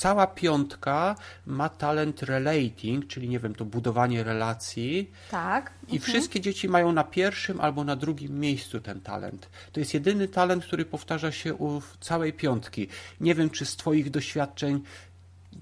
cała 0.00 0.26
piątka 0.26 1.16
ma 1.46 1.68
talent 1.68 2.22
relating, 2.22 3.06
czyli 3.06 3.28
nie 3.28 3.38
wiem, 3.38 3.54
to 3.54 3.64
budowanie 3.64 4.24
relacji. 4.24 5.10
Tak. 5.30 5.72
I 5.88 5.96
mhm. 5.96 6.00
wszystkie 6.00 6.40
dzieci 6.40 6.68
mają 6.68 6.92
na 6.92 7.04
pierwszym 7.04 7.60
albo 7.60 7.84
na 7.84 7.96
drugim 7.96 8.40
miejscu 8.40 8.80
ten 8.80 9.00
talent. 9.00 9.48
To 9.72 9.80
jest 9.80 9.94
jedyny 9.94 10.28
talent, 10.28 10.64
który 10.64 10.84
powtarza 10.84 11.32
się 11.32 11.54
u 11.54 11.82
całej 12.00 12.32
piątki. 12.32 12.88
Nie 13.20 13.34
wiem, 13.34 13.50
czy 13.50 13.66
z 13.66 13.76
Twoich 13.76 14.10
doświadczeń 14.10 14.80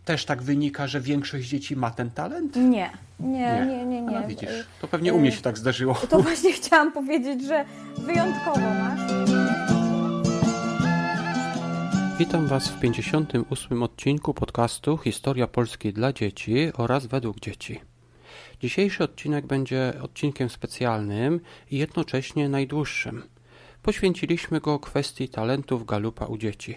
też 0.05 0.25
tak 0.25 0.43
wynika, 0.43 0.87
że 0.87 1.01
większość 1.01 1.49
dzieci 1.49 1.77
ma 1.77 1.91
ten 1.91 2.11
talent? 2.11 2.57
Nie, 2.57 2.91
nie, 3.21 3.67
nie, 3.67 3.85
nie. 3.85 4.03
nie. 4.03 4.21
No 4.21 4.29
widzisz, 4.29 4.67
to 4.81 4.89
pewnie 4.89 5.15
u 5.15 5.21
mnie 5.21 5.33
się 5.33 5.43
tak 5.43 5.59
zdarzyło. 5.59 5.95
To 5.95 6.23
właśnie 6.23 6.53
chciałam 6.59 6.93
powiedzieć, 6.93 7.45
że 7.45 7.65
wyjątkowo 7.99 8.61
masz. 8.61 9.68
Witam 12.19 12.47
Was 12.47 12.69
w 12.69 12.81
58. 12.81 13.83
odcinku 13.83 14.35
podcastu 14.35 14.97
Historia 14.97 15.47
Polskiej 15.47 15.93
dla 15.93 16.13
dzieci 16.13 16.71
oraz 16.75 17.07
według 17.07 17.41
dzieci. 17.41 17.81
Dzisiejszy 18.61 19.05
odcinek 19.05 19.47
będzie 19.47 19.93
odcinkiem 20.03 20.49
specjalnym 20.49 21.41
i 21.71 21.79
jednocześnie 21.79 22.49
najdłuższym. 22.49 23.23
Poświęciliśmy 23.83 24.61
go 24.61 24.79
kwestii 24.79 25.29
talentów 25.29 25.87
galupa 25.87 26.27
u 26.27 26.39
dzieci. 26.39 26.77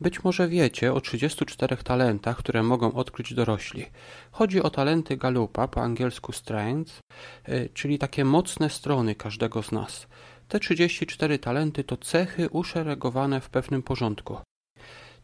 Być 0.00 0.24
może 0.24 0.48
wiecie 0.48 0.92
o 0.92 1.00
34 1.00 1.76
talentach, 1.76 2.36
które 2.36 2.62
mogą 2.62 2.92
odkryć 2.92 3.34
dorośli. 3.34 3.86
Chodzi 4.32 4.62
o 4.62 4.70
talenty 4.70 5.16
galupa, 5.16 5.68
po 5.68 5.82
angielsku 5.82 6.32
strengths, 6.32 7.00
y, 7.48 7.68
czyli 7.74 7.98
takie 7.98 8.24
mocne 8.24 8.70
strony 8.70 9.14
każdego 9.14 9.62
z 9.62 9.72
nas. 9.72 10.06
Te 10.50 10.60
34 10.60 11.38
talenty 11.38 11.84
to 11.84 11.96
cechy 11.96 12.48
uszeregowane 12.48 13.40
w 13.40 13.50
pewnym 13.50 13.82
porządku. 13.82 14.36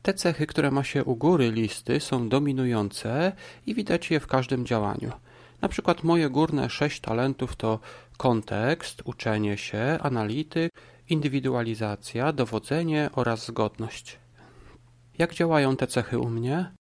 Te 0.03 0.15
cechy, 0.15 0.47
które 0.47 0.71
ma 0.71 0.85
się 0.85 1.05
u 1.05 1.17
góry 1.17 1.51
listy, 1.51 2.01
są 2.01 2.29
dominujące 2.29 3.33
i 3.67 3.75
widać 3.75 4.11
je 4.11 4.21
w 4.21 4.27
każdym 4.27 4.67
działaniu. 4.67 5.13
Na 5.61 5.69
przykład 5.69 6.05
moje 6.05 6.31
górne 6.31 6.71
sześć 6.71 7.01
talentów 7.01 7.57
to 7.57 7.81
kontekst, 8.17 9.03
uczenie 9.05 9.59
się, 9.59 9.99
analityk, 10.01 10.73
indywidualizacja, 11.09 12.33
dowodzenie 12.33 13.11
oraz 13.13 13.47
zgodność. 13.47 14.19
Jak 15.19 15.35
działają 15.35 15.77
te 15.77 15.87
cechy 15.87 16.19
u 16.19 16.29
mnie? 16.29 16.73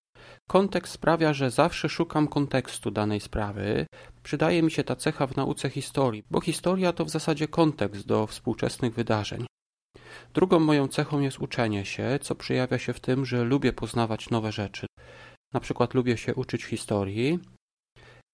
Kontekst 0.48 0.92
sprawia, 0.92 1.32
że 1.32 1.50
zawsze 1.50 1.88
szukam 1.88 2.28
kontekstu 2.28 2.90
danej 2.90 3.20
sprawy. 3.20 3.86
Przydaje 4.22 4.62
mi 4.62 4.70
się 4.70 4.84
ta 4.84 4.96
cecha 4.96 5.26
w 5.26 5.36
nauce 5.36 5.70
historii, 5.70 6.22
bo 6.30 6.40
historia 6.40 6.92
to 6.92 7.04
w 7.04 7.10
zasadzie 7.10 7.48
kontekst 7.48 8.06
do 8.06 8.26
współczesnych 8.26 8.94
wydarzeń. 8.94 9.46
Drugą 10.34 10.60
moją 10.60 10.88
cechą 10.88 11.20
jest 11.20 11.38
uczenie 11.38 11.84
się, 11.84 12.18
co 12.22 12.34
przejawia 12.34 12.78
się 12.78 12.92
w 12.92 13.00
tym, 13.00 13.26
że 13.26 13.44
lubię 13.44 13.72
poznawać 13.72 14.30
nowe 14.30 14.52
rzeczy. 14.52 14.86
Na 15.54 15.60
przykład 15.60 15.94
lubię 15.94 16.16
się 16.16 16.34
uczyć 16.34 16.64
historii. 16.64 17.38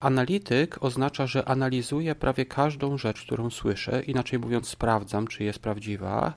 Analityk 0.03 0.83
oznacza, 0.85 1.27
że 1.27 1.49
analizuję 1.49 2.15
prawie 2.15 2.47
każdą 2.47 2.99
rzecz, 2.99 3.23
którą 3.23 3.51
słyszę, 3.51 4.03
inaczej 4.03 4.39
mówiąc 4.39 4.69
sprawdzam, 4.69 5.27
czy 5.27 5.45
jest 5.45 5.59
prawdziwa. 5.59 6.35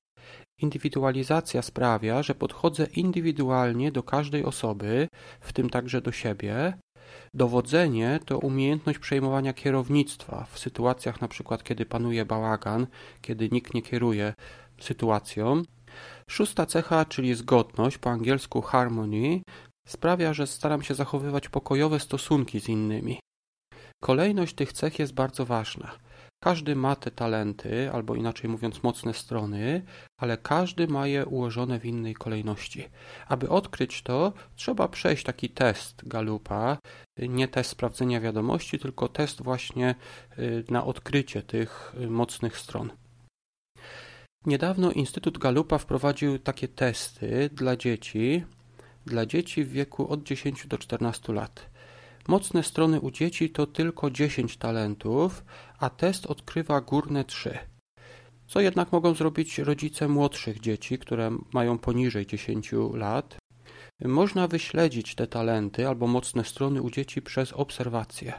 Indywidualizacja 0.61 1.61
sprawia, 1.61 2.23
że 2.23 2.35
podchodzę 2.35 2.85
indywidualnie 2.85 3.91
do 3.91 4.03
każdej 4.03 4.45
osoby, 4.45 5.07
w 5.39 5.53
tym 5.53 5.69
także 5.69 6.01
do 6.01 6.11
siebie. 6.11 6.77
Dowodzenie 7.33 8.19
to 8.25 8.39
umiejętność 8.39 8.99
przejmowania 8.99 9.53
kierownictwa 9.53 10.47
w 10.51 10.59
sytuacjach 10.59 11.21
na 11.21 11.27
przykład 11.27 11.63
kiedy 11.63 11.85
panuje 11.85 12.25
bałagan, 12.25 12.87
kiedy 13.21 13.49
nikt 13.49 13.73
nie 13.73 13.81
kieruje 13.81 14.33
sytuacją. 14.81 15.61
Szósta 16.29 16.65
cecha, 16.65 17.05
czyli 17.05 17.35
zgodność, 17.35 17.97
po 17.97 18.09
angielsku 18.09 18.61
harmony, 18.61 19.41
sprawia, 19.87 20.33
że 20.33 20.47
staram 20.47 20.81
się 20.81 20.95
zachowywać 20.95 21.49
pokojowe 21.49 21.99
stosunki 21.99 22.59
z 22.59 22.69
innymi. 22.69 23.19
Kolejność 24.03 24.55
tych 24.55 24.73
cech 24.73 24.99
jest 24.99 25.13
bardzo 25.13 25.45
ważna. 25.45 25.91
Każdy 26.43 26.75
ma 26.75 26.95
te 26.95 27.11
talenty, 27.11 27.91
albo 27.91 28.15
inaczej 28.15 28.49
mówiąc, 28.49 28.83
mocne 28.83 29.13
strony, 29.13 29.85
ale 30.17 30.37
każdy 30.37 30.87
ma 30.87 31.07
je 31.07 31.25
ułożone 31.25 31.79
w 31.79 31.85
innej 31.85 32.13
kolejności. 32.13 32.89
Aby 33.27 33.49
odkryć 33.49 34.03
to, 34.03 34.33
trzeba 34.55 34.87
przejść 34.87 35.23
taki 35.23 35.49
test 35.49 36.07
Galupa, 36.07 36.77
nie 37.19 37.47
test 37.47 37.69
sprawdzenia 37.69 38.21
wiadomości, 38.21 38.79
tylko 38.79 39.07
test 39.07 39.43
właśnie 39.43 39.95
y, 40.39 40.63
na 40.69 40.85
odkrycie 40.85 41.41
tych 41.41 41.95
y, 42.01 42.09
mocnych 42.09 42.57
stron. 42.57 42.91
Niedawno 44.45 44.91
Instytut 44.91 45.37
Galupa 45.37 45.77
wprowadził 45.77 46.39
takie 46.39 46.67
testy 46.67 47.49
dla 47.53 47.75
dzieci, 47.75 48.43
dla 49.05 49.25
dzieci 49.25 49.63
w 49.63 49.71
wieku 49.71 50.07
od 50.07 50.23
10 50.23 50.67
do 50.67 50.77
14 50.77 51.33
lat. 51.33 51.69
Mocne 52.27 52.63
strony 52.63 53.01
u 53.01 53.11
dzieci 53.11 53.49
to 53.49 53.67
tylko 53.67 54.11
10 54.11 54.57
talentów, 54.57 55.43
a 55.85 55.89
test 55.89 56.25
odkrywa 56.25 56.81
górne 56.81 57.23
3. 57.23 57.57
Co 58.47 58.59
jednak 58.59 58.91
mogą 58.91 59.13
zrobić 59.13 59.59
rodzice 59.59 60.07
młodszych 60.07 60.59
dzieci, 60.59 60.97
które 60.99 61.31
mają 61.53 61.77
poniżej 61.77 62.25
10 62.25 62.71
lat? 62.93 63.37
Można 64.05 64.47
wyśledzić 64.47 65.15
te 65.15 65.27
talenty 65.27 65.87
albo 65.87 66.07
mocne 66.07 66.43
strony 66.43 66.81
u 66.81 66.89
dzieci 66.89 67.21
przez 67.21 67.53
obserwację. 67.53 68.33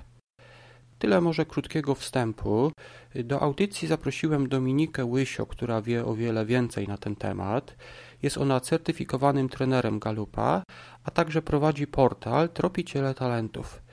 Tyle 0.99 1.21
może 1.21 1.45
krótkiego 1.47 1.95
wstępu. 1.95 2.73
Do 3.15 3.41
audycji 3.41 3.89
zaprosiłem 3.89 4.49
Dominikę 4.49 5.05
Łysio, 5.05 5.47
która 5.47 5.83
wie 5.83 6.05
o 6.05 6.15
wiele 6.15 6.47
więcej 6.47 6.89
na 6.89 6.99
ten 6.99 7.17
temat. 7.17 7.77
Jest 8.23 8.39
ona 8.39 8.61
certyfikowanym 8.61 9.49
trenerem 9.49 9.99
Galupa, 9.99 10.63
a 11.05 11.11
także 11.11 11.43
prowadzi 11.43 11.87
portal 11.87 12.49
Tropiciele 12.49 13.15
Talentów. 13.15 13.86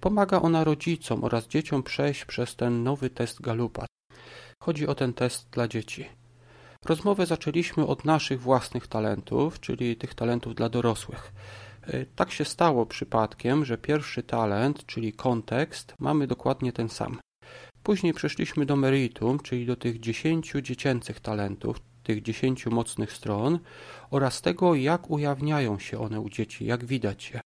Pomaga 0.00 0.42
ona 0.42 0.64
rodzicom 0.64 1.24
oraz 1.24 1.46
dzieciom 1.48 1.82
przejść 1.82 2.24
przez 2.24 2.56
ten 2.56 2.82
nowy 2.82 3.10
test 3.10 3.40
Galupa. 3.40 3.86
Chodzi 4.60 4.86
o 4.86 4.94
ten 4.94 5.12
test 5.12 5.50
dla 5.50 5.68
dzieci. 5.68 6.08
Rozmowę 6.84 7.26
zaczęliśmy 7.26 7.86
od 7.86 8.04
naszych 8.04 8.40
własnych 8.40 8.86
talentów, 8.86 9.60
czyli 9.60 9.96
tych 9.96 10.14
talentów 10.14 10.54
dla 10.54 10.68
dorosłych. 10.68 11.32
E, 11.82 12.06
tak 12.06 12.32
się 12.32 12.44
stało 12.44 12.86
przypadkiem, 12.86 13.64
że 13.64 13.78
pierwszy 13.78 14.22
talent, 14.22 14.86
czyli 14.86 15.12
kontekst, 15.12 15.94
mamy 15.98 16.26
dokładnie 16.26 16.72
ten 16.72 16.88
sam. 16.88 17.18
Później 17.82 18.14
przeszliśmy 18.14 18.66
do 18.66 18.76
meritum, 18.76 19.38
czyli 19.38 19.66
do 19.66 19.76
tych 19.76 20.00
dziesięciu 20.00 20.60
dziecięcych 20.60 21.20
talentów, 21.20 21.80
tych 22.02 22.22
dziesięciu 22.22 22.70
mocnych 22.70 23.12
stron 23.12 23.58
oraz 24.10 24.42
tego, 24.42 24.74
jak 24.74 25.10
ujawniają 25.10 25.78
się 25.78 25.98
one 25.98 26.20
u 26.20 26.30
dzieci, 26.30 26.66
jak 26.66 26.84
widać 26.84 27.30
je. 27.30 27.40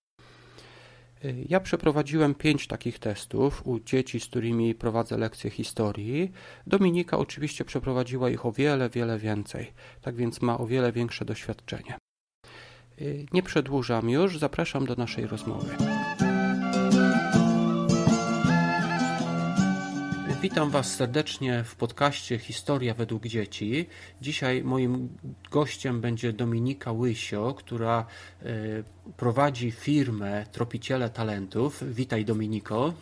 E, 1.24 1.32
ja 1.48 1.60
przeprowadziłem 1.60 2.34
pięć 2.34 2.66
takich 2.66 2.98
testów 2.98 3.66
u 3.66 3.80
dzieci, 3.80 4.20
z 4.20 4.26
którymi 4.26 4.74
prowadzę 4.74 5.18
lekcje 5.18 5.50
historii. 5.50 6.32
Dominika 6.66 7.18
oczywiście 7.18 7.64
przeprowadziła 7.64 8.30
ich 8.30 8.46
o 8.46 8.52
wiele, 8.52 8.90
wiele 8.90 9.18
więcej, 9.18 9.72
tak 10.00 10.14
więc 10.16 10.42
ma 10.42 10.58
o 10.58 10.66
wiele 10.66 10.92
większe 10.92 11.24
doświadczenie. 11.24 11.98
Y, 13.00 13.26
nie 13.32 13.42
przedłużam 13.42 14.10
już, 14.10 14.38
zapraszam 14.38 14.86
do 14.86 14.94
naszej 14.94 15.26
rozmowy. 15.26 15.76
Witam 20.42 20.70
Was 20.70 20.94
serdecznie 20.94 21.64
w 21.64 21.76
podcaście 21.76 22.38
Historia 22.38 22.94
według 22.94 23.26
dzieci. 23.26 23.88
Dzisiaj 24.20 24.64
moim 24.64 25.08
gościem 25.50 26.00
będzie 26.00 26.32
Dominika 26.32 26.92
Łysio, 26.92 27.54
która 27.54 28.06
y, 28.42 28.84
prowadzi 29.16 29.70
firmę 29.70 30.44
Tropiciele 30.52 31.10
Talentów. 31.10 31.94
Witaj 31.94 32.24
Dominiko. 32.24 32.92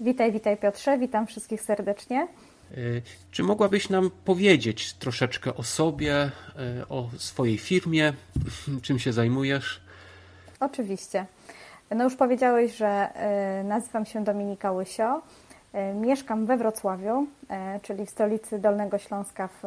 Witaj, 0.00 0.32
witaj 0.32 0.56
Piotrze, 0.56 0.98
witam 0.98 1.26
wszystkich 1.26 1.62
serdecznie. 1.62 2.28
Y, 2.76 3.02
czy 3.30 3.42
mogłabyś 3.42 3.88
nam 3.88 4.10
powiedzieć 4.24 4.92
troszeczkę 4.92 5.54
o 5.54 5.62
sobie, 5.62 6.30
y, 6.80 6.88
o 6.88 7.10
swojej 7.18 7.58
firmie, 7.58 8.12
czym 8.82 8.98
się 8.98 9.12
zajmujesz? 9.12 9.80
Oczywiście. 10.60 11.26
No 11.90 12.04
już 12.04 12.16
powiedziałeś, 12.16 12.76
że 12.76 13.08
nazywam 13.64 14.06
się 14.06 14.24
Dominika 14.24 14.72
Łysio. 14.72 15.22
Mieszkam 15.94 16.46
we 16.46 16.56
Wrocławiu, 16.56 17.26
czyli 17.82 18.06
w 18.06 18.10
stolicy 18.10 18.58
Dolnego 18.58 18.98
Śląska 18.98 19.48
w, 19.48 19.62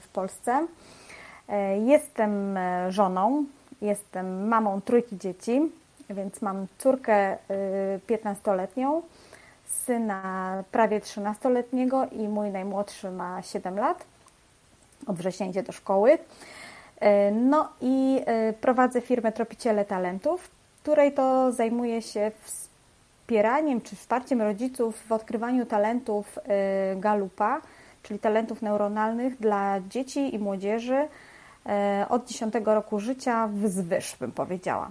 w 0.00 0.08
Polsce. 0.08 0.66
Jestem 1.84 2.58
żoną, 2.88 3.44
jestem 3.80 4.48
mamą 4.48 4.80
trójki 4.80 5.18
dzieci, 5.18 5.72
więc 6.10 6.42
mam 6.42 6.66
córkę 6.78 7.36
15-letnią, 8.08 9.02
syna 9.64 10.64
prawie 10.72 11.00
13-letniego 11.00 12.06
i 12.12 12.28
mój 12.28 12.50
najmłodszy 12.50 13.10
ma 13.10 13.42
7 13.42 13.78
lat. 13.78 14.04
Od 15.06 15.16
września 15.16 15.46
idzie 15.46 15.62
do 15.62 15.72
szkoły. 15.72 16.18
E, 17.00 17.30
no 17.30 17.68
i 17.80 18.20
e, 18.26 18.52
prowadzę 18.52 19.00
firmę 19.00 19.32
Tropiciele 19.32 19.84
Talentów, 19.84 20.50
której 20.82 21.12
to 21.12 21.52
zajmuje 21.52 22.02
się 22.02 22.32
wspieraniem 23.30 23.80
czy 23.80 23.96
wsparciem 23.96 24.42
rodziców 24.42 25.02
w 25.06 25.12
odkrywaniu 25.12 25.66
talentów 25.66 26.38
e, 26.38 26.96
Galupa, 26.96 27.60
czyli 28.02 28.18
talentów 28.18 28.62
neuronalnych 28.62 29.38
dla 29.38 29.80
dzieci 29.88 30.34
i 30.34 30.38
młodzieży 30.38 31.08
od 32.08 32.26
10 32.26 32.54
roku 32.64 33.00
życia 33.00 33.48
wzwyż, 33.48 34.16
bym 34.20 34.32
powiedziała. 34.32 34.90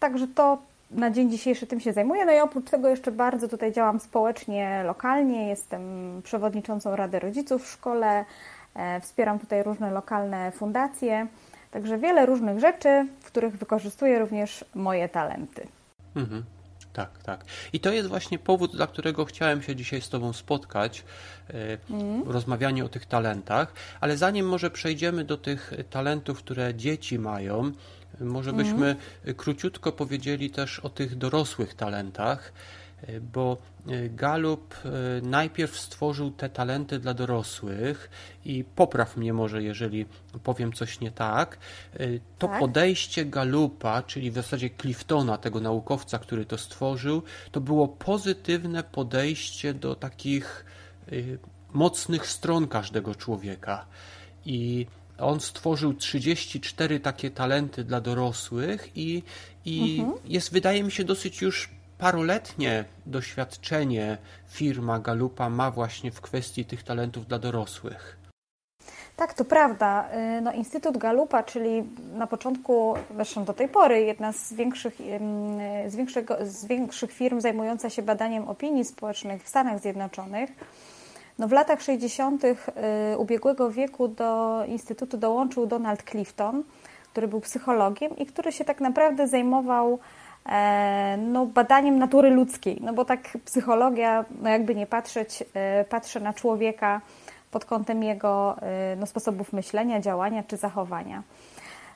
Także 0.00 0.28
to 0.28 0.58
na 0.90 1.10
dzień 1.10 1.30
dzisiejszy 1.30 1.66
tym 1.66 1.80
się 1.80 1.92
zajmuję. 1.92 2.24
No 2.24 2.32
i 2.32 2.40
oprócz 2.40 2.70
tego 2.70 2.88
jeszcze 2.88 3.12
bardzo 3.12 3.48
tutaj 3.48 3.72
działam 3.72 4.00
społecznie, 4.00 4.82
lokalnie. 4.86 5.48
Jestem 5.48 5.82
przewodniczącą 6.24 6.96
Rady 6.96 7.18
Rodziców 7.18 7.64
w 7.64 7.70
szkole. 7.70 8.24
Wspieram 9.00 9.38
tutaj 9.38 9.62
różne 9.62 9.90
lokalne 9.90 10.52
fundacje. 10.52 11.26
Także 11.70 11.98
wiele 11.98 12.26
różnych 12.26 12.58
rzeczy, 12.60 13.06
w 13.20 13.26
których 13.26 13.56
wykorzystuję 13.56 14.18
również 14.18 14.64
moje 14.74 15.08
talenty. 15.08 15.66
Mhm. 16.16 16.44
Tak, 16.94 17.22
tak. 17.22 17.44
I 17.72 17.80
to 17.80 17.92
jest 17.92 18.08
właśnie 18.08 18.38
powód, 18.38 18.76
dla 18.76 18.86
którego 18.86 19.24
chciałem 19.24 19.62
się 19.62 19.76
dzisiaj 19.76 20.00
z 20.00 20.08
Tobą 20.08 20.32
spotkać, 20.32 21.04
mm. 21.90 22.22
rozmawianie 22.30 22.84
o 22.84 22.88
tych 22.88 23.06
talentach, 23.06 23.72
ale 24.00 24.16
zanim 24.16 24.46
może 24.46 24.70
przejdziemy 24.70 25.24
do 25.24 25.36
tych 25.36 25.72
talentów, 25.90 26.38
które 26.38 26.74
dzieci 26.74 27.18
mają, 27.18 27.72
może 28.20 28.52
byśmy 28.52 28.86
mm. 29.24 29.34
króciutko 29.36 29.92
powiedzieli 29.92 30.50
też 30.50 30.78
o 30.78 30.88
tych 30.88 31.16
dorosłych 31.16 31.74
talentach 31.74 32.52
bo 33.32 33.56
e, 33.88 34.08
Galup 34.08 34.74
e, 34.74 34.88
najpierw 35.22 35.78
stworzył 35.78 36.30
te 36.30 36.48
talenty 36.48 36.98
dla 36.98 37.14
dorosłych 37.14 38.10
i 38.44 38.64
popraw 38.76 39.16
mnie 39.16 39.32
może, 39.32 39.62
jeżeli 39.62 40.06
powiem 40.42 40.72
coś 40.72 41.00
nie 41.00 41.10
tak. 41.10 41.58
E, 41.94 41.98
to 42.38 42.48
tak? 42.48 42.60
podejście 42.60 43.24
Galupa, 43.24 44.02
czyli 44.02 44.30
w 44.30 44.34
zasadzie 44.34 44.70
Cliftona, 44.80 45.38
tego 45.38 45.60
naukowca, 45.60 46.18
który 46.18 46.46
to 46.46 46.58
stworzył, 46.58 47.22
to 47.52 47.60
było 47.60 47.88
pozytywne 47.88 48.82
podejście 48.82 49.74
do 49.74 49.94
takich 49.94 50.64
mocnych 51.72 52.26
stron 52.26 52.68
każdego 52.68 53.14
człowieka. 53.14 53.86
I 54.46 54.86
on 55.18 55.40
stworzył 55.40 55.94
34 55.94 57.00
takie 57.00 57.30
talenty 57.30 57.84
dla 57.84 58.00
dorosłych 58.00 58.90
i, 58.94 59.22
i 59.64 60.00
mhm. 60.00 60.18
jest, 60.24 60.52
wydaje 60.52 60.84
mi 60.84 60.92
się, 60.92 61.04
dosyć 61.04 61.42
już 61.42 61.70
paroletnie 61.98 62.84
doświadczenie 63.06 64.18
firma 64.48 64.98
Galupa 64.98 65.50
ma 65.50 65.70
właśnie 65.70 66.10
w 66.10 66.20
kwestii 66.20 66.64
tych 66.64 66.82
talentów 66.82 67.26
dla 67.26 67.38
dorosłych. 67.38 68.24
Tak, 69.16 69.34
to 69.34 69.44
prawda. 69.44 70.08
Y, 70.38 70.40
no, 70.40 70.52
Instytut 70.52 70.98
Galupa, 70.98 71.42
czyli 71.42 71.84
na 72.14 72.26
początku, 72.26 72.94
zresztą 73.14 73.44
do 73.44 73.52
tej 73.52 73.68
pory, 73.68 74.00
jedna 74.00 74.32
z 74.32 74.52
większych, 74.52 74.94
z, 75.88 75.96
większego, 75.96 76.36
z 76.42 76.64
większych 76.64 77.12
firm 77.12 77.40
zajmująca 77.40 77.90
się 77.90 78.02
badaniem 78.02 78.48
opinii 78.48 78.84
społecznych 78.84 79.42
w 79.44 79.48
Stanach 79.48 79.80
Zjednoczonych, 79.80 80.50
no, 81.38 81.48
w 81.48 81.52
latach 81.52 81.82
60. 81.82 82.44
Y, 82.44 82.58
ubiegłego 83.18 83.70
wieku 83.70 84.08
do 84.08 84.62
Instytutu 84.68 85.16
dołączył 85.16 85.66
Donald 85.66 86.02
Clifton, 86.10 86.62
który 87.12 87.28
był 87.28 87.40
psychologiem 87.40 88.16
i 88.16 88.26
który 88.26 88.52
się 88.52 88.64
tak 88.64 88.80
naprawdę 88.80 89.28
zajmował 89.28 89.98
no, 91.18 91.46
badaniem 91.46 91.98
natury 91.98 92.30
ludzkiej, 92.30 92.78
no 92.80 92.92
bo 92.92 93.04
tak 93.04 93.38
psychologia, 93.44 94.24
no 94.42 94.48
jakby 94.48 94.74
nie 94.74 94.86
patrzeć, 94.86 95.44
e, 95.54 95.84
patrzy 95.84 96.20
na 96.20 96.32
człowieka 96.32 97.00
pod 97.50 97.64
kątem 97.64 98.02
jego 98.02 98.56
e, 98.62 98.96
no, 98.96 99.06
sposobów 99.06 99.52
myślenia, 99.52 100.00
działania 100.00 100.42
czy 100.42 100.56
zachowania. 100.56 101.22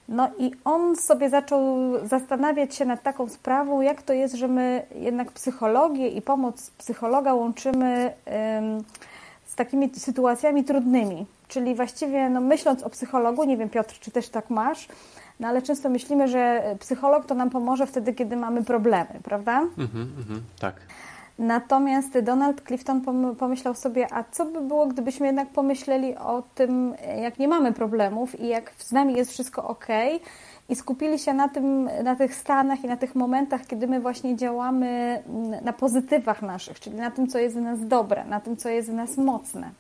No 0.09 0.31
i 0.39 0.51
on 0.65 0.97
sobie 0.97 1.31
zaczął 1.31 1.77
zastanawiać 2.07 2.75
się 2.75 2.85
nad 2.85 3.03
taką 3.03 3.29
sprawą, 3.29 3.81
jak 3.81 4.03
to 4.03 4.13
jest, 4.13 4.35
że 4.35 4.49
my 4.49 4.87
jednak 4.95 5.33
psychologię 5.33 6.09
i 6.09 6.23
pomoc 6.23 6.71
psychologa 6.71 7.35
łączymy 7.35 8.13
z 9.47 9.55
takimi 9.55 9.91
sytuacjami 9.95 10.65
trudnymi. 10.65 11.27
Czyli 11.49 11.75
właściwie 11.75 12.31
no, 12.31 12.41
myśląc 12.41 12.83
o 12.83 12.91
psychologu, 12.91 13.45
nie 13.45 13.57
wiem 13.57 13.69
Piotr, 13.69 13.99
czy 14.01 14.11
też 14.11 14.29
tak 14.29 14.51
masz, 14.51 14.89
no 15.41 15.49
ale 15.49 15.63
często 15.63 15.91
myślimy, 15.91 16.29
że 16.29 16.63
psycholog 16.81 17.27
to 17.27 17.35
nam 17.35 17.51
pomoże 17.51 17.87
wtedy, 17.87 18.15
kiedy 18.15 18.37
mamy 18.37 18.65
problemy, 18.65 19.21
prawda? 19.25 19.61
Mhm, 19.61 20.13
mhm, 20.19 20.43
tak. 20.61 20.75
Natomiast 21.39 22.19
Donald 22.19 22.63
Clifton 22.67 23.03
pomyślał 23.39 23.75
sobie, 23.75 24.07
a 24.13 24.25
co 24.31 24.45
by 24.45 24.61
było, 24.61 24.87
gdybyśmy 24.87 25.27
jednak 25.27 25.49
pomyśleli 25.49 26.17
o 26.17 26.43
tym, 26.55 26.95
jak 27.23 27.39
nie 27.39 27.49
mamy 27.49 27.73
problemów 27.73 28.41
i 28.41 28.49
jak 28.49 28.73
z 28.79 28.93
nami 28.93 29.15
jest 29.15 29.31
wszystko 29.31 29.69
ok, 29.69 29.87
i 30.69 30.77
skupili 30.77 31.19
się 31.19 31.35
na, 31.35 31.49
tym, 31.49 31.89
na 32.05 32.17
tych 32.17 32.35
stanach 32.35 32.85
i 32.85 32.87
na 32.87 32.97
tych 32.97 33.15
momentach, 33.15 33.67
kiedy 33.67 33.87
my 33.87 34.01
właśnie 34.01 34.37
działamy 34.37 35.23
na 35.63 35.73
pozytywach 35.73 36.43
naszych, 36.43 36.81
czyli 36.81 36.97
na 36.97 37.11
tym, 37.11 37.27
co 37.27 37.39
jest 37.39 37.57
w 37.57 37.61
nas 37.61 37.87
dobre, 37.87 38.25
na 38.25 38.41
tym, 38.41 38.57
co 38.57 38.69
jest 38.69 38.91
w 38.91 38.95
nas 38.95 39.17
mocne. 39.17 39.71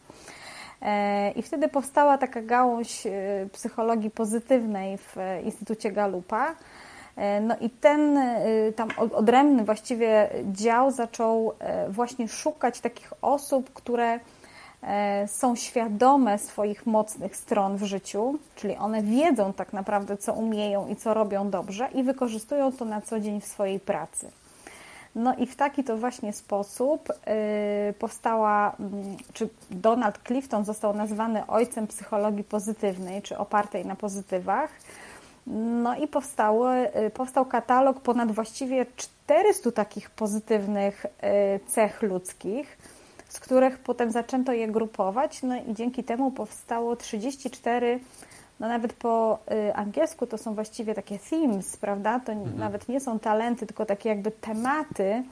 E, 0.82 1.30
I 1.30 1.42
wtedy 1.42 1.68
powstała 1.68 2.18
taka 2.18 2.42
gałąź 2.42 3.06
e, 3.06 3.10
psychologii 3.52 4.10
pozytywnej 4.10 4.98
w 4.98 5.16
Instytucie 5.44 5.92
Galupa. 5.92 6.54
E, 7.16 7.40
no 7.40 7.56
i 7.60 7.70
ten 7.70 8.18
tam 8.76 8.88
odrębny 9.12 9.64
właściwie 9.64 10.30
dział 10.52 10.90
zaczął 10.90 11.52
właśnie 11.88 12.28
szukać 12.28 12.80
takich 12.80 13.12
osób, 13.22 13.72
które 13.72 14.20
są 15.26 15.56
świadome 15.56 16.38
swoich 16.38 16.86
mocnych 16.86 17.36
stron 17.36 17.76
w 17.76 17.84
życiu, 17.84 18.38
czyli 18.56 18.76
one 18.76 19.02
wiedzą 19.02 19.52
tak 19.52 19.72
naprawdę, 19.72 20.16
co 20.16 20.32
umieją 20.32 20.88
i 20.88 20.96
co 20.96 21.14
robią 21.14 21.50
dobrze 21.50 21.88
i 21.94 22.02
wykorzystują 22.02 22.72
to 22.72 22.84
na 22.84 23.00
co 23.00 23.20
dzień 23.20 23.40
w 23.40 23.46
swojej 23.46 23.80
pracy. 23.80 24.30
No 25.14 25.34
i 25.34 25.46
w 25.46 25.56
taki 25.56 25.84
to 25.84 25.96
właśnie 25.96 26.32
sposób 26.32 27.08
y, 27.10 27.92
powstała, 27.92 28.76
mm, 28.80 29.16
czy 29.32 29.48
Donald 29.70 30.18
Clifton 30.26 30.64
został 30.64 30.94
nazwany 30.94 31.46
ojcem 31.46 31.86
psychologii 31.86 32.44
pozytywnej, 32.44 33.22
czy 33.22 33.38
opartej 33.38 33.86
na 33.86 33.96
pozytywach. 33.96 34.70
No 35.82 35.96
i 35.96 36.08
powstały, 36.08 36.90
y, 37.06 37.10
powstał 37.10 37.46
katalog 37.46 38.00
ponad 38.00 38.32
właściwie 38.32 38.86
400 38.96 39.72
takich 39.72 40.10
pozytywnych 40.10 41.06
y, 41.06 41.60
cech 41.66 42.02
ludzkich, 42.02 42.78
z 43.28 43.40
których 43.40 43.78
potem 43.78 44.10
zaczęto 44.10 44.52
je 44.52 44.68
grupować, 44.68 45.42
no 45.42 45.56
i 45.56 45.74
dzięki 45.74 46.04
temu 46.04 46.30
powstało 46.30 46.96
34 46.96 48.00
no 48.60 48.68
nawet 48.68 48.92
po 48.92 49.38
y, 49.52 49.74
angielsku 49.74 50.26
to 50.26 50.38
są 50.38 50.54
właściwie 50.54 50.94
takie 50.94 51.18
themes, 51.18 51.76
prawda? 51.76 52.20
To 52.20 52.32
mhm. 52.32 52.58
nawet 52.58 52.88
nie 52.88 53.00
są 53.00 53.18
talenty, 53.18 53.66
tylko 53.66 53.86
takie 53.86 54.08
jakby 54.08 54.30
tematy, 54.30 55.22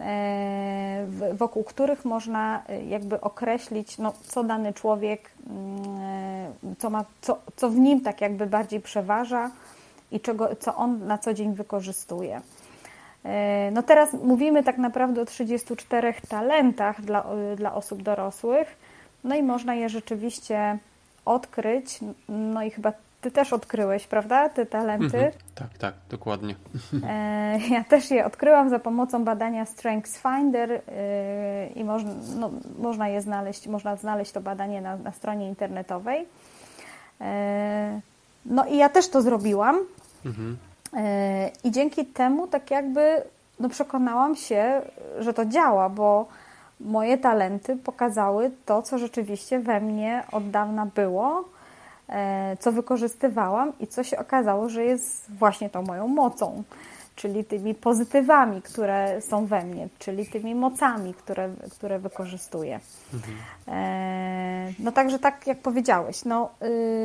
e, 0.00 1.06
wokół 1.32 1.64
których 1.64 2.04
można 2.04 2.62
y, 2.70 2.84
jakby 2.84 3.20
określić, 3.20 3.98
no, 3.98 4.12
co 4.22 4.44
dany 4.44 4.72
człowiek, 4.72 5.30
mm, 5.46 6.00
e, 6.00 6.76
co, 6.78 6.90
ma, 6.90 7.04
co, 7.20 7.38
co 7.56 7.70
w 7.70 7.76
nim 7.76 8.00
tak 8.00 8.20
jakby 8.20 8.46
bardziej 8.46 8.80
przeważa 8.80 9.50
i 10.10 10.20
czego, 10.20 10.56
co 10.56 10.76
on 10.76 11.06
na 11.06 11.18
co 11.18 11.34
dzień 11.34 11.54
wykorzystuje. 11.54 12.40
E, 13.24 13.70
no 13.70 13.82
teraz 13.82 14.12
mówimy 14.12 14.62
tak 14.62 14.78
naprawdę 14.78 15.22
o 15.22 15.24
34 15.24 16.14
talentach 16.28 17.00
dla, 17.00 17.26
dla 17.56 17.74
osób 17.74 18.02
dorosłych, 18.02 18.76
no 19.24 19.34
i 19.34 19.42
można 19.42 19.74
je 19.74 19.88
rzeczywiście 19.88 20.78
odkryć, 21.24 21.98
no 22.28 22.62
i 22.62 22.70
chyba 22.70 22.92
ty 23.20 23.30
też 23.30 23.52
odkryłeś, 23.52 24.06
prawda, 24.06 24.48
te 24.48 24.66
talenty? 24.66 25.04
Mhm. 25.04 25.32
Tak, 25.54 25.78
tak, 25.78 25.94
dokładnie. 26.10 26.54
E, 27.08 27.58
ja 27.70 27.84
też 27.84 28.10
je 28.10 28.26
odkryłam 28.26 28.70
za 28.70 28.78
pomocą 28.78 29.24
badania 29.24 29.66
Strengths 29.66 30.18
Finder 30.18 30.72
e, 30.72 30.80
i 31.66 31.84
można, 31.84 32.10
no, 32.36 32.50
można 32.78 33.08
je 33.08 33.20
znaleźć, 33.20 33.66
można 33.66 33.96
znaleźć 33.96 34.32
to 34.32 34.40
badanie 34.40 34.80
na, 34.80 34.96
na 34.96 35.12
stronie 35.12 35.48
internetowej. 35.48 36.26
E, 37.20 38.00
no 38.46 38.66
i 38.66 38.76
ja 38.76 38.88
też 38.88 39.08
to 39.08 39.22
zrobiłam. 39.22 39.76
Mhm. 40.26 40.56
I 41.64 41.70
dzięki 41.70 42.06
temu 42.06 42.46
tak 42.46 42.70
jakby 42.70 43.22
no, 43.60 43.68
przekonałam 43.68 44.36
się, 44.36 44.82
że 45.18 45.34
to 45.34 45.46
działa, 45.46 45.88
bo 45.88 46.26
moje 46.84 47.18
talenty 47.18 47.76
pokazały 47.76 48.50
to, 48.66 48.82
co 48.82 48.98
rzeczywiście 48.98 49.58
we 49.58 49.80
mnie 49.80 50.24
od 50.32 50.50
dawna 50.50 50.86
było, 50.86 51.44
e, 52.08 52.56
co 52.60 52.72
wykorzystywałam 52.72 53.72
i 53.80 53.86
co 53.86 54.04
się 54.04 54.18
okazało, 54.18 54.68
że 54.68 54.84
jest 54.84 55.30
właśnie 55.30 55.70
tą 55.70 55.82
moją 55.82 56.08
mocą, 56.08 56.62
czyli 57.16 57.44
tymi 57.44 57.74
pozytywami, 57.74 58.62
które 58.62 59.20
są 59.20 59.46
we 59.46 59.64
mnie, 59.64 59.88
czyli 59.98 60.26
tymi 60.26 60.54
mocami, 60.54 61.14
które, 61.14 61.50
które 61.70 61.98
wykorzystuję. 61.98 62.80
Mhm. 63.14 63.36
E, 63.68 64.72
no 64.78 64.92
także 64.92 65.18
tak 65.18 65.46
jak 65.46 65.58
powiedziałeś, 65.58 66.24
no, 66.24 66.50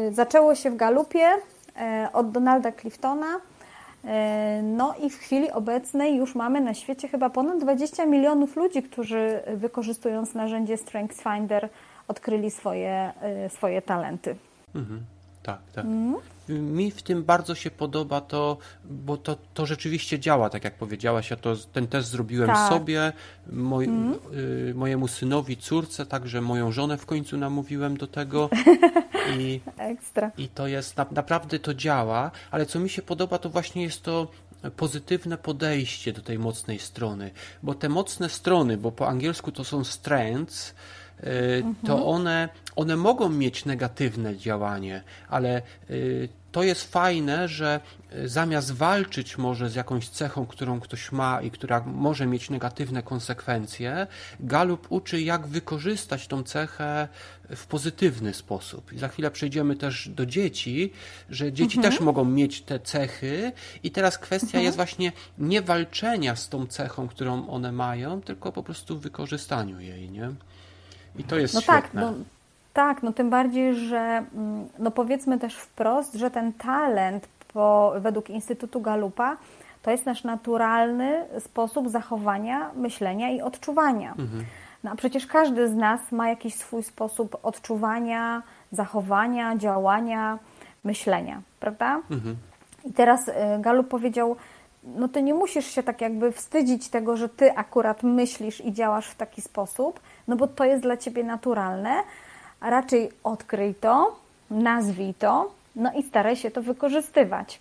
y, 0.10 0.14
zaczęło 0.14 0.56
się 0.56 0.72
w 0.72 0.76
galupie 0.76 1.30
e, 1.78 2.10
od 2.14 2.32
Donalda 2.32 2.72
Cliftona, 2.72 3.28
no 4.64 4.96
i 5.04 5.10
w 5.10 5.18
chwili 5.18 5.52
obecnej 5.52 6.16
już 6.16 6.36
mamy 6.36 6.62
na 6.62 6.74
świecie 6.74 7.08
chyba 7.08 7.30
ponad 7.30 7.60
20 7.60 8.06
milionów 8.06 8.56
ludzi, 8.56 8.84
którzy 8.84 9.40
wykorzystując 9.56 10.34
narzędzie 10.34 10.78
StrengthsFinder 10.78 11.70
odkryli 12.08 12.52
swoje, 12.52 13.14
e, 13.22 13.50
swoje 13.50 13.82
talenty. 13.82 14.36
Mhm. 14.76 15.04
tak, 15.44 15.60
tak. 15.76 15.86
Mm. 15.86 16.16
Mi 16.50 16.92
w 16.92 17.04
tym 17.04 17.24
bardzo 17.24 17.56
się 17.56 17.72
podoba 17.72 18.22
to, 18.22 18.58
bo 18.86 19.18
to, 19.18 19.38
to 19.54 19.66
rzeczywiście 19.66 20.20
działa, 20.20 20.50
tak 20.50 20.64
jak 20.64 20.76
powiedziałaś. 20.76 21.30
Ja 21.30 21.38
to, 21.38 21.56
ten 21.74 21.88
test 21.88 22.10
zrobiłem 22.10 22.48
tak. 22.48 22.70
sobie, 22.70 23.14
moj, 23.52 23.86
mm. 23.86 24.16
y, 24.34 24.74
mojemu 24.76 25.08
synowi, 25.08 25.58
córce, 25.58 26.06
także 26.06 26.42
moją 26.42 26.72
żonę 26.72 26.98
w 26.98 27.06
końcu 27.06 27.38
namówiłem 27.38 27.98
do 27.98 28.08
tego. 28.08 28.50
I, 29.40 29.62
Ekstra. 29.78 30.32
I 30.38 30.48
to 30.48 30.68
jest, 30.68 30.98
na, 30.98 31.06
naprawdę 31.12 31.60
to 31.60 31.74
działa, 31.74 32.32
ale 32.52 32.66
co 32.66 32.80
mi 32.80 32.90
się 32.90 33.02
podoba, 33.02 33.38
to 33.38 33.50
właśnie 33.50 33.84
jest 33.84 34.04
to 34.04 34.28
pozytywne 34.76 35.38
podejście 35.38 36.14
do 36.14 36.22
tej 36.22 36.40
mocnej 36.40 36.80
strony, 36.80 37.32
bo 37.64 37.74
te 37.74 37.90
mocne 37.90 38.30
strony, 38.30 38.78
bo 38.78 38.92
po 38.92 39.08
angielsku 39.08 39.52
to 39.52 39.64
są 39.64 39.84
strengths, 39.84 40.76
to 41.86 41.94
mhm. 41.94 42.10
one, 42.10 42.50
one 42.76 42.96
mogą 42.96 43.30
mieć 43.30 43.66
negatywne 43.66 44.38
działanie, 44.38 45.04
ale 45.30 45.62
y, 45.90 46.30
to 46.52 46.64
jest 46.64 46.92
fajne, 46.92 47.48
że 47.48 47.80
y, 48.16 48.30
zamiast 48.30 48.72
walczyć 48.72 49.38
może 49.38 49.70
z 49.70 49.76
jakąś 49.76 50.10
cechą, 50.10 50.46
którą 50.46 50.80
ktoś 50.80 51.12
ma 51.12 51.42
i 51.42 51.52
która 51.52 51.84
może 51.86 52.26
mieć 52.26 52.50
negatywne 52.50 53.04
konsekwencje, 53.04 54.08
Galup 54.40 54.88
uczy, 54.90 55.22
jak 55.22 55.48
wykorzystać 55.48 56.28
tą 56.28 56.44
cechę 56.44 57.08
w 57.56 57.66
pozytywny 57.66 58.34
sposób. 58.34 58.94
I 58.94 59.00
za 59.00 59.08
chwilę 59.08 59.32
przejdziemy 59.32 59.76
też 59.76 60.10
do 60.10 60.26
dzieci, 60.26 60.94
że 61.30 61.54
dzieci 61.54 61.78
mhm. 61.78 61.94
też 61.94 62.02
mogą 62.02 62.26
mieć 62.26 62.62
te 62.62 62.80
cechy 62.80 63.52
i 63.84 63.92
teraz 63.92 64.18
kwestia 64.18 64.48
mhm. 64.48 64.64
jest 64.64 64.76
właśnie 64.76 65.12
nie 65.38 65.62
walczenia 65.62 66.36
z 66.36 66.50
tą 66.50 66.68
cechą, 66.68 67.08
którą 67.08 67.50
one 67.50 67.72
mają, 67.72 68.22
tylko 68.22 68.52
po 68.52 68.64
prostu 68.64 69.00
wykorzystaniu 69.00 69.80
jej, 69.80 70.12
nie? 70.12 70.32
I 71.18 71.24
to 71.24 71.38
jest 71.38 71.54
no 71.54 71.62
świetne. 71.62 71.82
Tak, 71.82 71.94
no 71.94 72.14
tak, 72.74 73.04
no 73.04 73.14
tym 73.14 73.30
bardziej, 73.30 73.76
że 73.76 73.98
mm, 73.98 74.68
no 74.80 74.92
powiedzmy 74.92 75.40
też 75.40 75.56
wprost, 75.56 76.14
że 76.14 76.32
ten 76.32 76.54
talent 76.54 77.28
po, 77.54 77.94
według 78.00 78.30
Instytutu 78.30 78.82
Galupa 78.82 79.38
to 79.82 79.92
jest 79.92 80.06
nasz 80.06 80.24
naturalny 80.24 81.26
sposób 81.40 81.90
zachowania, 81.90 82.72
myślenia 82.76 83.32
i 83.32 83.42
odczuwania. 83.42 84.10
Mhm. 84.10 84.46
No 84.84 84.92
a 84.92 84.96
przecież 84.96 85.28
każdy 85.28 85.70
z 85.70 85.76
nas 85.76 86.12
ma 86.12 86.30
jakiś 86.30 86.56
swój 86.56 86.84
sposób 86.84 87.38
odczuwania, 87.44 88.44
zachowania, 88.72 89.58
działania, 89.58 90.40
myślenia, 90.84 91.42
prawda? 91.60 92.02
Mhm. 92.12 92.36
I 92.86 92.94
teraz 92.94 93.28
y, 93.28 93.34
Galup 93.60 93.88
powiedział, 93.88 94.36
no 94.96 95.08
ty 95.08 95.22
nie 95.24 95.34
musisz 95.34 95.66
się 95.66 95.84
tak 95.84 96.02
jakby 96.02 96.32
wstydzić 96.32 96.90
tego, 96.90 97.18
że 97.18 97.30
ty 97.30 97.52
akurat 97.58 98.04
myślisz 98.04 98.66
i 98.66 98.74
działasz 98.74 99.08
w 99.08 99.16
taki 99.16 99.42
sposób, 99.42 100.00
no 100.28 100.36
bo 100.36 100.48
to 100.48 100.66
jest 100.66 100.84
dla 100.84 100.98
ciebie 100.98 101.24
naturalne, 101.24 102.04
a 102.60 102.70
raczej 102.70 103.10
odkryj 103.24 103.76
to, 103.76 104.16
nazwij 104.52 105.14
to, 105.14 105.52
no 105.76 105.94
i 105.94 106.04
staraj 106.04 106.36
się 106.36 106.52
to 106.52 106.62
wykorzystywać. 106.62 107.60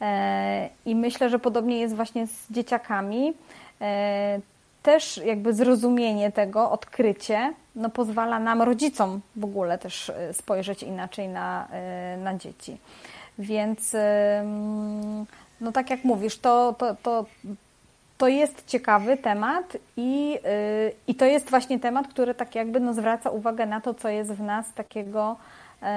E, 0.00 0.68
I 0.86 0.94
myślę, 0.94 1.30
że 1.30 1.38
podobnie 1.38 1.78
jest 1.78 1.96
właśnie 1.96 2.26
z 2.26 2.52
dzieciakami. 2.52 3.34
E, 3.80 4.40
też 4.82 5.20
jakby 5.24 5.54
zrozumienie 5.54 6.32
tego, 6.32 6.70
odkrycie, 6.70 7.52
no 7.76 7.90
pozwala 7.90 8.38
nam, 8.38 8.62
rodzicom 8.62 9.20
w 9.36 9.44
ogóle 9.44 9.78
też 9.78 10.10
e, 10.10 10.34
spojrzeć 10.34 10.82
inaczej 10.82 11.28
na, 11.28 11.68
na 12.18 12.34
dzieci. 12.34 12.78
Więc 13.38 13.96
no 15.60 15.72
tak 15.72 15.90
jak 15.90 16.04
mówisz, 16.04 16.38
to, 16.38 16.74
to, 16.78 16.96
to 17.02 17.26
to 18.18 18.28
jest 18.28 18.66
ciekawy 18.66 19.16
temat 19.16 19.76
i, 19.96 20.30
yy, 20.30 20.38
i 21.06 21.14
to 21.14 21.24
jest 21.24 21.50
właśnie 21.50 21.80
temat, 21.80 22.08
który 22.08 22.34
tak 22.34 22.54
jakby 22.54 22.80
no, 22.80 22.94
zwraca 22.94 23.30
uwagę 23.30 23.66
na 23.66 23.80
to, 23.80 23.94
co 23.94 24.08
jest 24.08 24.32
w 24.32 24.40
nas 24.40 24.74
takiego 24.74 25.36
yy, 25.82 25.88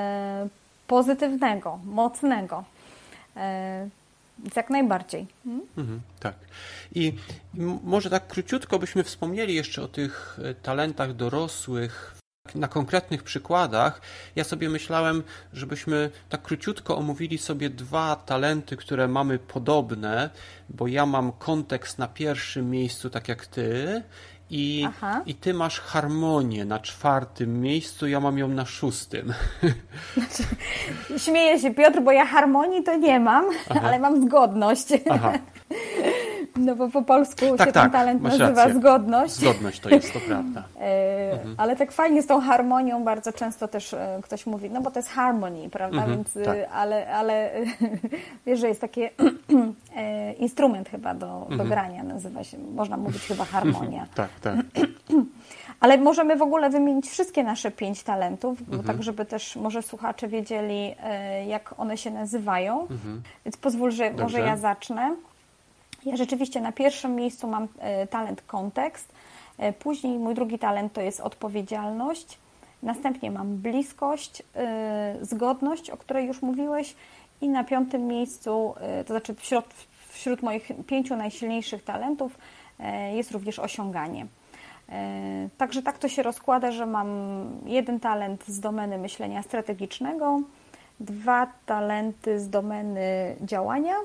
pozytywnego, 0.87 1.79
mocnego. 1.85 2.63
Yy, 3.35 3.41
jak 4.55 4.69
najbardziej. 4.69 5.27
Hmm? 5.43 5.61
Mhm, 5.77 6.01
tak. 6.19 6.35
I, 6.95 7.13
może 7.83 8.09
tak 8.09 8.27
króciutko 8.27 8.79
byśmy 8.79 9.03
wspomnieli 9.03 9.53
jeszcze 9.53 9.81
o 9.81 9.87
tych 9.87 10.39
e, 10.43 10.53
talentach 10.53 11.13
dorosłych 11.13 12.22
na 12.55 12.67
konkretnych 12.67 13.23
przykładach, 13.23 14.01
ja 14.35 14.43
sobie 14.43 14.69
myślałem, 14.69 15.23
żebyśmy 15.53 16.09
tak 16.29 16.41
króciutko 16.41 16.97
omówili 16.97 17.37
sobie 17.37 17.69
dwa 17.69 18.15
talenty, 18.15 18.77
które 18.77 19.07
mamy 19.07 19.39
podobne, 19.39 20.29
bo 20.69 20.87
ja 20.87 21.05
mam 21.05 21.31
kontekst 21.31 21.99
na 21.99 22.07
pierwszym 22.07 22.69
miejscu, 22.69 23.09
tak 23.09 23.27
jak 23.27 23.47
ty, 23.47 24.03
i, 24.53 24.87
i 25.25 25.35
ty 25.35 25.53
masz 25.53 25.79
harmonię 25.79 26.65
na 26.65 26.79
czwartym 26.79 27.61
miejscu, 27.61 28.07
ja 28.07 28.19
mam 28.19 28.37
ją 28.37 28.47
na 28.47 28.65
szóstym. 28.65 29.33
Znaczy, 30.13 30.43
śmieję 31.25 31.59
się, 31.59 31.73
Piotr, 31.73 32.01
bo 32.01 32.11
ja 32.11 32.25
harmonii 32.25 32.83
to 32.83 32.95
nie 32.95 33.19
mam, 33.19 33.45
Aha. 33.69 33.79
ale 33.83 33.99
mam 33.99 34.25
zgodność. 34.25 34.87
Aha. 35.09 35.33
No 36.55 36.75
bo 36.75 36.89
po 36.89 37.01
polsku 37.01 37.57
tak, 37.57 37.67
się 37.67 37.73
tak, 37.73 37.83
ten 37.83 37.91
talent 37.91 38.21
nazywa 38.21 38.49
rację. 38.49 38.73
zgodność. 38.73 39.33
Zgodność 39.33 39.79
to 39.79 39.89
jest, 39.89 40.13
to 40.13 40.19
prawda. 40.27 40.63
E, 40.79 41.31
mhm. 41.33 41.55
Ale 41.57 41.75
tak 41.75 41.91
fajnie 41.91 42.21
z 42.21 42.27
tą 42.27 42.41
harmonią 42.41 43.03
bardzo 43.03 43.33
często 43.33 43.67
też 43.67 43.93
e, 43.93 44.19
ktoś 44.23 44.45
mówi, 44.45 44.69
no 44.69 44.81
bo 44.81 44.91
to 44.91 44.99
jest 44.99 45.09
harmony, 45.09 45.69
prawda? 45.69 45.97
Mhm, 45.97 46.15
Więc, 46.15 46.37
e, 46.37 46.43
tak. 46.45 46.57
ale, 46.73 47.15
ale 47.15 47.51
wiesz, 48.45 48.59
że 48.59 48.67
jest 48.67 48.81
taki 48.81 49.01
instrument 50.39 50.89
chyba 50.89 51.13
do, 51.13 51.41
mhm. 51.41 51.57
do 51.57 51.63
grania, 51.63 52.03
nazywa 52.03 52.43
się, 52.43 52.57
można 52.57 52.97
mówić 52.97 53.21
chyba 53.21 53.45
harmonia. 53.45 54.07
tak, 54.15 54.29
tak. 54.43 54.65
Ale 55.79 55.97
możemy 55.97 56.35
w 56.35 56.41
ogóle 56.41 56.69
wymienić 56.69 57.09
wszystkie 57.09 57.43
nasze 57.43 57.71
pięć 57.71 58.03
talentów, 58.03 58.59
mhm. 58.61 58.83
tak 58.83 59.03
żeby 59.03 59.25
też 59.25 59.55
może 59.55 59.81
słuchacze 59.81 60.27
wiedzieli, 60.27 60.95
jak 61.47 61.79
one 61.79 61.97
się 61.97 62.11
nazywają. 62.11 62.81
Mhm. 62.81 63.21
Więc 63.45 63.57
pozwól, 63.57 63.91
że 63.91 64.09
Dobrze. 64.09 64.23
może 64.23 64.39
ja 64.39 64.57
zacznę. 64.57 65.15
Ja 66.05 66.17
rzeczywiście 66.17 66.61
na 66.61 66.71
pierwszym 66.71 67.15
miejscu 67.15 67.47
mam 67.47 67.67
e, 67.79 68.07
talent 68.07 68.41
kontekst, 68.41 69.11
e, 69.57 69.73
później 69.73 70.19
mój 70.19 70.35
drugi 70.35 70.59
talent 70.59 70.93
to 70.93 71.01
jest 71.01 71.19
odpowiedzialność, 71.19 72.37
następnie 72.83 73.31
mam 73.31 73.57
bliskość, 73.57 74.43
e, 74.55 75.15
zgodność, 75.21 75.89
o 75.89 75.97
której 75.97 76.27
już 76.27 76.41
mówiłeś 76.41 76.95
i 77.41 77.49
na 77.49 77.63
piątym 77.63 78.07
miejscu, 78.07 78.75
to 79.07 79.13
znaczy 79.13 79.35
wśród, 79.35 79.65
wśród 80.09 80.41
moich 80.41 80.67
pięciu 80.87 81.15
najsilniejszych 81.15 81.83
talentów 81.83 82.37
jest 83.13 83.31
również 83.31 83.59
osiąganie. 83.59 84.27
Także 85.57 85.81
tak 85.81 85.97
to 85.97 86.09
się 86.09 86.23
rozkłada, 86.23 86.71
że 86.71 86.85
mam 86.85 87.09
jeden 87.65 87.99
talent 87.99 88.47
z 88.47 88.59
domeny 88.59 88.97
myślenia 88.97 89.43
strategicznego, 89.43 90.41
dwa 90.99 91.47
talenty 91.65 92.39
z 92.39 92.49
domeny 92.49 93.35
działania 93.41 93.95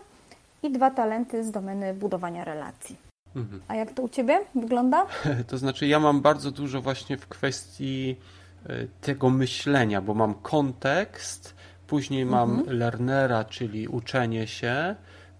i 0.63 0.71
dwa 0.71 0.91
talenty 0.91 1.45
z 1.45 1.51
domeny 1.51 1.95
budowania 1.95 2.45
relacji. 2.45 2.97
Mhm. 3.37 3.63
A 3.69 3.75
jak 3.75 3.93
to 3.93 4.03
u 4.03 4.09
Ciebie 4.09 4.41
wygląda? 4.55 5.07
To 5.49 5.59
znaczy, 5.59 5.87
ja 5.87 6.01
mam 6.01 6.21
bardzo 6.21 6.51
dużo 6.51 6.81
właśnie 6.81 7.17
w 7.17 7.27
kwestii 7.27 8.17
e, 8.67 8.87
tego 9.01 9.31
myślenia, 9.31 10.01
bo 10.01 10.15
mam 10.15 10.35
kontekst, 10.35 11.55
później 11.87 12.27
mam 12.27 12.51
mhm. 12.51 12.79
learnera, 12.79 13.45
czyli 13.45 13.89
uczenie 13.89 14.47
się, 14.47 14.97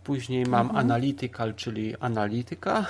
później 0.09 0.47
mam 0.47 0.67
mhm. 0.67 0.85
analytical, 0.85 1.55
czyli 1.55 1.97
analityka. 2.01 2.87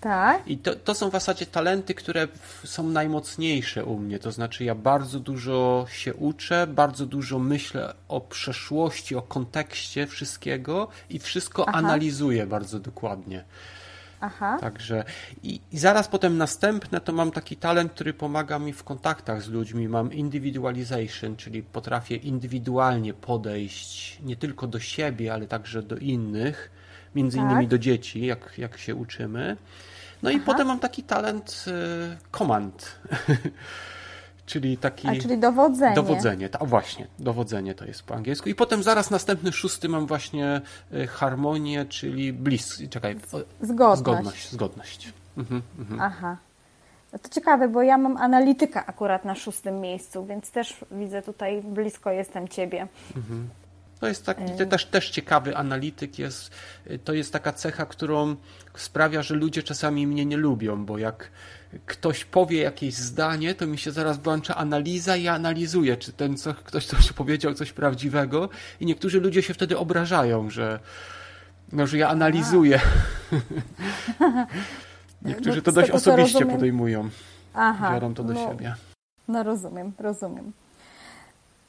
Tak. 0.00 0.48
I 0.48 0.58
to, 0.58 0.74
to 0.74 0.94
są 0.94 1.08
w 1.08 1.12
zasadzie 1.12 1.46
talenty, 1.46 1.94
które 1.94 2.28
są 2.64 2.82
najmocniejsze 2.82 3.84
u 3.84 3.98
mnie. 3.98 4.18
To 4.18 4.32
znaczy, 4.32 4.64
ja 4.64 4.74
bardzo 4.74 5.20
dużo 5.20 5.86
się 5.88 6.14
uczę, 6.14 6.66
bardzo 6.66 7.06
dużo 7.06 7.38
myślę 7.38 7.94
o 8.08 8.20
przeszłości, 8.20 9.16
o 9.16 9.22
kontekście 9.22 10.06
wszystkiego 10.06 10.88
i 11.10 11.18
wszystko 11.18 11.68
Aha. 11.68 11.78
analizuję 11.78 12.46
bardzo 12.46 12.78
dokładnie. 12.78 13.44
Aha. 14.20 14.58
Także 14.60 15.04
i, 15.42 15.60
i, 15.72 15.78
zaraz 15.78 16.08
potem 16.08 16.38
następne 16.38 17.00
to 17.00 17.12
mam 17.12 17.30
taki 17.30 17.56
talent, 17.56 17.92
który 17.92 18.14
pomaga 18.14 18.58
mi 18.58 18.72
w 18.72 18.84
kontaktach 18.84 19.42
z 19.42 19.48
ludźmi. 19.48 19.88
Mam 19.88 20.12
individualization, 20.12 21.36
czyli 21.36 21.62
potrafię 21.62 22.16
indywidualnie 22.16 23.14
podejść 23.14 24.18
nie 24.22 24.36
tylko 24.36 24.66
do 24.66 24.80
siebie, 24.80 25.32
ale 25.32 25.46
także 25.46 25.82
do 25.82 25.96
innych, 25.96 26.70
między 27.14 27.38
tak. 27.38 27.46
innymi 27.46 27.68
do 27.68 27.78
dzieci, 27.78 28.26
jak, 28.26 28.58
jak 28.58 28.78
się 28.78 28.94
uczymy. 28.94 29.56
No 30.22 30.30
i 30.30 30.36
Aha. 30.36 30.42
potem 30.46 30.66
mam 30.66 30.78
taki 30.78 31.02
talent 31.02 31.64
komand. 32.30 32.98
Y, 34.44 34.46
czyli 34.46 34.76
taki. 34.76 35.08
A, 35.08 35.16
czyli 35.16 35.38
dowodzenie. 35.38 35.94
Dowodzenie, 35.94 36.48
ta, 36.48 36.64
właśnie, 36.64 37.06
dowodzenie 37.18 37.74
to 37.74 37.84
jest 37.84 38.02
po 38.02 38.14
angielsku. 38.14 38.48
I 38.48 38.54
potem 38.54 38.82
zaraz 38.82 39.10
następny 39.10 39.52
szósty 39.52 39.88
mam 39.88 40.06
właśnie 40.06 40.60
y, 40.92 41.06
harmonię, 41.06 41.84
czyli 41.84 42.32
blisk. 42.32 42.80
Czekaj. 42.90 43.16
Zgodność. 43.60 44.00
Zgodność. 44.00 44.50
zgodność. 44.52 45.12
Mhm, 45.36 45.62
mhm. 45.78 46.00
Aha. 46.00 46.36
No 47.12 47.18
to 47.18 47.28
ciekawe, 47.28 47.68
bo 47.68 47.82
ja 47.82 47.98
mam 47.98 48.16
analityka 48.16 48.86
akurat 48.86 49.24
na 49.24 49.34
szóstym 49.34 49.80
miejscu, 49.80 50.26
więc 50.26 50.50
też 50.50 50.76
widzę 50.90 51.22
tutaj 51.22 51.62
blisko 51.62 52.10
jestem 52.10 52.48
ciebie. 52.48 52.88
Mhm. 53.16 53.48
To 54.00 54.08
jest 54.08 54.26
taki 54.26 54.42
e. 54.42 54.66
też, 54.66 54.86
też 54.86 55.10
ciekawy 55.10 55.56
analityk. 55.56 56.18
Jest, 56.18 56.50
to 57.04 57.12
jest 57.12 57.32
taka 57.32 57.52
cecha, 57.52 57.86
którą 57.86 58.36
sprawia, 58.74 59.22
że 59.22 59.34
ludzie 59.34 59.62
czasami 59.62 60.06
mnie 60.06 60.26
nie 60.26 60.36
lubią, 60.36 60.84
bo 60.84 60.98
jak 60.98 61.30
ktoś 61.86 62.24
powie 62.24 62.62
jakieś 62.62 62.94
zdanie, 62.94 63.54
to 63.54 63.66
mi 63.66 63.78
się 63.78 63.92
zaraz 63.92 64.18
włącza 64.18 64.56
analiza 64.56 65.16
i 65.16 65.22
ja 65.22 65.34
analizuję, 65.34 65.96
czy 65.96 66.12
ten 66.12 66.36
co, 66.36 66.54
ktoś 66.54 66.86
coś 66.86 67.12
powiedział 67.12 67.54
coś 67.54 67.72
prawdziwego 67.72 68.48
i 68.80 68.86
niektórzy 68.86 69.20
ludzie 69.20 69.42
się 69.42 69.54
wtedy 69.54 69.78
obrażają, 69.78 70.50
że, 70.50 70.80
no, 71.72 71.86
że 71.86 71.98
ja 71.98 72.08
analizuję. 72.08 72.80
niektórzy 75.22 75.62
to 75.62 75.72
dość 75.72 75.90
osobiście 75.90 76.46
podejmują. 76.46 77.08
Aha, 77.54 77.92
biorą 77.92 78.14
to 78.14 78.24
do 78.24 78.34
no, 78.34 78.50
siebie. 78.50 78.74
No 79.28 79.42
rozumiem, 79.42 79.92
rozumiem. 79.98 80.52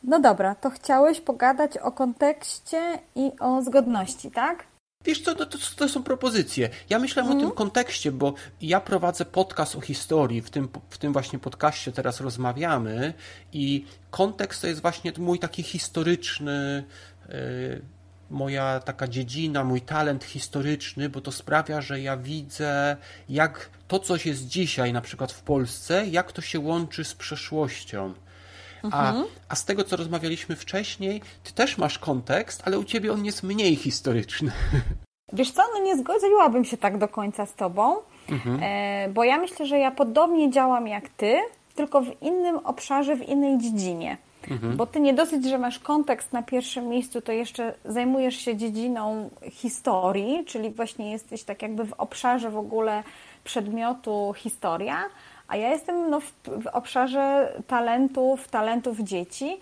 No 0.03 0.19
dobra, 0.19 0.55
to 0.55 0.69
chciałeś 0.69 1.21
pogadać 1.21 1.77
o 1.77 1.91
kontekście 1.91 2.99
i 3.15 3.31
o 3.39 3.61
zgodności, 3.61 4.31
tak? 4.31 4.63
Wiesz 5.05 5.21
co, 5.21 5.35
to, 5.35 5.45
to, 5.45 5.57
to 5.75 5.89
są 5.89 6.03
propozycje. 6.03 6.69
Ja 6.89 6.99
myślałem 6.99 7.31
mm. 7.31 7.37
o 7.37 7.41
tym 7.41 7.49
mhm. 7.49 7.57
kontekście, 7.57 8.11
bo 8.11 8.33
ja 8.61 8.81
prowadzę 8.81 9.25
podcast 9.25 9.75
o 9.75 9.81
historii, 9.81 10.41
w 10.41 10.49
tym, 10.49 10.69
w 10.89 10.97
tym 10.97 11.13
właśnie 11.13 11.39
podcaście 11.39 11.91
teraz 11.91 12.21
rozmawiamy 12.21 13.13
i 13.53 13.85
kontekst 14.11 14.61
to 14.61 14.67
jest 14.67 14.81
właśnie 14.81 15.13
mój 15.17 15.39
taki 15.39 15.63
historyczny, 15.63 16.83
yy, 17.29 17.81
moja 18.29 18.79
taka 18.79 19.07
dziedzina, 19.07 19.63
mój 19.63 19.81
talent 19.81 20.23
historyczny, 20.23 21.09
bo 21.09 21.21
to 21.21 21.31
sprawia, 21.31 21.81
że 21.81 22.01
ja 22.01 22.17
widzę, 22.17 22.97
jak 23.29 23.69
to, 23.87 23.99
coś 23.99 24.25
jest 24.25 24.47
dzisiaj, 24.47 24.93
na 24.93 25.01
przykład 25.01 25.31
w 25.31 25.41
Polsce, 25.41 26.07
jak 26.07 26.31
to 26.31 26.41
się 26.41 26.59
łączy 26.59 27.03
z 27.03 27.13
przeszłością. 27.13 28.13
A, 28.91 29.09
mhm. 29.09 29.25
a 29.49 29.55
z 29.55 29.65
tego, 29.65 29.83
co 29.83 29.95
rozmawialiśmy 29.95 30.55
wcześniej, 30.55 31.21
ty 31.43 31.53
też 31.53 31.77
masz 31.77 31.99
kontekst, 31.99 32.61
ale 32.65 32.79
u 32.79 32.83
ciebie 32.83 33.13
on 33.13 33.25
jest 33.25 33.43
mniej 33.43 33.75
historyczny. 33.75 34.51
Wiesz 35.33 35.51
co, 35.51 35.61
no 35.73 35.83
nie 35.83 35.97
zgodziłabym 35.97 36.65
się 36.65 36.77
tak 36.77 36.97
do 36.97 37.07
końca 37.07 37.45
z 37.45 37.53
tobą, 37.53 37.95
mhm. 38.29 38.59
e, 38.63 39.09
bo 39.09 39.23
ja 39.23 39.37
myślę, 39.37 39.65
że 39.65 39.79
ja 39.79 39.91
podobnie 39.91 40.51
działam 40.51 40.87
jak 40.87 41.09
ty, 41.09 41.37
tylko 41.75 42.01
w 42.01 42.21
innym 42.21 42.57
obszarze, 42.57 43.15
w 43.15 43.29
innej 43.29 43.57
dziedzinie. 43.57 44.17
Mhm. 44.51 44.77
Bo 44.77 44.85
ty 44.85 44.99
nie 44.99 45.13
dosyć, 45.13 45.45
że 45.45 45.57
masz 45.57 45.79
kontekst 45.79 46.33
na 46.33 46.43
pierwszym 46.43 46.87
miejscu, 46.87 47.21
to 47.21 47.31
jeszcze 47.31 47.73
zajmujesz 47.85 48.35
się 48.35 48.55
dziedziną 48.55 49.29
historii, 49.51 50.45
czyli 50.45 50.69
właśnie 50.69 51.11
jesteś 51.11 51.43
tak 51.43 51.61
jakby 51.61 51.85
w 51.85 51.93
obszarze 51.93 52.51
w 52.51 52.57
ogóle 52.57 53.03
przedmiotu 53.43 54.33
historia, 54.37 55.03
a 55.47 55.55
ja 55.57 55.69
jestem 55.69 56.09
no, 56.09 56.19
w, 56.19 56.33
w 56.45 56.67
obszarze 56.73 57.53
talentów, 57.67 58.47
talentów 58.47 58.99
dzieci, 58.99 59.57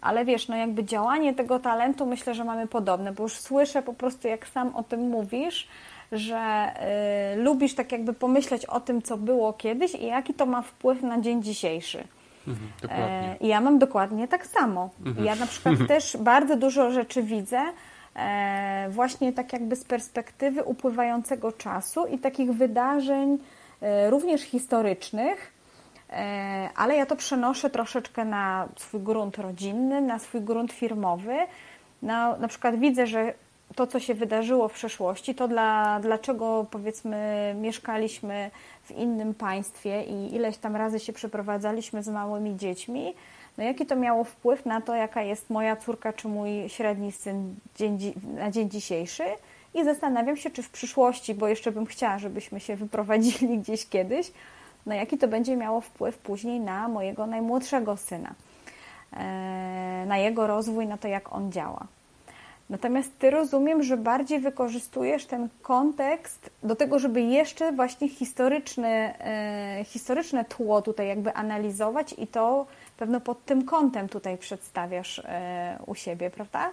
ale 0.00 0.24
wiesz, 0.24 0.48
no 0.48 0.56
jakby 0.56 0.84
działanie 0.84 1.34
tego 1.34 1.58
talentu 1.58 2.06
myślę, 2.06 2.34
że 2.34 2.44
mamy 2.44 2.66
podobne, 2.66 3.12
bo 3.12 3.22
już 3.22 3.32
słyszę 3.32 3.82
po 3.82 3.94
prostu, 3.94 4.28
jak 4.28 4.48
sam 4.48 4.76
o 4.76 4.82
tym 4.82 5.00
mówisz, 5.00 5.68
że 6.12 6.72
y, 7.34 7.42
lubisz 7.42 7.74
tak 7.74 7.92
jakby 7.92 8.12
pomyśleć 8.12 8.66
o 8.66 8.80
tym, 8.80 9.02
co 9.02 9.16
było 9.16 9.52
kiedyś 9.52 9.94
i 9.94 10.06
jaki 10.06 10.34
to 10.34 10.46
ma 10.46 10.62
wpływ 10.62 11.02
na 11.02 11.20
dzień 11.20 11.42
dzisiejszy. 11.42 12.04
Mhm, 12.48 12.70
e, 12.90 13.36
I 13.40 13.48
ja 13.48 13.60
mam 13.60 13.78
dokładnie 13.78 14.28
tak 14.28 14.46
samo. 14.46 14.90
Mhm. 15.06 15.26
Ja 15.26 15.34
na 15.34 15.46
przykład 15.46 15.74
też 15.88 16.16
bardzo 16.16 16.56
dużo 16.56 16.90
rzeczy 16.90 17.22
widzę 17.22 17.60
e, 18.16 18.86
właśnie 18.90 19.32
tak 19.32 19.52
jakby 19.52 19.76
z 19.76 19.84
perspektywy 19.84 20.64
upływającego 20.64 21.52
czasu 21.52 22.06
i 22.06 22.18
takich 22.18 22.52
wydarzeń 22.52 23.38
również 24.10 24.42
historycznych, 24.42 25.58
E, 26.10 26.68
ale 26.76 26.96
ja 26.96 27.06
to 27.06 27.16
przenoszę 27.16 27.70
troszeczkę 27.70 28.24
na 28.24 28.68
swój 28.76 29.00
grunt 29.00 29.38
rodzinny, 29.38 30.00
na 30.00 30.18
swój 30.18 30.40
grunt 30.40 30.72
firmowy. 30.72 31.36
No, 32.02 32.36
na 32.36 32.48
przykład 32.48 32.78
widzę, 32.78 33.06
że 33.06 33.34
to, 33.74 33.86
co 33.86 34.00
się 34.00 34.14
wydarzyło 34.14 34.68
w 34.68 34.72
przeszłości, 34.72 35.34
to 35.34 35.48
dla, 35.48 36.00
dlaczego 36.00 36.66
powiedzmy 36.70 37.54
mieszkaliśmy 37.60 38.50
w 38.84 38.90
innym 38.90 39.34
państwie 39.34 40.02
i 40.02 40.34
ileś 40.34 40.56
tam 40.56 40.76
razy 40.76 41.00
się 41.00 41.12
przeprowadzaliśmy 41.12 42.02
z 42.02 42.08
małymi 42.08 42.56
dziećmi, 42.56 43.14
no 43.58 43.64
jaki 43.64 43.86
to 43.86 43.96
miało 43.96 44.24
wpływ 44.24 44.66
na 44.66 44.80
to, 44.80 44.94
jaka 44.94 45.22
jest 45.22 45.50
moja 45.50 45.76
córka 45.76 46.12
czy 46.12 46.28
mój 46.28 46.68
średni 46.68 47.12
syn 47.12 47.54
dzień, 47.76 48.12
na 48.34 48.50
dzień 48.50 48.70
dzisiejszy. 48.70 49.24
I 49.78 49.84
zastanawiam 49.84 50.36
się, 50.36 50.50
czy 50.50 50.62
w 50.62 50.70
przyszłości, 50.70 51.34
bo 51.34 51.48
jeszcze 51.48 51.72
bym 51.72 51.86
chciała, 51.86 52.18
żebyśmy 52.18 52.60
się 52.60 52.76
wyprowadzili 52.76 53.58
gdzieś 53.62 53.88
kiedyś, 53.88 54.32
no 54.86 54.94
jaki 54.94 55.18
to 55.18 55.28
będzie 55.28 55.56
miało 55.56 55.80
wpływ 55.80 56.18
później 56.18 56.60
na 56.60 56.88
mojego 56.88 57.26
najmłodszego 57.26 57.96
syna, 57.96 58.34
e, 59.12 60.04
na 60.06 60.18
jego 60.18 60.46
rozwój, 60.46 60.86
na 60.86 60.98
to, 60.98 61.08
jak 61.08 61.32
on 61.32 61.52
działa. 61.52 61.86
Natomiast 62.70 63.18
ty 63.18 63.30
rozumiem, 63.30 63.82
że 63.82 63.96
bardziej 63.96 64.40
wykorzystujesz 64.40 65.26
ten 65.26 65.48
kontekst 65.62 66.50
do 66.62 66.76
tego, 66.76 66.98
żeby 66.98 67.20
jeszcze 67.20 67.72
właśnie 67.72 68.08
historyczne, 68.08 69.14
e, 69.20 69.84
historyczne 69.84 70.44
tło 70.44 70.82
tutaj 70.82 71.08
jakby 71.08 71.34
analizować 71.34 72.14
i 72.18 72.26
to 72.26 72.66
pewno 72.96 73.20
pod 73.20 73.44
tym 73.44 73.64
kątem 73.64 74.08
tutaj 74.08 74.38
przedstawiasz 74.38 75.18
e, 75.18 75.78
u 75.86 75.94
siebie, 75.94 76.30
prawda? 76.30 76.72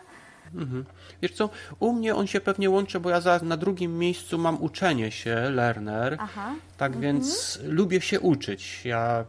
Mhm. 0.53 0.85
Wiesz 1.21 1.31
co, 1.31 1.49
u 1.79 1.93
mnie 1.93 2.15
on 2.15 2.27
się 2.27 2.41
pewnie 2.41 2.69
łączy, 2.69 2.99
bo 2.99 3.09
ja 3.09 3.21
za, 3.21 3.39
na 3.43 3.57
drugim 3.57 3.97
miejscu 3.97 4.37
mam 4.37 4.63
uczenie 4.63 5.11
się, 5.11 5.35
learner, 5.49 6.17
Aha. 6.19 6.55
tak 6.77 6.95
mhm. 6.95 7.01
więc 7.01 7.59
lubię 7.63 8.01
się 8.01 8.19
uczyć. 8.19 8.85
Ja 8.85 9.25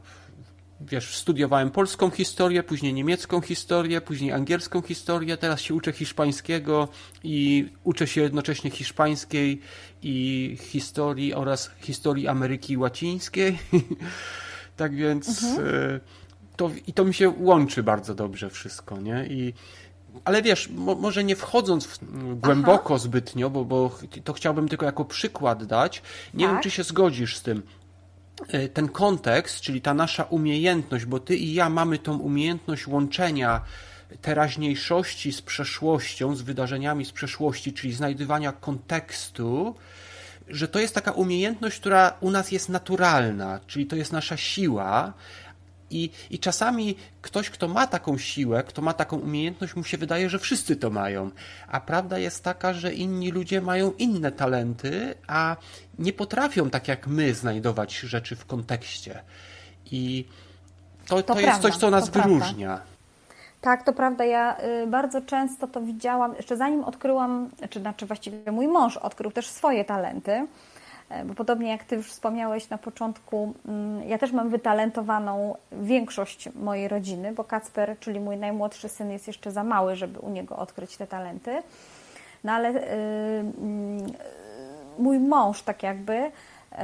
wiesz, 0.81 1.17
studiowałem 1.17 1.71
polską 1.71 2.11
historię, 2.11 2.63
później 2.63 2.95
niemiecką 2.95 3.41
historię, 3.41 4.01
później 4.01 4.33
angielską 4.33 4.83
historię, 4.83 5.37
teraz 5.37 5.61
się 5.61 5.75
uczę 5.75 5.93
hiszpańskiego 5.93 6.89
i 7.25 7.69
uczę 7.85 8.07
się 8.07 8.21
jednocześnie 8.21 8.71
hiszpańskiej 8.71 9.61
i 10.03 10.57
historii 10.61 11.35
oraz 11.35 11.71
historii 11.81 12.29
Ameryki 12.29 12.77
Łacińskiej. 12.77 13.59
tak 14.77 14.95
więc 14.95 15.45
mhm. 15.45 15.69
E, 15.69 16.01
to, 16.57 16.71
i 16.87 16.93
to 16.93 17.05
mi 17.05 17.15
się 17.15 17.29
łączy 17.29 17.83
bardzo 17.83 18.15
dobrze 18.15 18.51
wszystko, 18.51 19.01
nie? 19.01 19.27
I 19.27 19.55
ale 20.25 20.43
wiesz, 20.43 20.69
mo, 20.69 20.95
może 20.95 21.25
nie 21.25 21.37
wchodząc 21.37 21.87
w, 21.87 21.99
głęboko 22.41 22.95
Aha. 22.95 22.99
zbytnio, 22.99 23.51
bo, 23.51 23.65
bo 23.65 23.99
to 24.25 24.33
chciałbym 24.33 24.69
tylko 24.69 24.87
jako 24.87 25.05
przykład 25.05 25.65
dać. 25.65 26.03
Nie 26.35 26.45
tak. 26.45 26.55
wiem, 26.55 26.63
czy 26.63 26.71
się 26.71 26.83
zgodzisz 26.83 27.37
z 27.37 27.43
tym. 27.43 27.63
E, 28.49 28.69
ten 28.69 28.89
kontekst, 28.89 29.61
czyli 29.61 29.81
ta 29.81 29.95
nasza 29.95 30.25
umiejętność, 30.25 31.05
bo 31.05 31.21
ty 31.21 31.37
i 31.37 31.55
ja 31.55 31.71
mamy 31.71 31.99
tą 31.99 32.19
umiejętność 32.19 32.87
łączenia 32.87 33.61
teraźniejszości 34.23 35.33
z 35.33 35.43
przeszłością, 35.43 36.37
z 36.37 36.43
wydarzeniami 36.43 37.05
z 37.05 37.13
przeszłości, 37.13 37.73
czyli 37.73 37.93
znajdywania 37.93 38.53
kontekstu, 38.53 39.75
że 40.49 40.69
to 40.69 40.79
jest 40.79 40.95
taka 40.95 41.13
umiejętność, 41.13 41.81
która 41.81 42.13
u 42.21 42.31
nas 42.31 42.53
jest 42.53 42.69
naturalna, 42.69 43.61
czyli 43.67 43.87
to 43.87 43.97
jest 43.97 44.13
nasza 44.13 44.37
siła, 44.37 45.13
i, 45.91 46.11
I 46.31 46.39
czasami 46.39 46.97
ktoś, 47.23 47.51
kto 47.51 47.69
ma 47.69 47.87
taką 47.87 48.19
siłę, 48.19 48.65
kto 48.65 48.83
ma 48.83 48.93
taką 48.93 49.17
umiejętność, 49.17 49.77
mu 49.77 49.85
się 49.85 49.99
wydaje, 49.99 50.31
że 50.31 50.39
wszyscy 50.39 50.77
to 50.77 50.91
mają. 50.91 51.31
A 51.69 51.81
prawda 51.81 52.19
jest 52.19 52.45
taka, 52.45 52.75
że 52.75 52.95
inni 52.95 53.31
ludzie 53.31 53.61
mają 53.61 53.93
inne 53.93 54.33
talenty, 54.33 55.15
a 55.27 55.57
nie 55.99 56.13
potrafią 56.13 56.71
tak 56.71 56.89
jak 56.89 57.07
my 57.07 57.35
znajdować 57.35 57.99
rzeczy 57.99 58.37
w 58.37 58.47
kontekście. 58.47 59.23
I 59.91 60.25
to, 61.07 61.23
to, 61.23 61.35
to 61.35 61.41
jest 61.41 61.61
coś, 61.61 61.77
co 61.77 61.91
nas 61.91 62.11
wyróżnia. 62.11 62.69
Prawda. 62.69 62.97
Tak, 63.61 63.83
to 63.83 63.93
prawda. 63.93 64.25
Ja 64.25 64.57
y, 64.83 64.87
bardzo 64.87 65.21
często 65.21 65.67
to 65.67 65.81
widziałam, 65.81 66.35
jeszcze 66.37 66.57
zanim 66.57 66.85
odkryłam, 66.85 67.51
czy 67.71 67.81
znaczy 67.81 68.07
właściwie 68.07 68.53
mój 68.53 68.69
mąż 68.69 68.97
odkrył 68.97 69.31
też 69.31 69.51
swoje 69.51 69.85
talenty 69.85 70.47
bo 71.25 71.35
podobnie 71.35 71.69
jak 71.69 71.85
Ty 71.85 71.97
już 71.97 72.11
wspomniałeś 72.11 72.69
na 72.69 72.79
początku, 72.79 73.55
mm, 73.69 74.09
ja 74.09 74.19
też 74.19 74.33
mam 74.33 74.49
wytalentowaną 74.49 75.57
większość 75.73 76.49
mojej 76.55 76.89
rodziny, 76.89 77.33
bo 77.33 77.45
Kacper, 77.45 77.97
czyli 78.01 78.21
mój 78.21 78.37
najmłodszy 78.37 78.89
syn, 78.89 79.11
jest 79.11 79.27
jeszcze 79.27 79.53
za 79.53 79.65
mały, 79.65 79.97
żeby 79.97 80.19
u 80.19 80.31
niego 80.31 80.57
odkryć 80.57 80.97
te 80.97 81.07
talenty. 81.07 81.63
No 82.45 82.53
ale 82.53 82.73
yy, 82.73 82.81
mój 84.99 85.19
mąż, 85.19 85.63
tak 85.63 85.83
jakby, 85.83 86.15
yy, 86.15 86.79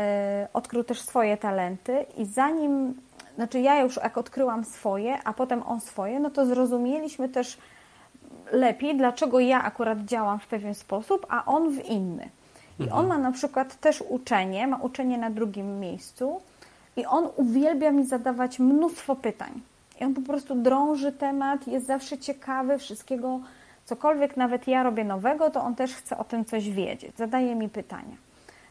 odkrył 0.52 0.84
też 0.84 1.00
swoje 1.00 1.36
talenty, 1.36 2.06
i 2.16 2.24
zanim, 2.24 3.00
znaczy 3.34 3.60
ja 3.60 3.80
już 3.80 3.96
jak 3.96 4.18
odkryłam 4.18 4.64
swoje, 4.64 5.18
a 5.24 5.32
potem 5.32 5.62
on 5.62 5.80
swoje, 5.80 6.20
no 6.20 6.30
to 6.30 6.46
zrozumieliśmy 6.46 7.28
też 7.28 7.58
lepiej, 8.52 8.96
dlaczego 8.96 9.40
ja 9.40 9.62
akurat 9.62 9.98
działam 9.98 10.38
w 10.38 10.46
pewien 10.46 10.74
sposób, 10.74 11.26
a 11.28 11.44
on 11.44 11.70
w 11.70 11.84
inny. 11.84 12.28
I 12.80 12.90
on 12.90 13.06
ma 13.06 13.18
na 13.18 13.32
przykład 13.32 13.80
też 13.80 14.04
uczenie, 14.08 14.66
ma 14.66 14.76
uczenie 14.76 15.18
na 15.18 15.30
drugim 15.30 15.80
miejscu 15.80 16.40
i 16.96 17.06
on 17.06 17.28
uwielbia 17.36 17.90
mi 17.90 18.06
zadawać 18.06 18.58
mnóstwo 18.58 19.16
pytań. 19.16 19.60
I 20.00 20.04
on 20.04 20.14
po 20.14 20.20
prostu 20.20 20.54
drąży 20.54 21.12
temat, 21.12 21.66
jest 21.66 21.86
zawsze 21.86 22.18
ciekawy 22.18 22.78
wszystkiego, 22.78 23.40
cokolwiek 23.84 24.36
nawet 24.36 24.68
ja 24.68 24.82
robię 24.82 25.04
nowego, 25.04 25.50
to 25.50 25.62
on 25.62 25.74
też 25.74 25.94
chce 25.94 26.18
o 26.18 26.24
tym 26.24 26.44
coś 26.44 26.70
wiedzieć, 26.70 27.16
zadaje 27.16 27.54
mi 27.54 27.68
pytania. 27.68 28.16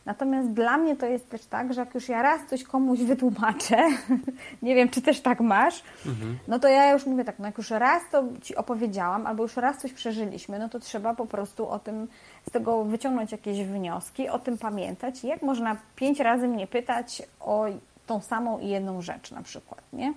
Natomiast 0.05 0.49
dla 0.49 0.77
mnie 0.77 0.95
to 0.95 1.05
jest 1.05 1.29
też 1.29 1.45
tak, 1.45 1.73
że 1.73 1.81
jak 1.81 1.95
już 1.95 2.09
ja 2.09 2.21
raz 2.21 2.41
coś 2.49 2.63
komuś 2.63 2.99
wytłumaczę, 2.99 3.77
nie 4.61 4.75
wiem, 4.75 4.89
czy 4.89 5.01
też 5.01 5.21
tak 5.21 5.39
masz, 5.39 5.83
mhm. 6.05 6.37
no 6.47 6.59
to 6.59 6.67
ja 6.67 6.91
już 6.91 7.05
mówię 7.05 7.23
tak, 7.23 7.39
no 7.39 7.45
jak 7.45 7.57
już 7.57 7.69
raz 7.69 8.03
to 8.11 8.23
Ci 8.41 8.55
opowiedziałam, 8.55 9.27
albo 9.27 9.43
już 9.43 9.57
raz 9.57 9.77
coś 9.77 9.93
przeżyliśmy, 9.93 10.59
no 10.59 10.69
to 10.69 10.79
trzeba 10.79 11.13
po 11.13 11.25
prostu 11.25 11.69
o 11.69 11.79
tym, 11.79 12.07
z 12.47 12.51
tego 12.51 12.83
wyciągnąć 12.83 13.31
jakieś 13.31 13.63
wnioski, 13.63 14.29
o 14.29 14.39
tym 14.39 14.57
pamiętać. 14.57 15.23
Jak 15.23 15.41
można 15.41 15.77
pięć 15.95 16.19
razy 16.19 16.47
mnie 16.47 16.67
pytać 16.67 17.21
o 17.39 17.65
tą 18.07 18.21
samą 18.21 18.59
i 18.59 18.67
jedną 18.67 19.01
rzecz 19.01 19.31
na 19.31 19.41
przykład, 19.41 19.81
nie? 19.93 20.13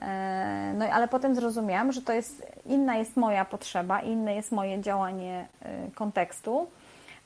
E, 0.00 0.74
no 0.78 0.84
ale 0.84 1.08
potem 1.08 1.34
zrozumiałam, 1.34 1.92
że 1.92 2.02
to 2.02 2.12
jest 2.12 2.46
inna 2.66 2.96
jest 2.96 3.16
moja 3.16 3.44
potrzeba, 3.44 4.00
inne 4.00 4.34
jest 4.34 4.52
moje 4.52 4.80
działanie 4.80 5.48
e, 5.62 5.90
kontekstu. 5.94 6.66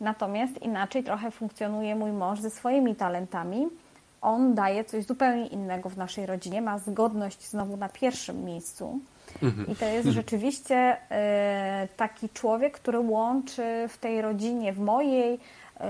Natomiast 0.00 0.62
inaczej 0.62 1.04
trochę 1.04 1.30
funkcjonuje 1.30 1.96
mój 1.96 2.12
mąż 2.12 2.40
ze 2.40 2.50
swoimi 2.50 2.96
talentami. 2.96 3.66
On 4.20 4.54
daje 4.54 4.84
coś 4.84 5.04
zupełnie 5.04 5.46
innego 5.46 5.88
w 5.88 5.96
naszej 5.96 6.26
rodzinie, 6.26 6.62
ma 6.62 6.78
zgodność 6.78 7.48
znowu 7.48 7.76
na 7.76 7.88
pierwszym 7.88 8.44
miejscu. 8.44 9.00
Mhm. 9.42 9.66
I 9.66 9.76
to 9.76 9.84
jest 9.84 10.08
rzeczywiście 10.08 10.96
e, 11.10 11.88
taki 11.96 12.28
człowiek, 12.28 12.74
który 12.74 12.98
łączy 12.98 13.88
w 13.88 13.98
tej 13.98 14.22
rodzinie, 14.22 14.72
w 14.72 14.78
mojej, 14.78 15.38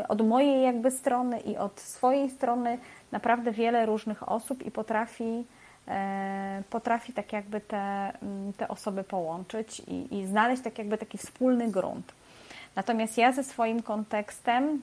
od 0.08 0.26
mojej 0.26 0.62
jakby 0.62 0.90
strony 0.90 1.40
i 1.40 1.56
od 1.56 1.80
swojej 1.80 2.30
strony 2.30 2.78
naprawdę 3.12 3.52
wiele 3.52 3.86
różnych 3.86 4.28
osób 4.28 4.66
i 4.66 4.70
potrafi 4.70 5.44
E, 5.88 6.62
potrafi 6.70 7.12
tak 7.12 7.32
jakby 7.32 7.60
te, 7.60 8.12
mm, 8.22 8.52
te 8.52 8.68
osoby 8.68 9.04
połączyć 9.04 9.82
i, 9.86 10.18
i 10.18 10.26
znaleźć 10.26 10.62
tak 10.62 10.78
jakby 10.78 10.98
taki 10.98 11.18
wspólny 11.18 11.70
grunt. 11.70 12.12
Natomiast 12.76 13.18
ja 13.18 13.32
ze 13.32 13.44
swoim 13.44 13.82
kontekstem, 13.82 14.82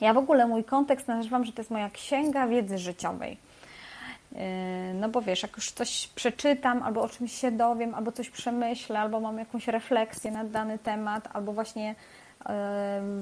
ja 0.00 0.14
w 0.14 0.18
ogóle 0.18 0.46
mój 0.46 0.64
kontekst 0.64 1.08
nazywam, 1.08 1.44
że 1.44 1.52
to 1.52 1.60
jest 1.60 1.70
moja 1.70 1.90
księga 1.90 2.46
wiedzy 2.46 2.78
życiowej. 2.78 3.36
E, 4.34 4.94
no 4.94 5.08
bo 5.08 5.22
wiesz, 5.22 5.42
jak 5.42 5.56
już 5.56 5.70
coś 5.70 6.08
przeczytam, 6.14 6.82
albo 6.82 7.02
o 7.02 7.08
czymś 7.08 7.32
się 7.32 7.50
dowiem, 7.50 7.94
albo 7.94 8.12
coś 8.12 8.30
przemyślę, 8.30 9.00
albo 9.00 9.20
mam 9.20 9.38
jakąś 9.38 9.68
refleksję 9.68 10.30
na 10.30 10.44
dany 10.44 10.78
temat, 10.78 11.28
albo 11.32 11.52
właśnie 11.52 11.94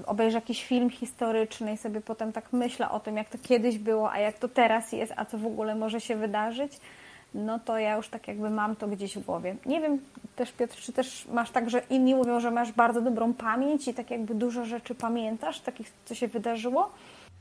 obejrzę 0.06 0.38
jakiś 0.38 0.64
film 0.64 0.90
historyczny 0.90 1.72
i 1.72 1.76
sobie 1.76 2.00
potem 2.00 2.32
tak 2.32 2.52
myślę 2.52 2.90
o 2.90 3.00
tym, 3.00 3.16
jak 3.16 3.28
to 3.28 3.38
kiedyś 3.42 3.78
było, 3.78 4.12
a 4.12 4.18
jak 4.18 4.38
to 4.38 4.48
teraz 4.48 4.92
jest, 4.92 5.12
a 5.16 5.24
co 5.24 5.38
w 5.38 5.46
ogóle 5.46 5.74
może 5.74 6.00
się 6.00 6.16
wydarzyć, 6.16 6.72
no 7.36 7.58
to 7.58 7.78
ja 7.78 7.96
już 7.96 8.08
tak 8.08 8.28
jakby 8.28 8.50
mam 8.50 8.76
to 8.76 8.88
gdzieś 8.88 9.18
w 9.18 9.24
głowie. 9.24 9.56
Nie 9.66 9.80
wiem 9.80 9.98
też, 10.36 10.52
Piotr, 10.52 10.76
czy 10.76 10.92
też 10.92 11.26
masz 11.32 11.50
tak, 11.50 11.70
że 11.70 11.82
inni 11.90 12.14
mówią, 12.14 12.40
że 12.40 12.50
masz 12.50 12.72
bardzo 12.72 13.00
dobrą 13.00 13.34
pamięć 13.34 13.88
i 13.88 13.94
tak 13.94 14.10
jakby 14.10 14.34
dużo 14.34 14.64
rzeczy 14.64 14.94
pamiętasz, 14.94 15.60
takich, 15.60 15.92
co 16.04 16.14
się 16.14 16.28
wydarzyło? 16.28 16.92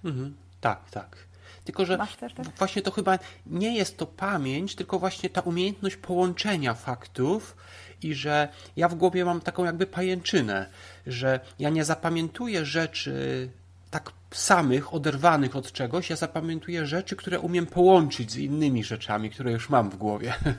Mhm, 0.04 0.36
tak, 0.62 0.90
tak. 0.92 1.18
Tylko, 1.66 1.86
że 1.86 1.98
też, 2.20 2.34
tak? 2.34 2.46
właśnie 2.58 2.82
to 2.82 2.92
chyba 2.92 3.20
nie 3.46 3.76
jest 3.76 3.98
to 3.98 4.06
pamięć, 4.06 4.76
tylko 4.76 5.00
właśnie 5.00 5.30
ta 5.30 5.42
umiejętność 5.42 5.96
połączenia 5.96 6.74
faktów 6.74 7.56
i 8.04 8.14
że 8.14 8.50
ja 8.76 8.90
w 8.90 8.96
głowie 8.96 9.26
mam 9.26 9.42
taką 9.42 9.66
jakby 9.66 9.88
pajęczynę, 9.88 10.70
że 11.08 11.40
ja 11.60 11.70
nie 11.70 11.86
zapamiętuję 11.86 12.66
rzeczy 12.66 13.50
tak 13.96 14.12
samych, 14.32 14.94
oderwanych 14.94 15.56
od 15.56 15.72
czegoś, 15.72 16.10
ja 16.10 16.16
zapamiętuję 16.16 16.86
rzeczy, 16.86 17.16
które 17.16 17.40
umiem 17.40 17.66
połączyć 17.66 18.32
z 18.32 18.38
innymi 18.38 18.84
rzeczami, 18.84 19.30
które 19.30 19.52
już 19.52 19.70
mam 19.70 19.90
w 19.90 19.96
głowie. 19.98 20.34
Mhm. 20.34 20.56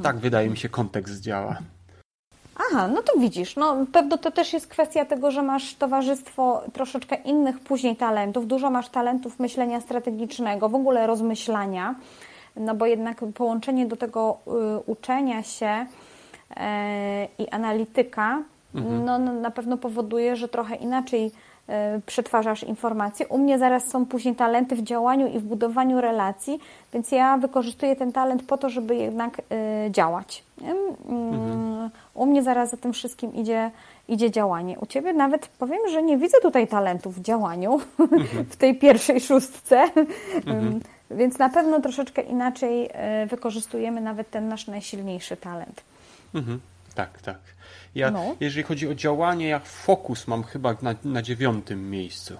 tak 0.06 0.16
wydaje 0.16 0.50
mi 0.50 0.56
się 0.56 0.68
kontekst 0.68 1.20
działa. 1.20 1.58
Aha, 2.56 2.88
no 2.88 3.02
to 3.02 3.20
widzisz, 3.20 3.56
no 3.56 3.86
pewno 3.92 4.18
to 4.18 4.30
też 4.30 4.52
jest 4.52 4.66
kwestia 4.66 5.04
tego, 5.04 5.30
że 5.30 5.42
masz 5.42 5.74
towarzystwo 5.74 6.62
troszeczkę 6.72 7.16
innych 7.16 7.60
później 7.60 7.96
talentów, 7.96 8.46
dużo 8.46 8.70
masz 8.70 8.88
talentów 8.88 9.40
myślenia 9.40 9.80
strategicznego, 9.80 10.68
w 10.68 10.74
ogóle 10.74 11.06
rozmyślania, 11.06 11.94
no 12.56 12.74
bo 12.74 12.86
jednak 12.86 13.24
połączenie 13.34 13.86
do 13.86 13.96
tego 13.96 14.38
y, 14.46 14.80
uczenia 14.86 15.42
się 15.42 15.86
i 17.38 17.48
analityka, 17.48 18.42
mhm. 18.74 19.04
no, 19.04 19.18
no, 19.18 19.32
na 19.32 19.50
pewno 19.50 19.76
powoduje, 19.76 20.36
że 20.36 20.48
trochę 20.48 20.74
inaczej 20.74 21.26
e, 21.26 21.47
przetwarzasz 22.06 22.62
informacje. 22.62 23.26
U 23.26 23.38
mnie 23.38 23.58
zaraz 23.58 23.86
są 23.86 24.06
później 24.06 24.34
talenty 24.34 24.76
w 24.76 24.82
działaniu 24.82 25.26
i 25.26 25.38
w 25.38 25.42
budowaniu 25.42 26.00
relacji, 26.00 26.60
więc 26.92 27.12
ja 27.12 27.38
wykorzystuję 27.38 27.96
ten 27.96 28.12
talent 28.12 28.42
po 28.42 28.58
to, 28.58 28.68
żeby 28.68 28.96
jednak 28.96 29.42
e, 29.50 29.90
działać. 29.90 30.42
Mm, 30.62 30.76
mhm. 31.08 31.90
U 32.14 32.26
mnie 32.26 32.42
zaraz 32.42 32.70
za 32.70 32.76
tym 32.76 32.92
wszystkim 32.92 33.34
idzie, 33.34 33.70
idzie 34.08 34.30
działanie. 34.30 34.78
U 34.78 34.86
Ciebie 34.86 35.12
nawet 35.12 35.48
powiem, 35.48 35.78
że 35.90 36.02
nie 36.02 36.18
widzę 36.18 36.40
tutaj 36.42 36.68
talentów 36.68 37.14
w 37.14 37.22
działaniu, 37.22 37.80
mhm. 37.98 38.44
w 38.50 38.56
tej 38.56 38.78
pierwszej 38.78 39.20
szóstce, 39.20 39.82
mhm. 40.46 40.80
więc 41.10 41.38
na 41.38 41.48
pewno 41.48 41.80
troszeczkę 41.80 42.22
inaczej 42.22 42.88
e, 42.92 43.26
wykorzystujemy 43.26 44.00
nawet 44.00 44.30
ten 44.30 44.48
nasz 44.48 44.66
najsilniejszy 44.66 45.36
talent. 45.36 45.82
Mhm. 46.34 46.60
Tak, 46.98 47.20
tak. 47.20 47.38
Ja, 47.94 48.10
no. 48.10 48.34
jeżeli 48.40 48.62
chodzi 48.62 48.88
o 48.88 48.94
działanie, 48.94 49.48
ja 49.48 49.58
fokus 49.58 50.28
mam 50.28 50.42
chyba 50.42 50.74
na, 50.82 50.94
na 51.04 51.22
dziewiątym 51.22 51.90
miejscu. 51.90 52.36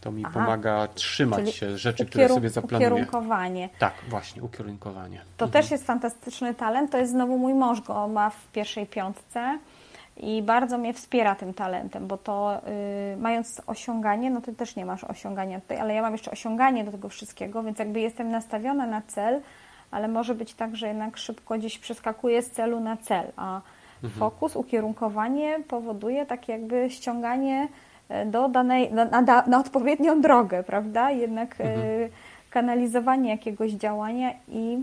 To 0.00 0.12
mi 0.12 0.22
Aha. 0.24 0.34
pomaga 0.34 0.88
trzymać 0.94 1.40
Czyli 1.40 1.52
się 1.52 1.78
rzeczy, 1.78 2.06
które 2.06 2.28
sobie 2.28 2.50
zaplanuję. 2.50 2.90
Ukierunkowanie. 2.90 3.68
Tak, 3.78 3.94
właśnie, 4.08 4.42
ukierunkowanie. 4.42 5.20
To 5.36 5.44
mhm. 5.44 5.50
też 5.50 5.70
jest 5.70 5.86
fantastyczny 5.86 6.54
talent. 6.54 6.90
To 6.90 6.98
jest 6.98 7.12
znowu 7.12 7.38
mój 7.38 7.54
mąż 7.54 7.80
go 7.80 8.08
ma 8.08 8.30
w 8.30 8.46
pierwszej 8.52 8.86
piątce 8.86 9.58
i 10.16 10.42
bardzo 10.42 10.78
mnie 10.78 10.94
wspiera 10.94 11.34
tym 11.34 11.54
talentem, 11.54 12.06
bo 12.06 12.18
to 12.18 12.62
yy, 13.10 13.16
mając 13.16 13.62
osiąganie, 13.66 14.30
no 14.30 14.40
ty 14.40 14.52
też 14.52 14.76
nie 14.76 14.84
masz 14.84 15.04
osiągania 15.04 15.60
tutaj, 15.60 15.78
ale 15.78 15.94
ja 15.94 16.02
mam 16.02 16.12
jeszcze 16.12 16.30
osiąganie 16.30 16.84
do 16.84 16.92
tego 16.92 17.08
wszystkiego, 17.08 17.62
więc 17.62 17.78
jakby 17.78 18.00
jestem 18.00 18.30
nastawiona 18.30 18.86
na 18.86 19.02
cel, 19.02 19.40
ale 19.90 20.08
może 20.08 20.34
być 20.34 20.54
tak, 20.54 20.76
że 20.76 20.88
jednak 20.88 21.16
szybko 21.16 21.58
gdzieś 21.58 21.78
przeskakuje 21.78 22.42
z 22.42 22.50
celu 22.50 22.80
na 22.80 22.96
cel, 22.96 23.32
a. 23.36 23.60
fokus, 24.08 24.56
ukierunkowanie 24.56 25.58
powoduje 25.68 26.26
takie 26.26 26.52
jakby 26.52 26.90
ściąganie 26.90 27.68
e, 28.08 28.26
do 28.26 28.48
danej, 28.48 28.92
na, 28.92 29.04
na, 29.04 29.46
na 29.46 29.60
odpowiednią 29.60 30.20
drogę, 30.20 30.62
prawda? 30.62 31.10
Jednak 31.10 31.60
e, 31.60 31.64
mhm. 31.64 32.10
kanalizowanie 32.50 33.30
jakiegoś 33.30 33.72
działania 33.72 34.32
i 34.48 34.78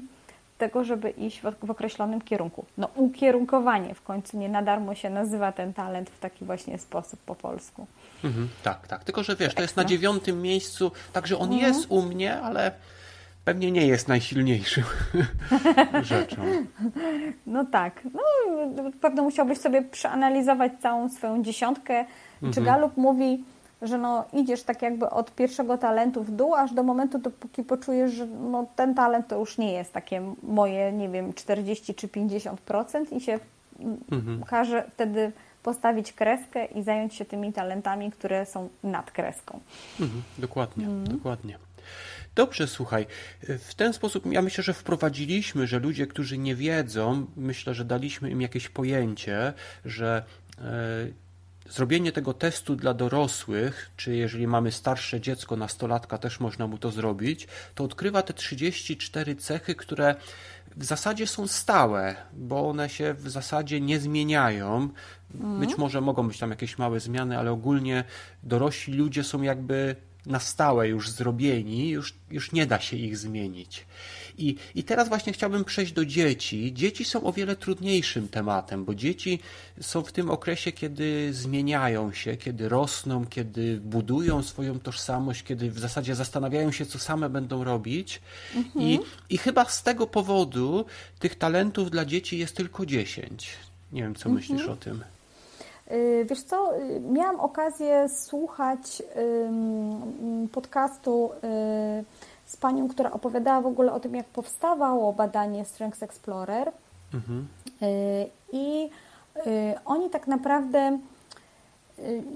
tego, 0.58 0.84
żeby 0.84 1.10
iść 1.10 1.42
w, 1.42 1.66
w, 1.66 1.72
określonym 1.72 2.22
kierunku. 2.22 2.66
No 2.78 2.90
ukierunkowanie 2.96 3.96
w 3.96 4.02
końcu 4.02 4.38
nie 4.38 4.50
na 4.50 4.62
darmo 4.62 4.96
się 4.96 5.10
nazywa 5.10 5.52
ten 5.52 5.74
talent 5.74 6.10
w 6.10 6.20
taki 6.20 6.46
właśnie 6.46 6.78
sposób 6.78 7.20
po 7.20 7.36
polsku. 7.36 7.88
Mhm, 8.24 8.50
tak, 8.64 8.88
tak. 8.88 9.04
Tylko, 9.04 9.24
że 9.24 9.36
wiesz, 9.36 9.54
to 9.54 9.62
jest 9.62 9.78
na 9.78 9.86
dziewiątym 9.86 10.42
miejscu, 10.42 10.92
także 11.14 11.38
on 11.38 11.54
mhm. 11.54 11.74
jest 11.74 11.86
u 11.90 12.02
mnie, 12.02 12.42
ale 12.42 12.72
pewnie 13.48 13.72
nie 13.72 13.88
jest 13.88 14.08
najsilniejszym 14.08 14.84
rzeczą. 16.04 16.42
No 17.46 17.66
tak. 17.66 18.02
No, 18.14 18.22
pewno 19.02 19.24
musiałbyś 19.24 19.58
sobie 19.58 19.82
przeanalizować 19.82 20.72
całą 20.82 21.10
swoją 21.10 21.44
dziesiątkę. 21.44 22.06
Mhm. 22.34 22.54
Czy 22.54 22.62
Galup 22.62 22.98
mówi, 22.98 23.44
że 23.82 23.98
no, 23.98 24.26
idziesz 24.34 24.64
tak 24.64 24.82
jakby 24.82 25.10
od 25.10 25.36
pierwszego 25.36 25.78
talentu 25.78 26.24
w 26.24 26.32
dół, 26.32 26.56
aż 26.56 26.74
do 26.74 26.84
momentu, 26.84 27.20
dopóki 27.20 27.64
poczujesz, 27.64 28.12
że 28.12 28.26
no, 28.26 28.66
ten 28.76 28.96
talent 28.96 29.28
to 29.28 29.40
już 29.40 29.58
nie 29.58 29.72
jest 29.72 29.94
takie 29.94 30.34
moje, 30.44 30.92
nie 30.92 31.10
wiem, 31.10 31.34
40 31.34 31.96
czy 31.96 32.08
50% 32.08 33.16
i 33.16 33.22
się 33.22 33.40
mhm. 34.12 34.44
każe 34.44 34.86
wtedy 34.94 35.32
postawić 35.64 36.14
kreskę 36.14 36.66
i 36.66 36.84
zająć 36.84 37.14
się 37.14 37.26
tymi 37.26 37.54
talentami, 37.54 38.12
które 38.12 38.46
są 38.46 38.70
nad 38.84 39.12
kreską. 39.12 39.60
Mhm, 40.00 40.22
dokładnie, 40.38 40.86
mhm. 40.86 41.18
dokładnie. 41.18 41.67
Dobrze, 42.38 42.68
słuchaj, 42.68 43.06
w 43.42 43.76
ten 43.76 43.94
sposób 43.94 44.26
ja 44.32 44.42
myślę, 44.42 44.64
że 44.64 44.74
wprowadziliśmy, 44.74 45.68
że 45.68 45.80
ludzie, 45.80 46.08
którzy 46.08 46.38
nie 46.38 46.56
wiedzą, 46.56 47.26
myślę, 47.38 47.74
że 47.74 47.86
daliśmy 47.86 48.32
im 48.32 48.42
jakieś 48.42 48.70
pojęcie, 48.70 49.54
że 49.86 50.24
e, 50.58 50.64
zrobienie 51.70 52.12
tego 52.12 52.34
testu 52.34 52.76
dla 52.76 52.94
dorosłych, 52.94 53.92
czy 53.98 54.16
jeżeli 54.16 54.48
mamy 54.48 54.72
starsze 54.72 55.22
dziecko, 55.22 55.56
nastolatka, 55.56 56.18
też 56.18 56.40
można 56.40 56.68
mu 56.68 56.78
to 56.78 56.92
zrobić, 56.92 57.48
to 57.76 57.84
odkrywa 57.84 58.22
te 58.22 58.34
34 58.34 59.36
cechy, 59.36 59.76
które 59.76 60.16
w 60.76 60.86
zasadzie 60.86 61.28
są 61.28 61.48
stałe, 61.48 62.16
bo 62.34 62.70
one 62.70 62.90
się 62.90 63.14
w 63.14 63.30
zasadzie 63.30 63.82
nie 63.82 64.00
zmieniają. 64.00 64.90
Mhm. 65.36 65.60
Być 65.60 65.78
może 65.78 66.02
mogą 66.02 66.28
być 66.28 66.40
tam 66.40 66.50
jakieś 66.50 66.78
małe 66.78 67.00
zmiany, 67.00 67.38
ale 67.38 67.52
ogólnie 67.52 68.04
dorośli 68.44 68.94
ludzie 68.94 69.24
są 69.24 69.42
jakby 69.42 69.96
na 70.28 70.40
stałe 70.40 70.88
już 70.88 71.10
zrobieni, 71.10 71.90
już, 71.90 72.14
już 72.32 72.52
nie 72.52 72.66
da 72.66 72.80
się 72.80 72.98
ich 72.98 73.18
zmienić. 73.18 73.86
I, 74.38 74.56
I 74.76 74.84
teraz 74.84 75.10
właśnie 75.10 75.34
chciałbym 75.34 75.64
przejść 75.64 75.92
do 75.92 76.06
dzieci. 76.06 76.74
Dzieci 76.74 77.06
są 77.06 77.24
o 77.24 77.34
wiele 77.34 77.56
trudniejszym 77.56 78.28
tematem, 78.28 78.86
bo 78.86 78.96
dzieci 78.96 79.40
są 79.82 80.02
w 80.02 80.12
tym 80.12 80.30
okresie, 80.30 80.72
kiedy 80.72 81.34
zmieniają 81.34 82.14
się, 82.14 82.38
kiedy 82.38 82.70
rosną, 82.70 83.26
kiedy 83.26 83.78
budują 83.78 84.44
swoją 84.44 84.80
tożsamość, 84.80 85.44
kiedy 85.44 85.72
w 85.72 85.80
zasadzie 85.80 86.16
zastanawiają 86.16 86.72
się, 86.72 86.86
co 86.86 87.00
same 87.00 87.30
będą 87.30 87.64
robić. 87.64 88.22
Mhm. 88.56 88.86
I, 88.86 89.00
I 89.30 89.38
chyba 89.38 89.66
z 89.66 89.84
tego 89.84 90.08
powodu 90.08 90.86
tych 91.20 91.36
talentów 91.36 91.92
dla 91.92 92.06
dzieci 92.06 92.38
jest 92.38 92.56
tylko 92.56 92.86
10. 92.86 93.50
Nie 93.92 94.02
wiem, 94.02 94.16
co 94.16 94.30
mhm. 94.30 94.36
myślisz 94.36 94.70
o 94.70 94.76
tym. 94.76 95.04
Y, 95.92 96.26
wiesz 96.30 96.44
co, 96.44 96.78
y, 96.78 97.00
miałam 97.00 97.40
okazję 97.40 98.10
słuchać 98.10 99.04
podcastu 100.52 101.30
y, 101.34 101.40
z 102.46 102.58
panią, 102.58 102.88
która 102.88 103.12
opowiadała 103.12 103.62
w 103.62 103.66
ogóle 103.66 103.94
o 103.94 104.00
tym, 104.00 104.16
jak 104.16 104.26
powstawało 104.26 105.14
badanie 105.14 105.66
Strengths 105.66 106.04
Explorer. 106.04 106.72
Mhm. 107.14 107.48
I 108.52 108.90
oni 109.86 110.10
tak 110.10 110.28
naprawdę 110.28 111.00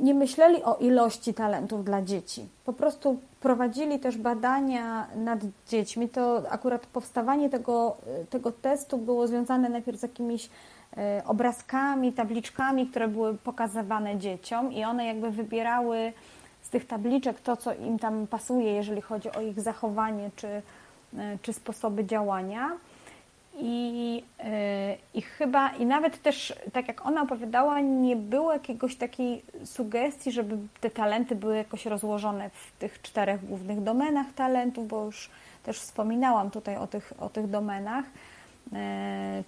nie 0.01 0.13
myśleli 0.13 0.63
o 0.63 0.75
ilości 0.75 1.33
talentów 1.33 1.85
dla 1.85 2.01
dzieci. 2.01 2.47
Po 2.65 2.73
prostu 2.73 3.19
prowadzili 3.41 3.99
też 3.99 4.17
badania 4.17 5.07
nad 5.15 5.39
dziećmi, 5.67 6.09
to 6.09 6.43
akurat 6.49 6.85
powstawanie 6.85 7.49
tego, 7.49 7.97
tego 8.29 8.51
testu 8.51 8.97
było 8.97 9.27
związane 9.27 9.69
najpierw 9.69 9.99
z 9.99 10.03
jakimiś 10.03 10.49
obrazkami, 11.25 12.13
tabliczkami, 12.13 12.87
które 12.87 13.07
były 13.07 13.37
pokazywane 13.37 14.17
dzieciom 14.17 14.73
i 14.73 14.83
one 14.83 15.05
jakby 15.05 15.31
wybierały 15.31 16.13
z 16.61 16.69
tych 16.69 16.87
tabliczek 16.87 17.39
to, 17.39 17.57
co 17.57 17.73
im 17.73 17.99
tam 17.99 18.27
pasuje, 18.27 18.73
jeżeli 18.73 19.01
chodzi 19.01 19.31
o 19.31 19.41
ich 19.41 19.59
zachowanie 19.59 20.29
czy, 20.35 20.47
e, 20.47 20.61
czy 21.41 21.53
sposoby 21.53 22.05
działania. 22.05 22.71
I, 23.55 24.23
yy, 24.39 24.45
I 25.13 25.21
chyba, 25.21 25.69
i 25.69 25.85
nawet 25.85 26.21
też, 26.21 26.53
tak 26.73 26.87
jak 26.87 27.05
ona 27.05 27.21
opowiadała, 27.21 27.79
nie 27.79 28.15
było 28.15 28.53
jakiegoś 28.53 28.95
takiej 28.95 29.43
sugestii, 29.65 30.31
żeby 30.31 30.57
te 30.81 30.89
talenty 30.89 31.35
były 31.35 31.57
jakoś 31.57 31.85
rozłożone 31.85 32.49
w 32.49 32.79
tych 32.79 33.01
czterech 33.01 33.45
głównych 33.45 33.83
domenach 33.83 34.27
talentów, 34.35 34.87
bo 34.87 35.05
już 35.05 35.29
też 35.63 35.79
wspominałam 35.79 36.51
tutaj 36.51 36.77
o 36.77 36.87
tych, 36.87 37.13
o 37.19 37.29
tych 37.29 37.49
domenach, 37.49 38.05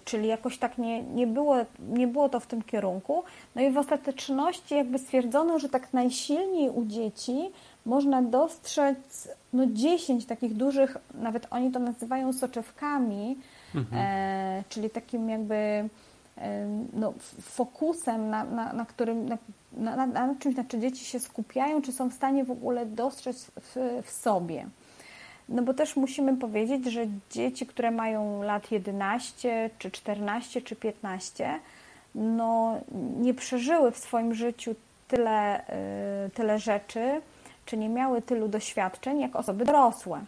czyli 0.04 0.28
jakoś 0.28 0.58
tak 0.58 0.78
nie, 0.78 1.02
nie, 1.02 1.26
było, 1.26 1.56
nie 1.78 2.06
było 2.06 2.28
to 2.28 2.40
w 2.40 2.46
tym 2.46 2.62
kierunku. 2.62 3.24
No 3.54 3.62
i 3.62 3.70
w 3.70 3.78
ostateczności 3.78 4.74
jakby 4.74 4.98
stwierdzono, 4.98 5.58
że 5.58 5.68
tak 5.68 5.92
najsilniej 5.92 6.70
u 6.70 6.84
dzieci 6.84 7.50
można 7.86 8.22
dostrzec 8.22 9.28
no 9.52 9.66
10 9.66 10.26
takich 10.26 10.54
dużych, 10.54 10.96
nawet 11.14 11.46
oni 11.50 11.70
to 11.70 11.78
nazywają 11.78 12.32
soczewkami, 12.32 13.38
mhm. 13.74 14.02
e, 14.02 14.64
czyli 14.68 14.90
takim 14.90 15.28
jakby 15.28 15.54
e, 15.54 15.88
no, 16.92 17.14
fokusem, 17.40 18.30
na, 18.30 18.44
na, 18.44 18.72
na 18.72 18.84
którym, 18.84 19.28
na, 19.28 19.38
na, 19.72 20.06
na, 20.06 20.34
czymś, 20.34 20.56
na 20.56 20.64
czym 20.64 20.80
dzieci 20.80 21.04
się 21.04 21.20
skupiają, 21.20 21.82
czy 21.82 21.92
są 21.92 22.10
w 22.10 22.14
stanie 22.14 22.44
w 22.44 22.50
ogóle 22.50 22.86
dostrzec 22.86 23.50
w, 23.60 24.00
w 24.02 24.10
sobie. 24.10 24.66
No 25.48 25.62
bo 25.62 25.74
też 25.74 25.96
musimy 25.96 26.36
powiedzieć, 26.36 26.84
że 26.84 27.06
dzieci, 27.30 27.66
które 27.66 27.90
mają 27.90 28.42
lat 28.42 28.72
11, 28.72 29.70
czy 29.78 29.90
14, 29.90 30.62
czy 30.62 30.76
15, 30.76 31.60
no 32.14 32.80
nie 33.20 33.34
przeżyły 33.34 33.90
w 33.90 33.98
swoim 33.98 34.34
życiu 34.34 34.74
tyle, 35.08 35.60
y, 36.26 36.30
tyle 36.30 36.58
rzeczy, 36.58 37.20
czy 37.66 37.76
nie 37.76 37.88
miały 37.88 38.22
tylu 38.22 38.48
doświadczeń 38.48 39.20
jak 39.20 39.36
osoby 39.36 39.64
dorosłe. 39.64 40.20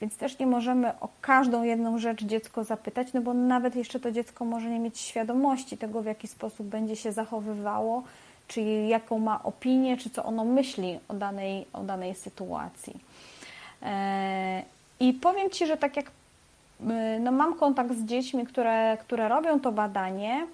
Więc 0.00 0.16
też 0.16 0.38
nie 0.38 0.46
możemy 0.46 1.00
o 1.00 1.08
każdą 1.20 1.62
jedną 1.62 1.98
rzecz 1.98 2.24
dziecko 2.24 2.64
zapytać, 2.64 3.12
no 3.12 3.20
bo 3.20 3.34
nawet 3.34 3.76
jeszcze 3.76 4.00
to 4.00 4.12
dziecko 4.12 4.44
może 4.44 4.70
nie 4.70 4.78
mieć 4.78 4.98
świadomości 4.98 5.78
tego, 5.78 6.02
w 6.02 6.06
jaki 6.06 6.28
sposób 6.28 6.66
będzie 6.66 6.96
się 6.96 7.12
zachowywało, 7.12 8.02
czy 8.48 8.60
jaką 8.62 9.18
ma 9.18 9.42
opinię, 9.42 9.96
czy 9.96 10.10
co 10.10 10.24
ono 10.24 10.44
myśli 10.44 10.98
o 11.08 11.14
danej, 11.14 11.66
o 11.72 11.82
danej 11.82 12.14
sytuacji. 12.14 13.00
E, 13.82 14.62
I 15.00 15.12
powiem 15.12 15.50
Ci, 15.50 15.66
że 15.66 15.76
tak 15.76 15.96
jak 15.96 16.10
e, 16.90 17.18
no 17.20 17.32
mam 17.32 17.54
kontakt 17.54 17.94
z 17.94 18.04
dziećmi, 18.04 18.46
które, 18.46 18.98
które 19.00 19.28
robią 19.28 19.60
to 19.60 19.72
badanie, 19.72 20.46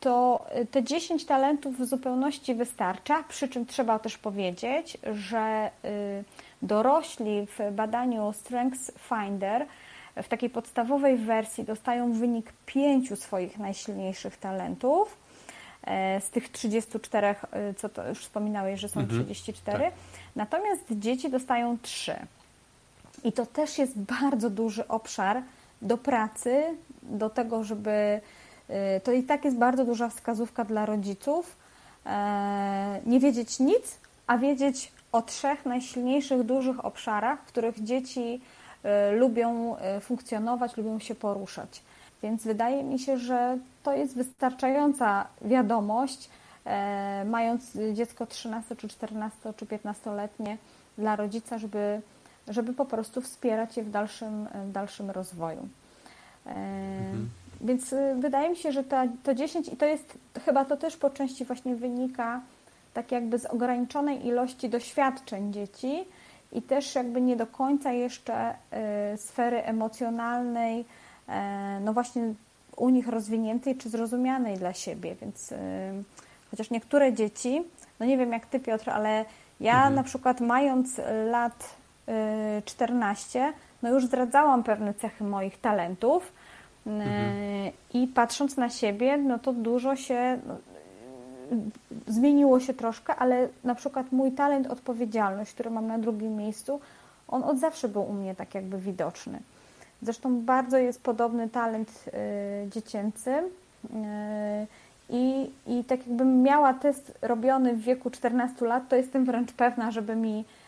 to 0.00 0.46
te 0.70 0.82
10 0.84 1.24
talentów 1.24 1.78
w 1.78 1.84
zupełności 1.84 2.54
wystarcza, 2.54 3.22
przy 3.28 3.48
czym 3.48 3.66
trzeba 3.66 3.98
też 3.98 4.18
powiedzieć, 4.18 4.98
że 5.12 5.70
dorośli 6.62 7.46
w 7.46 7.72
badaniu 7.72 8.32
Strengths 8.32 8.92
Finder 9.08 9.66
w 10.16 10.28
takiej 10.28 10.50
podstawowej 10.50 11.16
wersji 11.16 11.64
dostają 11.64 12.12
wynik 12.12 12.52
pięciu 12.66 13.16
swoich 13.16 13.58
najsilniejszych 13.58 14.36
talentów. 14.36 15.16
E, 15.84 16.20
z 16.20 16.30
tych 16.30 16.48
34, 16.48 17.34
y, 17.70 17.74
co 17.74 17.88
to 17.88 18.08
już 18.08 18.18
wspominałeś, 18.18 18.80
że 18.80 18.88
są 18.88 19.00
mhm, 19.00 19.24
34. 19.24 19.84
Tak. 19.84 19.92
Natomiast 20.36 20.84
dzieci 20.90 21.30
dostają 21.30 21.78
3. 21.82 22.14
I 23.24 23.32
to 23.32 23.46
też 23.46 23.78
jest 23.78 23.98
bardzo 23.98 24.50
duży 24.50 24.88
obszar 24.88 25.42
do 25.82 25.98
pracy, 25.98 26.64
do 27.02 27.30
tego, 27.30 27.64
żeby 27.64 28.20
Y, 28.70 29.00
to 29.00 29.12
i 29.12 29.22
tak 29.22 29.44
jest 29.44 29.56
bardzo 29.56 29.84
duża 29.84 30.08
wskazówka 30.08 30.64
dla 30.64 30.86
rodziców. 30.86 31.56
E, 32.06 33.00
nie 33.06 33.20
wiedzieć 33.20 33.58
nic, 33.60 33.98
a 34.26 34.38
wiedzieć 34.38 34.92
o 35.12 35.22
trzech 35.22 35.66
najsilniejszych, 35.66 36.42
dużych 36.42 36.84
obszarach, 36.84 37.42
w 37.42 37.46
których 37.46 37.84
dzieci 37.84 38.40
y, 39.10 39.16
lubią 39.16 39.76
y, 39.76 40.00
funkcjonować, 40.00 40.76
lubią 40.76 40.98
się 40.98 41.14
poruszać. 41.14 41.82
Więc 42.22 42.44
wydaje 42.44 42.84
mi 42.84 42.98
się, 42.98 43.18
że 43.18 43.58
to 43.82 43.92
jest 43.92 44.14
wystarczająca 44.14 45.26
wiadomość, 45.42 46.30
e, 46.64 47.24
mając 47.24 47.62
dziecko 47.92 48.26
13 48.26 48.76
czy 48.76 48.88
14 48.88 49.54
czy 49.56 49.66
15-letnie 49.66 50.56
dla 50.98 51.16
rodzica, 51.16 51.58
żeby, 51.58 52.00
żeby 52.48 52.72
po 52.72 52.84
prostu 52.84 53.20
wspierać 53.20 53.76
je 53.76 53.82
w 53.82 53.90
dalszym, 53.90 54.48
w 54.54 54.72
dalszym 54.72 55.10
rozwoju. 55.10 55.68
E, 56.46 56.50
mhm. 56.50 57.28
Więc 57.60 57.92
y, 57.92 58.14
wydaje 58.18 58.50
mi 58.50 58.56
się, 58.56 58.72
że 58.72 58.84
to, 58.84 58.96
to 59.22 59.34
10 59.34 59.68
i 59.68 59.76
to 59.76 59.86
jest 59.86 60.18
chyba 60.44 60.64
to 60.64 60.76
też 60.76 60.96
po 60.96 61.10
części 61.10 61.44
właśnie 61.44 61.76
wynika 61.76 62.40
tak 62.94 63.12
jakby 63.12 63.38
z 63.38 63.46
ograniczonej 63.46 64.26
ilości 64.26 64.68
doświadczeń 64.68 65.52
dzieci 65.52 66.04
i 66.52 66.62
też 66.62 66.94
jakby 66.94 67.20
nie 67.20 67.36
do 67.36 67.46
końca 67.46 67.92
jeszcze 67.92 68.54
y, 69.14 69.16
sfery 69.16 69.64
emocjonalnej, 69.64 70.80
y, 70.80 71.32
no 71.80 71.92
właśnie 71.92 72.34
u 72.76 72.88
nich 72.88 73.08
rozwiniętej 73.08 73.76
czy 73.76 73.88
zrozumianej 73.88 74.56
dla 74.56 74.72
siebie, 74.72 75.14
więc 75.20 75.52
y, 75.52 75.56
chociaż 76.50 76.70
niektóre 76.70 77.12
dzieci, 77.12 77.62
no 78.00 78.06
nie 78.06 78.18
wiem 78.18 78.32
jak 78.32 78.46
Ty 78.46 78.60
Piotr, 78.60 78.90
ale 78.90 79.24
ja 79.60 79.76
mhm. 79.76 79.94
na 79.94 80.02
przykład 80.02 80.40
mając 80.40 81.00
lat 81.30 81.79
14, 82.64 83.48
y, 83.48 83.52
no 83.82 83.88
już 83.88 84.06
zdradzałam 84.06 84.62
pewne 84.62 84.94
cechy 84.94 85.24
moich 85.24 85.60
talentów, 85.60 86.32
Mhm. 86.86 87.72
I 87.94 88.06
patrząc 88.06 88.56
na 88.56 88.70
siebie, 88.70 89.16
no 89.16 89.38
to 89.38 89.52
dużo 89.52 89.96
się 89.96 90.38
no, 90.46 90.56
zmieniło 92.06 92.60
się 92.60 92.74
troszkę, 92.74 93.16
ale 93.16 93.48
na 93.64 93.74
przykład 93.74 94.12
mój 94.12 94.32
talent, 94.32 94.66
odpowiedzialność, 94.66 95.52
który 95.52 95.70
mam 95.70 95.86
na 95.86 95.98
drugim 95.98 96.36
miejscu, 96.36 96.80
on 97.28 97.44
od 97.44 97.58
zawsze 97.58 97.88
był 97.88 98.02
u 98.02 98.12
mnie 98.12 98.34
tak 98.34 98.54
jakby 98.54 98.78
widoczny. 98.78 99.38
Zresztą 100.02 100.40
bardzo 100.40 100.78
jest 100.78 101.02
podobny 101.02 101.48
talent 101.48 102.04
y, 102.06 102.70
dziecięcy. 102.70 103.30
Y, 103.30 103.40
I, 105.10 105.50
I 105.66 105.84
tak 105.84 106.06
jakbym 106.06 106.42
miała 106.42 106.74
test 106.74 107.18
robiony 107.22 107.74
w 107.74 107.82
wieku 107.82 108.10
14 108.10 108.66
lat, 108.66 108.88
to 108.88 108.96
jestem 108.96 109.24
wręcz 109.24 109.52
pewna, 109.52 109.90
żeby 109.90 110.16
mi 110.16 110.40
y, 110.40 110.59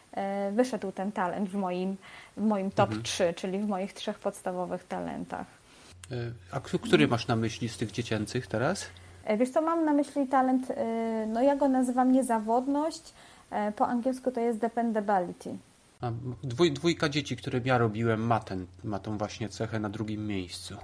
wyszedł 0.52 0.92
ten 0.92 1.12
talent 1.12 1.48
w 1.48 1.54
moim, 1.54 1.96
w 2.36 2.42
moim 2.42 2.70
top 2.70 2.88
mhm. 2.88 3.02
3, 3.02 3.34
czyli 3.36 3.58
w 3.58 3.68
moich 3.68 3.92
trzech 3.92 4.18
podstawowych 4.18 4.84
talentach. 4.84 5.46
A 6.50 6.60
który 6.60 7.08
masz 7.08 7.26
na 7.26 7.36
myśli 7.36 7.68
z 7.68 7.76
tych 7.76 7.90
dziecięcych 7.90 8.46
teraz? 8.46 8.86
E, 9.24 9.36
wiesz 9.36 9.50
co, 9.50 9.62
mam 9.62 9.84
na 9.84 9.92
myśli 9.92 10.26
talent, 10.26 10.70
e, 10.70 11.26
no 11.26 11.42
ja 11.42 11.56
go 11.56 11.68
nazywam 11.68 12.12
niezawodność, 12.12 13.14
e, 13.50 13.72
po 13.72 13.86
angielsku 13.86 14.30
to 14.30 14.40
jest 14.40 14.58
dependability. 14.58 15.56
A, 16.00 16.10
dwój, 16.42 16.72
dwójka 16.72 17.08
dzieci, 17.08 17.36
które 17.36 17.60
ja 17.64 17.78
robiłem 17.78 18.26
ma, 18.26 18.40
ten, 18.40 18.66
ma 18.84 18.98
tą 18.98 19.18
właśnie 19.18 19.48
cechę 19.48 19.80
na 19.80 19.88
drugim 19.88 20.26
miejscu. 20.26 20.76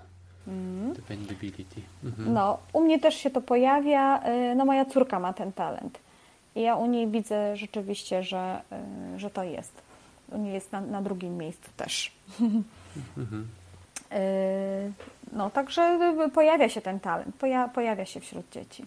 Mm. 0.49 0.93
Dependability. 0.93 1.81
Mhm. 2.05 2.33
No, 2.33 2.59
u 2.73 2.81
mnie 2.81 3.01
też 3.01 3.15
się 3.15 3.31
to 3.31 3.41
pojawia, 3.41 4.23
no 4.57 4.65
moja 4.65 4.85
córka 4.85 5.21
ma 5.21 5.33
ten 5.33 5.53
talent. 5.53 5.99
I 6.55 6.63
ja 6.63 6.77
u 6.77 6.87
niej 6.87 7.09
widzę 7.09 7.57
rzeczywiście, 7.57 8.23
że, 8.23 8.63
że 9.17 9.31
to 9.31 9.45
jest. 9.45 9.73
U 10.29 10.39
niej 10.39 10.55
jest 10.55 10.73
na, 10.73 10.81
na 10.81 11.03
drugim 11.03 11.37
miejscu 11.37 11.71
też. 11.77 12.13
Mhm. 13.17 13.49
Yy, 14.11 14.19
no, 15.39 15.51
także 15.51 15.99
pojawia 16.35 16.69
się 16.69 16.81
ten 16.81 17.01
talent, 17.01 17.37
pojawia 17.75 18.05
się 18.05 18.21
wśród 18.21 18.53
dzieci. 18.53 18.85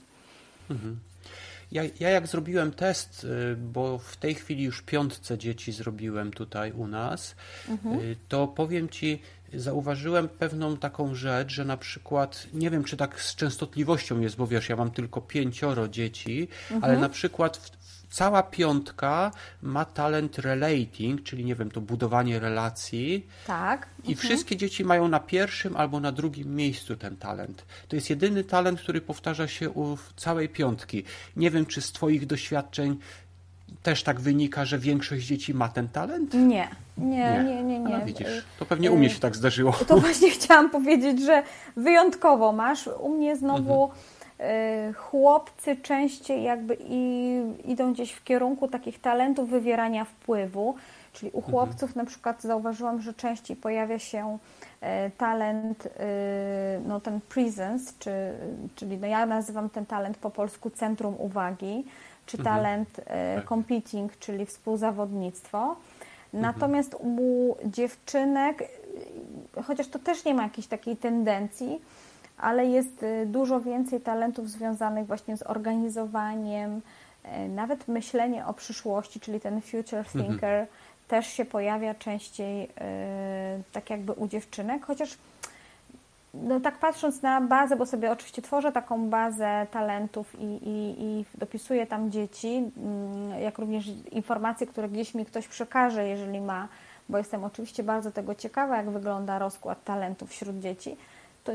Mhm. 0.69 0.99
Ja, 1.71 1.83
ja 1.99 2.09
jak 2.09 2.27
zrobiłem 2.27 2.71
test, 2.71 3.23
y, 3.23 3.55
bo 3.55 3.97
w 3.97 4.17
tej 4.17 4.35
chwili 4.35 4.63
już 4.63 4.81
piątce 4.81 5.37
dzieci 5.37 5.71
zrobiłem 5.71 6.31
tutaj 6.31 6.71
u 6.71 6.87
nas, 6.87 7.35
mhm. 7.69 7.99
Y, 7.99 8.15
to 8.29 8.47
powiem 8.47 8.89
Ci, 8.89 9.21
zauważyłem 9.53 10.29
pewną 10.29 10.77
taką 10.77 11.15
rzecz, 11.15 11.51
że 11.51 11.65
na 11.65 11.77
przykład, 11.77 12.47
nie 12.53 12.69
wiem 12.69 12.83
czy 12.83 12.97
tak 12.97 13.21
z 13.21 13.35
częstotliwością 13.35 14.19
jest, 14.19 14.35
bo 14.35 14.47
wiesz, 14.47 14.69
ja 14.69 14.75
mam 14.75 14.91
tylko 14.91 15.21
pięcioro 15.21 15.87
dzieci, 15.87 16.47
mhm. 16.71 16.83
ale 16.83 17.01
na 17.01 17.09
przykład 17.09 17.57
w, 17.57 17.71
cała 18.09 18.43
piątka 18.43 19.31
ma 19.61 19.85
talent 19.85 20.39
relating, 20.39 21.23
czyli 21.23 21.45
nie 21.45 21.55
wiem, 21.55 21.71
to 21.71 21.81
budowanie 21.81 22.39
relacji. 22.39 23.27
Tak. 23.47 23.87
I 24.03 24.11
mhm. 24.11 24.17
wszystkie 24.17 24.57
dzieci 24.57 24.85
mają 24.85 25.07
na 25.07 25.19
pierwszym 25.19 25.77
albo 25.77 25.99
na 25.99 26.11
drugim 26.11 26.55
miejscu 26.55 26.95
ten 26.95 27.17
talent. 27.17 27.65
To 27.87 27.95
jest 27.95 28.09
jedyny 28.09 28.43
talent, 28.43 28.81
który 28.81 29.01
powtarza 29.01 29.47
się 29.47 29.69
u 29.69 29.97
całej 30.15 30.49
piątki. 30.49 31.03
Nie 31.35 31.51
wiem, 31.51 31.65
czy 31.65 31.81
z 31.81 31.91
Twoich 31.91 32.25
doświadczeń 32.25 32.97
też 33.83 34.03
tak 34.03 34.19
wynika, 34.19 34.65
że 34.65 34.79
większość 34.79 35.25
dzieci 35.25 35.53
ma 35.53 35.69
ten 35.69 35.89
talent? 35.89 36.33
Nie, 36.33 36.67
nie, 36.97 37.43
nie, 37.43 37.63
nie. 37.63 37.79
nie. 37.79 37.79
No 37.79 38.05
widzisz, 38.05 38.45
to 38.59 38.65
pewnie 38.65 38.91
u 38.91 38.97
mnie 38.97 39.09
się 39.09 39.19
tak 39.19 39.35
zdarzyło. 39.35 39.73
To 39.87 39.97
właśnie 39.97 40.29
chciałam 40.39 40.69
powiedzieć, 40.69 41.21
że 41.21 41.43
wyjątkowo 41.75 42.51
masz. 42.51 42.89
U 42.99 43.09
mnie 43.09 43.35
znowu 43.35 43.83
mhm. 43.83 44.01
Y, 44.89 44.93
chłopcy 44.93 45.75
częściej 45.75 46.43
jakby 46.43 46.77
i, 46.79 47.41
idą 47.65 47.93
gdzieś 47.93 48.11
w 48.11 48.23
kierunku 48.23 48.67
takich 48.67 49.01
talentów 49.01 49.49
wywierania 49.49 50.05
wpływu, 50.05 50.75
Czyli 51.13 51.31
u 51.31 51.37
mhm. 51.37 51.51
chłopców 51.51 51.89
mhm. 51.89 52.05
na 52.05 52.09
przykład 52.09 52.41
zauważyłam, 52.41 53.01
że 53.01 53.13
częściej 53.13 53.57
pojawia 53.57 53.99
się 53.99 54.37
talent, 55.17 55.87
no 56.85 56.99
ten 56.99 57.21
presence, 57.21 57.93
czy, 57.99 58.11
czyli 58.75 58.97
no 58.97 59.07
ja 59.07 59.25
nazywam 59.25 59.69
ten 59.69 59.85
talent 59.85 60.17
po 60.17 60.29
polsku 60.29 60.69
centrum 60.69 61.15
uwagi, 61.17 61.83
czy 62.31 62.37
mhm. 62.37 62.55
talent 62.55 62.99
mhm. 62.99 63.47
competing, 63.47 64.17
czyli 64.17 64.45
współzawodnictwo. 64.45 65.75
Natomiast 66.33 66.95
u 66.99 67.55
dziewczynek, 67.65 68.63
chociaż 69.63 69.87
to 69.87 69.99
też 69.99 70.25
nie 70.25 70.33
ma 70.33 70.43
jakiejś 70.43 70.67
takiej 70.67 70.97
tendencji, 70.97 71.81
ale 72.37 72.65
jest 72.65 73.03
y, 73.03 73.25
dużo 73.25 73.61
więcej 73.61 74.01
talentów 74.01 74.49
związanych 74.49 75.07
właśnie 75.07 75.37
z 75.37 75.43
organizowaniem, 75.43 76.81
nawet 77.49 77.87
myślenie 77.87 78.45
o 78.45 78.53
przyszłości, 78.53 79.19
czyli 79.19 79.39
ten 79.39 79.61
future 79.61 79.99
mhm. 79.99 80.25
thinker 80.25 80.59
mhm. 80.59 80.67
też 81.07 81.27
się 81.27 81.45
pojawia 81.45 81.95
częściej 81.95 82.69
tak 83.71 83.89
jakby 83.89 84.11
u 84.11 84.27
dziewczynek, 84.27 84.85
chociaż 84.85 85.17
no 86.33 86.59
tak 86.59 86.79
patrząc 86.79 87.21
na 87.21 87.41
bazę, 87.41 87.75
bo 87.75 87.85
sobie 87.85 88.11
oczywiście 88.11 88.41
tworzę 88.41 88.71
taką 88.71 89.09
bazę 89.09 89.67
talentów 89.71 90.39
i, 90.39 90.45
i, 90.45 90.95
i 91.03 91.25
dopisuję 91.35 91.87
tam 91.87 92.11
dzieci, 92.11 92.71
mm, 92.77 93.41
jak 93.41 93.57
również 93.57 93.85
informacje, 94.11 94.67
które 94.67 94.89
gdzieś 94.89 95.15
mi 95.15 95.25
ktoś 95.25 95.47
przekaże, 95.47 96.07
jeżeli 96.07 96.41
ma, 96.41 96.67
bo 97.09 97.17
jestem 97.17 97.43
oczywiście 97.43 97.83
bardzo 97.83 98.11
tego 98.11 98.35
ciekawa, 98.35 98.77
jak 98.77 98.89
wygląda 98.89 99.39
rozkład 99.39 99.83
talentów 99.83 100.29
wśród 100.29 100.59
dzieci, 100.59 100.97
to 101.43 101.51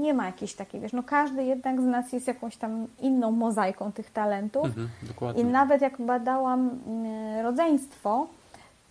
nie 0.00 0.14
ma 0.14 0.26
jakiejś 0.26 0.54
takiej, 0.54 0.80
wiesz, 0.80 0.92
no 0.92 1.02
każdy 1.02 1.44
jednak 1.44 1.80
z 1.80 1.84
nas 1.84 2.12
jest 2.12 2.26
jakąś 2.26 2.56
tam 2.56 2.86
inną 3.00 3.30
mozaiką 3.30 3.92
tych 3.92 4.10
talentów. 4.10 4.66
Mhm, 4.66 4.88
i 5.36 5.44
nawet 5.44 5.82
jak 5.82 6.02
badałam 6.02 6.70
mm, 6.86 7.44
rodzeństwo, 7.44 8.26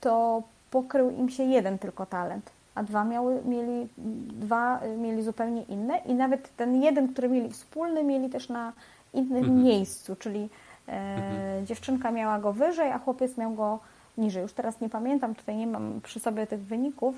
to 0.02 0.43
pokrył 0.72 1.12
im 1.12 1.30
się 1.30 1.43
jeden 1.43 1.80
tylko 1.80 2.06
talent 2.06 2.52
a 2.75 2.84
dwa 2.84 3.03
miały, 3.03 3.41
mieli, 3.45 3.88
dwa 4.27 4.79
mieli 4.97 5.23
zupełnie 5.23 5.63
inne 5.63 5.97
i 5.97 6.13
nawet 6.13 6.55
ten 6.55 6.82
jeden, 6.82 7.13
który 7.13 7.29
mieli 7.29 7.49
wspólny, 7.49 8.03
mieli 8.03 8.29
też 8.29 8.49
na 8.49 8.73
innym 9.13 9.43
mhm. 9.43 9.63
miejscu, 9.63 10.15
czyli 10.15 10.49
e, 10.88 10.91
mhm. 10.91 11.65
dziewczynka 11.65 12.12
miała 12.12 12.39
go 12.39 12.53
wyżej, 12.53 12.91
a 12.91 12.99
chłopiec 12.99 13.38
miał 13.38 13.53
go 13.53 13.79
niżej. 14.17 14.43
Już 14.43 14.53
teraz 14.53 14.82
nie 14.82 14.89
pamiętam, 14.89 15.36
tutaj 15.36 15.55
nie 15.55 15.67
mam 15.67 16.01
przy 16.01 16.19
sobie 16.19 16.47
tych 16.47 16.62
wyników, 16.62 17.15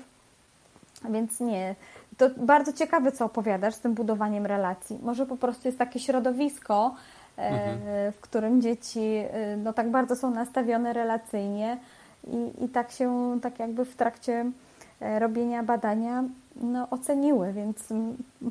więc 1.10 1.40
nie. 1.40 1.74
To 2.16 2.30
bardzo 2.36 2.72
ciekawe, 2.72 3.12
co 3.12 3.24
opowiadasz 3.24 3.74
z 3.74 3.80
tym 3.80 3.94
budowaniem 3.94 4.46
relacji. 4.46 4.98
Może 5.02 5.26
po 5.26 5.36
prostu 5.36 5.68
jest 5.68 5.78
takie 5.78 6.00
środowisko, 6.00 6.94
e, 7.38 7.42
mhm. 7.42 8.12
w 8.12 8.20
którym 8.20 8.62
dzieci 8.62 9.00
e, 9.00 9.56
no, 9.56 9.72
tak 9.72 9.90
bardzo 9.90 10.16
są 10.16 10.30
nastawione 10.30 10.92
relacyjnie 10.92 11.78
i, 12.26 12.64
i 12.64 12.68
tak 12.68 12.90
się, 12.90 13.38
tak 13.42 13.58
jakby 13.58 13.84
w 13.84 13.96
trakcie 13.96 14.50
robienia 15.18 15.62
badania 15.62 16.24
no, 16.56 16.90
oceniły, 16.90 17.52
więc 17.52 17.88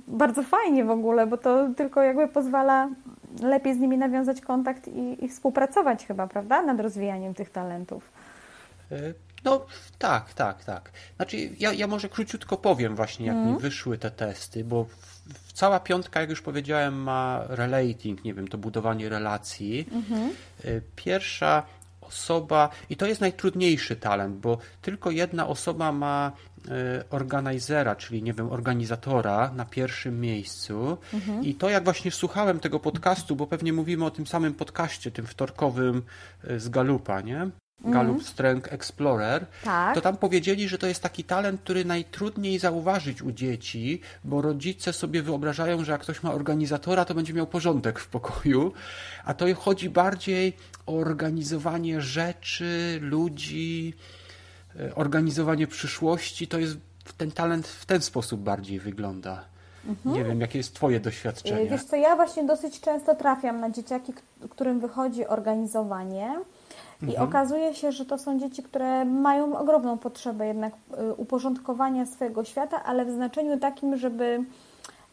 bardzo 0.08 0.44
fajnie 0.44 0.86
w 0.86 0.90
ogóle, 0.90 1.28
bo 1.28 1.38
to 1.38 1.70
tylko 1.78 2.04
jakby 2.04 2.28
pozwala 2.28 2.90
lepiej 3.42 3.76
z 3.76 3.78
nimi 3.78 3.98
nawiązać 3.98 4.42
kontakt 4.42 4.88
i, 4.88 5.26
i 5.26 5.30
współpracować 5.30 6.06
chyba, 6.06 6.28
prawda, 6.28 6.62
nad 6.62 6.80
rozwijaniem 6.80 7.34
tych 7.34 7.50
talentów. 7.50 8.12
E, 8.92 8.96
no 9.44 9.66
tak, 10.00 10.34
tak, 10.34 10.64
tak. 10.64 10.92
Znaczy 11.16 11.38
ja, 11.60 11.74
ja 11.74 11.88
może 11.88 12.10
króciutko 12.10 12.58
powiem 12.58 12.96
właśnie, 12.96 13.26
jak 13.26 13.36
mm. 13.36 13.54
mi 13.54 13.60
wyszły 13.60 13.98
te 13.98 14.12
testy, 14.12 14.64
bo 14.64 14.86
cała 15.54 15.80
piątka, 15.80 16.22
jak 16.22 16.30
już 16.30 16.42
powiedziałem, 16.42 17.04
ma 17.04 17.44
relating, 17.48 18.24
nie 18.24 18.34
wiem, 18.34 18.48
to 18.48 18.58
budowanie 18.58 19.10
relacji. 19.10 19.88
Mm 19.92 20.04
-hmm. 20.04 20.30
Pierwsza 20.96 21.64
osoba, 22.12 22.70
i 22.90 22.96
to 22.96 23.06
jest 23.06 23.22
najtrudniejszy 23.22 23.96
talent, 23.96 24.38
bo 24.38 24.58
tylko 24.82 25.12
jedna 25.12 25.48
osoba 25.48 25.92
ma 25.92 26.32
e, 26.68 27.04
organizera, 27.10 27.96
czyli 27.96 28.24
nie 28.24 28.34
wiem, 28.34 28.52
organizatora 28.52 29.52
na 29.56 29.66
pierwszym 29.66 30.22
miejscu. 30.22 30.98
Mhm. 31.14 31.44
I 31.44 31.56
to 31.56 31.70
jak 31.70 31.84
właśnie 31.84 32.12
słuchałem 32.12 32.60
tego 32.60 32.80
podcastu, 32.80 33.36
bo 33.36 33.48
pewnie 33.48 33.74
mówimy 33.74 34.06
o 34.06 34.12
tym 34.12 34.28
samym 34.28 34.54
podcaście, 34.54 35.12
tym 35.12 35.26
wtorkowym 35.26 36.02
e, 36.44 36.60
z 36.60 36.70
Galupa, 36.70 37.22
nie? 37.22 37.50
Gallup 37.86 38.16
mm. 38.16 38.26
Strength 38.26 38.74
Explorer, 38.74 39.46
tak. 39.64 39.96
to 39.96 40.02
tam 40.02 40.18
powiedzieli, 40.18 40.68
że 40.68 40.78
to 40.78 40.88
jest 40.88 41.04
taki 41.04 41.24
talent, 41.24 41.62
który 41.62 41.86
najtrudniej 41.86 42.60
zauważyć 42.60 43.22
u 43.22 43.32
dzieci, 43.32 44.02
bo 44.24 44.42
rodzice 44.42 44.94
sobie 44.94 45.22
wyobrażają, 45.22 45.84
że 45.84 45.92
jak 45.92 46.02
ktoś 46.02 46.24
ma 46.24 46.34
organizatora, 46.34 47.06
to 47.06 47.16
będzie 47.16 47.34
miał 47.34 47.48
porządek 47.48 48.00
w 48.00 48.08
pokoju, 48.08 48.74
a 49.26 49.34
to 49.34 49.46
chodzi 49.56 49.90
bardziej 49.90 50.54
o 50.86 50.94
organizowanie 50.94 52.02
rzeczy, 52.02 53.00
ludzi, 53.02 53.94
e, 54.80 54.96
organizowanie 54.96 55.68
przyszłości. 55.68 56.48
To 56.48 56.60
jest 56.60 56.78
ten 57.18 57.32
talent 57.32 57.68
w 57.68 57.86
ten 57.86 58.02
sposób 58.02 58.42
bardziej 58.42 58.80
wygląda. 58.80 59.46
Mhm. 59.88 60.16
Nie 60.16 60.24
wiem, 60.24 60.42
jakie 60.42 60.58
jest 60.58 60.76
Twoje 60.76 61.00
doświadczenie. 61.00 61.70
Wiesz 61.70 61.84
co, 61.84 61.96
ja 61.96 62.16
właśnie 62.16 62.44
dosyć 62.44 62.82
często 62.82 63.16
trafiam 63.16 63.60
na 63.60 63.70
dzieciaki, 63.70 64.14
którym 64.50 64.80
wychodzi 64.80 65.28
organizowanie 65.28 66.40
i 67.02 67.06
mhm. 67.06 67.30
okazuje 67.30 67.74
się, 67.74 67.92
że 67.92 68.06
to 68.06 68.18
są 68.18 68.40
dzieci, 68.40 68.64
które 68.64 69.06
mają 69.06 69.58
ogromną 69.58 69.98
potrzebę 69.98 70.48
jednak 70.48 70.74
y, 70.74 71.14
uporządkowania 71.14 72.06
swojego 72.06 72.44
świata, 72.44 72.84
ale 72.84 73.06
w 73.06 73.12
znaczeniu 73.12 73.60
takim, 73.60 73.98
żeby 73.98 74.44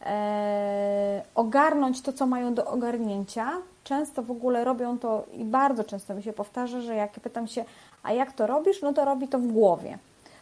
e, 0.01 1.21
ogarnąć 1.35 2.01
to, 2.01 2.13
co 2.13 2.25
mają 2.25 2.53
do 2.53 2.65
ogarnięcia. 2.65 3.51
Często 3.83 4.23
w 4.23 4.31
ogóle 4.31 4.63
robią 4.63 4.97
to 4.97 5.25
i 5.33 5.45
bardzo 5.45 5.83
często 5.83 6.15
mi 6.15 6.23
się 6.23 6.33
powtarza, 6.33 6.81
że 6.81 6.95
jak 6.95 7.11
pytam 7.11 7.47
się, 7.47 7.65
a 8.03 8.13
jak 8.13 8.33
to 8.33 8.47
robisz, 8.47 8.81
no 8.81 8.93
to 8.93 9.05
robi 9.05 9.27
to 9.27 9.39
w 9.39 9.47
głowie. 9.47 9.97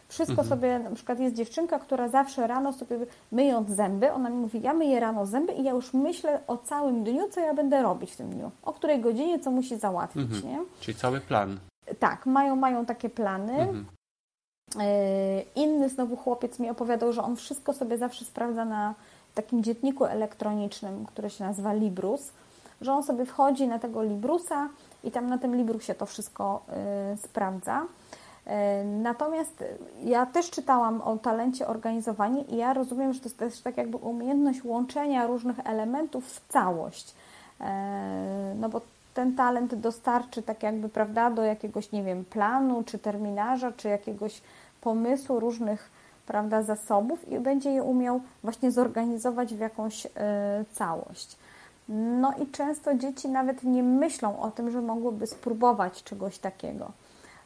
Wszystko 0.08 0.42
mhm. 0.42 0.48
sobie, 0.48 0.78
na 0.78 0.90
przykład 0.90 1.20
jest 1.20 1.34
dziewczynka, 1.34 1.78
która 1.78 2.08
zawsze 2.08 2.46
rano 2.46 2.72
sobie 2.72 2.98
myjąc 3.32 3.70
zęby, 3.70 4.12
ona 4.12 4.30
mi 4.30 4.36
mówi, 4.36 4.60
ja 4.62 4.74
myję 4.74 5.00
rano 5.00 5.26
zęby 5.26 5.52
i 5.52 5.64
ja 5.64 5.72
już 5.72 5.94
myślę 5.94 6.40
o 6.46 6.56
całym 6.56 7.04
dniu, 7.04 7.28
co 7.30 7.40
ja 7.40 7.54
będę 7.54 7.82
robić 7.82 8.12
w 8.12 8.16
tym 8.16 8.30
dniu, 8.30 8.50
o 8.62 8.72
której 8.72 9.00
godzinie, 9.00 9.40
co 9.40 9.50
musi 9.50 9.76
załatwić, 9.76 10.32
mhm. 10.32 10.52
nie? 10.52 10.58
Czyli 10.80 10.98
cały 10.98 11.20
plan. 11.20 11.58
Tak, 11.98 12.26
mają, 12.26 12.56
mają 12.56 12.86
takie 12.86 13.10
plany. 13.10 13.52
Mhm. 13.52 13.86
E, 14.80 15.42
inny 15.54 15.88
znowu 15.88 16.16
chłopiec 16.16 16.58
mi 16.58 16.70
opowiadał, 16.70 17.12
że 17.12 17.22
on 17.22 17.36
wszystko 17.36 17.72
sobie 17.72 17.98
zawsze 17.98 18.24
sprawdza 18.24 18.64
na 18.64 18.94
takim 19.34 19.62
dzietniku 19.62 20.04
elektronicznym, 20.04 21.06
który 21.06 21.30
się 21.30 21.44
nazywa 21.44 21.72
Librus, 21.72 22.32
że 22.80 22.92
on 22.92 23.02
sobie 23.02 23.26
wchodzi 23.26 23.68
na 23.68 23.78
tego 23.78 24.02
Librusa 24.02 24.68
i 25.04 25.10
tam 25.10 25.26
na 25.26 25.38
tym 25.38 25.56
Librusie 25.56 25.94
to 25.94 26.06
wszystko 26.06 26.62
y, 27.14 27.16
sprawdza. 27.16 27.86
E, 28.48 28.84
natomiast 28.84 29.64
ja 30.04 30.26
też 30.26 30.50
czytałam 30.50 31.00
o 31.00 31.16
talencie 31.16 31.66
organizowania 31.66 32.42
i 32.42 32.56
ja 32.56 32.74
rozumiem, 32.74 33.12
że 33.12 33.20
to 33.20 33.26
jest 33.26 33.38
też 33.38 33.60
tak 33.60 33.76
jakby 33.76 33.96
umiejętność 33.96 34.64
łączenia 34.64 35.26
różnych 35.26 35.58
elementów 35.66 36.26
w 36.26 36.48
całość. 36.48 37.14
E, 37.60 38.54
no 38.60 38.68
bo 38.68 38.80
ten 39.14 39.36
talent 39.36 39.74
dostarczy 39.74 40.42
tak 40.42 40.62
jakby, 40.62 40.88
prawda, 40.88 41.30
do 41.30 41.42
jakiegoś, 41.42 41.92
nie 41.92 42.02
wiem, 42.02 42.24
planu, 42.24 42.82
czy 42.82 42.98
terminarza, 42.98 43.72
czy 43.72 43.88
jakiegoś 43.88 44.42
pomysłu 44.80 45.40
różnych, 45.40 45.90
prawda, 46.26 46.62
zasobów 46.62 47.28
i 47.28 47.38
będzie 47.38 47.70
je 47.70 47.82
umiał 47.82 48.20
właśnie 48.42 48.70
zorganizować 48.70 49.54
w 49.54 49.58
jakąś 49.58 50.06
y, 50.06 50.10
całość. 50.72 51.36
No 51.88 52.34
i 52.42 52.46
często 52.46 52.94
dzieci 52.94 53.28
nawet 53.28 53.62
nie 53.62 53.82
myślą 53.82 54.40
o 54.40 54.50
tym, 54.50 54.70
że 54.70 54.82
mogłyby 54.82 55.26
spróbować 55.26 56.02
czegoś 56.02 56.38
takiego 56.38 56.92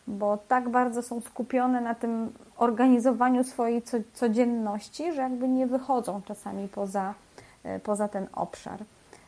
bo 0.06 0.36
tak 0.48 0.68
bardzo 0.68 1.02
są 1.02 1.20
skupione 1.20 1.80
na 1.80 1.94
tym 1.94 2.32
organizowaniu 2.56 3.44
swojej 3.44 3.82
codzienności, 4.12 5.12
że 5.12 5.22
jakby 5.22 5.48
nie 5.48 5.66
wychodzą 5.66 6.22
czasami 6.24 6.68
poza, 6.68 7.14
e, 7.64 7.80
poza 7.80 8.08
ten 8.08 8.26
obszar. 8.32 8.78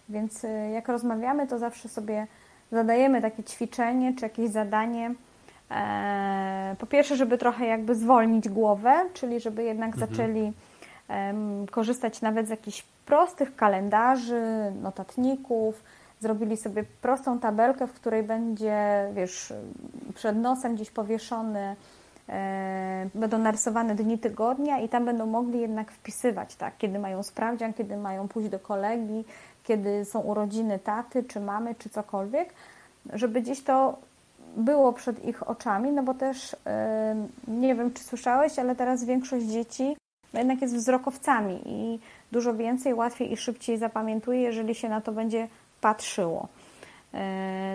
Więc 0.09 0.45
e, 0.45 0.71
jak 0.71 0.89
rozmawiamy, 0.89 1.47
to 1.47 1.59
zawsze 1.59 1.89
sobie 1.89 2.27
zadajemy 2.73 3.23
takie 3.23 3.45
ćwiczenie 3.45 4.15
czy 4.15 4.25
jakieś 4.25 4.51
zadanie. 4.51 5.15
E, 5.71 6.77
po 6.79 6.87
pierwsze, 6.87 7.17
żeby 7.17 7.39
trochę 7.39 7.67
jakby 7.67 7.95
zwolnić 7.95 8.49
głowę, 8.49 9.05
czyli 9.15 9.41
żeby 9.41 9.63
jednak 9.63 9.93
mhm. 9.95 10.11
zaczęli 10.11 10.53
korzystać 11.71 12.23
nawet 12.23 12.47
z 12.47 12.51
jakichś 12.51 12.85
prostych 13.07 13.57
kalendarzy, 13.57 14.73
notatników, 14.83 15.83
zrobili 16.25 16.57
sobie 16.57 16.85
prostą 17.03 17.39
tabelkę, 17.39 17.87
w 17.87 17.93
której 17.93 18.23
będzie, 18.23 19.09
wiesz, 19.15 19.53
przed 20.15 20.37
nosem 20.37 20.75
gdzieś 20.75 20.91
powieszony, 20.91 21.77
e, 22.29 23.09
będą 23.15 23.39
narysowane 23.39 23.95
dni 23.95 24.19
tygodnia 24.19 24.79
i 24.79 24.89
tam 24.89 25.05
będą 25.05 25.27
mogli 25.27 25.61
jednak 25.61 25.93
wpisywać, 25.93 26.57
tak, 26.57 26.79
kiedy 26.79 26.99
mają 26.99 27.23
sprawdzian, 27.23 27.73
kiedy 27.73 27.97
mają 27.97 28.29
pójść 28.29 28.49
do 28.49 28.59
kolegi, 28.59 29.25
kiedy 29.65 30.05
są 30.05 30.21
urodziny 30.21 30.79
taty, 30.79 31.25
czy 31.25 31.41
mamy, 31.41 31.75
czy 31.75 31.89
cokolwiek, 31.91 32.55
żeby 33.13 33.41
gdzieś 33.41 33.63
to 33.63 33.99
było 34.57 34.93
przed 34.93 35.25
ich 35.25 35.49
oczami, 35.49 35.93
no 35.93 36.03
bo 36.03 36.15
też 36.15 36.57
e, 36.67 37.17
nie 37.49 37.75
wiem, 37.75 37.93
czy 37.93 38.05
słyszałeś, 38.05 38.59
ale 38.59 38.77
teraz 38.77 39.05
większość 39.05 39.47
dzieci 39.47 39.97
no 40.35 40.41
jednak 40.41 40.63
jest 40.63 40.77
wzrokowcami 40.77 41.61
i 41.67 41.99
dużo 42.33 42.55
więcej, 42.55 42.95
łatwiej 42.95 43.33
i 43.33 43.37
szybciej 43.37 43.79
zapamiętuje, 43.79 44.41
jeżeli 44.41 44.75
się 44.75 44.89
na 44.89 45.01
to 45.01 45.13
będzie 45.13 45.49
patrzyło. 45.85 46.49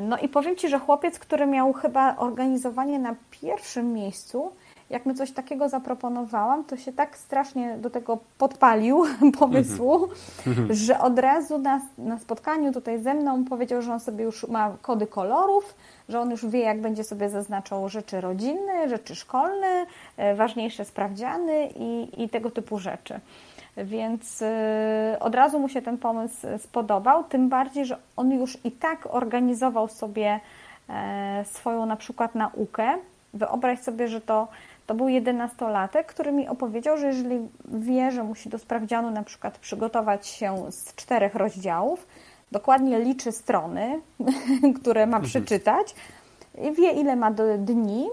No 0.01 0.17
i 0.17 0.29
powiem 0.29 0.55
Ci, 0.55 0.69
że 0.69 0.79
chłopiec, 0.79 1.19
który 1.19 1.45
miał 1.47 1.73
chyba 1.73 2.15
organizowanie 2.17 2.99
na 2.99 3.15
pierwszym 3.31 3.93
miejscu, 3.93 4.51
jak 4.89 5.05
my 5.05 5.13
coś 5.13 5.31
takiego 5.31 5.69
zaproponowałam, 5.69 6.63
to 6.63 6.77
się 6.77 6.93
tak 6.93 7.17
strasznie 7.17 7.77
do 7.77 7.89
tego 7.89 8.17
podpalił 8.37 9.05
pomysłu, 9.39 10.09
mhm. 10.47 10.73
że 10.73 10.99
od 10.99 11.19
razu 11.19 11.57
na, 11.57 11.81
na 11.97 12.19
spotkaniu 12.19 12.73
tutaj 12.73 12.99
ze 12.99 13.13
mną 13.13 13.45
powiedział, 13.45 13.81
że 13.81 13.93
on 13.93 13.99
sobie 13.99 14.23
już 14.23 14.47
ma 14.47 14.77
kody 14.81 15.07
kolorów, 15.07 15.75
że 16.09 16.19
on 16.19 16.31
już 16.31 16.45
wie, 16.45 16.59
jak 16.59 16.81
będzie 16.81 17.03
sobie 17.03 17.29
zaznaczał 17.29 17.89
rzeczy 17.89 18.21
rodzinne, 18.21 18.89
rzeczy 18.89 19.15
szkolne, 19.15 19.85
e, 20.17 20.35
ważniejsze 20.35 20.85
sprawdziany 20.85 21.69
i, 21.75 22.23
i 22.23 22.29
tego 22.29 22.51
typu 22.51 22.79
rzeczy. 22.79 23.19
Więc 23.83 24.41
e, 24.41 25.17
od 25.19 25.35
razu 25.35 25.59
mu 25.59 25.69
się 25.69 25.81
ten 25.81 25.97
pomysł 25.97 26.47
spodobał, 26.57 27.23
tym 27.23 27.49
bardziej, 27.49 27.85
że 27.85 27.97
on 28.15 28.31
już 28.31 28.57
i 28.65 28.71
tak 28.71 29.07
organizował 29.11 29.87
sobie 29.87 30.39
e, 30.89 31.45
swoją 31.45 31.85
na 31.85 31.95
przykład 31.95 32.35
naukę. 32.35 32.87
Wyobraź 33.33 33.79
sobie, 33.79 34.07
że 34.07 34.21
to 34.21 34.47
to 34.89 34.95
był 34.95 35.07
jedenastolatek, 35.07 36.07
który 36.07 36.31
mi 36.31 36.47
opowiedział, 36.47 36.97
że 36.97 37.07
jeżeli 37.07 37.39
wie, 37.65 38.11
że 38.11 38.23
musi 38.23 38.49
do 38.49 38.59
sprawdzianu 38.59 39.11
na 39.11 39.23
przykład 39.23 39.57
przygotować 39.57 40.27
się 40.27 40.71
z 40.71 40.95
czterech 40.95 41.35
rozdziałów, 41.35 42.07
dokładnie 42.51 42.99
liczy 42.99 43.31
strony, 43.31 44.01
które 44.81 45.07
ma 45.07 45.17
mhm. 45.17 45.23
przeczytać, 45.23 45.95
wie 46.55 46.91
ile 46.91 47.15
ma 47.15 47.31
do 47.31 47.57
dni, 47.57 48.09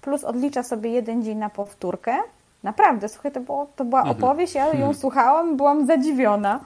plus 0.00 0.24
odlicza 0.24 0.62
sobie 0.62 0.90
jeden 0.90 1.22
dzień 1.22 1.38
na 1.38 1.50
powtórkę. 1.50 2.18
Naprawdę, 2.62 3.08
słuchaj, 3.08 3.32
to, 3.32 3.40
było, 3.40 3.66
to 3.76 3.84
była 3.84 4.00
mhm. 4.00 4.18
opowieść, 4.18 4.54
ja 4.54 4.66
ją 4.66 4.72
mhm. 4.72 4.94
słuchałam, 4.94 5.56
byłam 5.56 5.86
zadziwiona. 5.86 6.60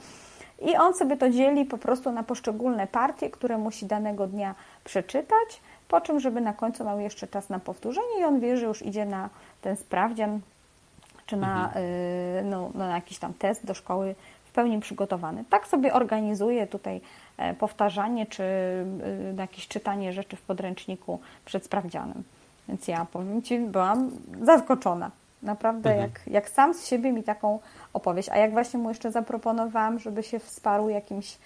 I 0.62 0.76
on 0.76 0.94
sobie 0.94 1.16
to 1.16 1.30
dzieli 1.30 1.64
po 1.64 1.78
prostu 1.78 2.12
na 2.12 2.22
poszczególne 2.22 2.86
partie, 2.86 3.30
które 3.30 3.58
musi 3.58 3.86
danego 3.86 4.26
dnia 4.26 4.54
przeczytać, 4.84 5.60
po 5.88 6.00
czym, 6.00 6.20
żeby 6.20 6.40
na 6.40 6.52
końcu 6.52 6.84
miał 6.84 7.00
jeszcze 7.00 7.26
czas 7.26 7.48
na 7.48 7.58
powtórzenie 7.58 8.20
i 8.20 8.24
on 8.24 8.40
wie, 8.40 8.56
że 8.56 8.66
już 8.66 8.82
idzie 8.82 9.06
na 9.06 9.30
ten 9.62 9.76
sprawdzian, 9.76 10.40
czy 11.26 11.36
na, 11.36 11.64
mhm. 11.64 11.84
Y, 11.84 12.42
no, 12.44 12.70
no, 12.74 12.86
na 12.86 12.94
jakiś 12.94 13.18
tam 13.18 13.34
test 13.34 13.66
do 13.66 13.74
szkoły 13.74 14.14
w 14.44 14.52
pełni 14.52 14.80
przygotowany. 14.80 15.44
Tak 15.50 15.66
sobie 15.66 15.92
organizuje 15.92 16.66
tutaj 16.66 17.00
e, 17.36 17.54
powtarzanie, 17.54 18.26
czy 18.26 18.42
y, 18.42 19.34
jakieś 19.38 19.68
czytanie 19.68 20.12
rzeczy 20.12 20.36
w 20.36 20.42
podręczniku 20.42 21.20
przed 21.44 21.64
sprawdzianem. 21.64 22.22
Więc 22.68 22.88
ja 22.88 23.06
powiem 23.12 23.42
Ci, 23.42 23.58
byłam 23.58 24.10
zaskoczona. 24.42 25.10
Naprawdę, 25.44 25.90
mhm. 25.90 26.10
jak, 26.10 26.26
jak 26.26 26.48
sam 26.48 26.74
z 26.74 26.86
siebie 26.86 27.12
mi 27.12 27.22
taką 27.22 27.60
opowieść. 27.92 28.28
A 28.28 28.36
jak 28.36 28.52
właśnie 28.52 28.78
mu 28.78 28.88
jeszcze 28.88 29.12
zaproponowałam, 29.12 29.98
żeby 29.98 30.22
się 30.22 30.38
wsparł 30.38 30.88
jakimś 30.88 31.38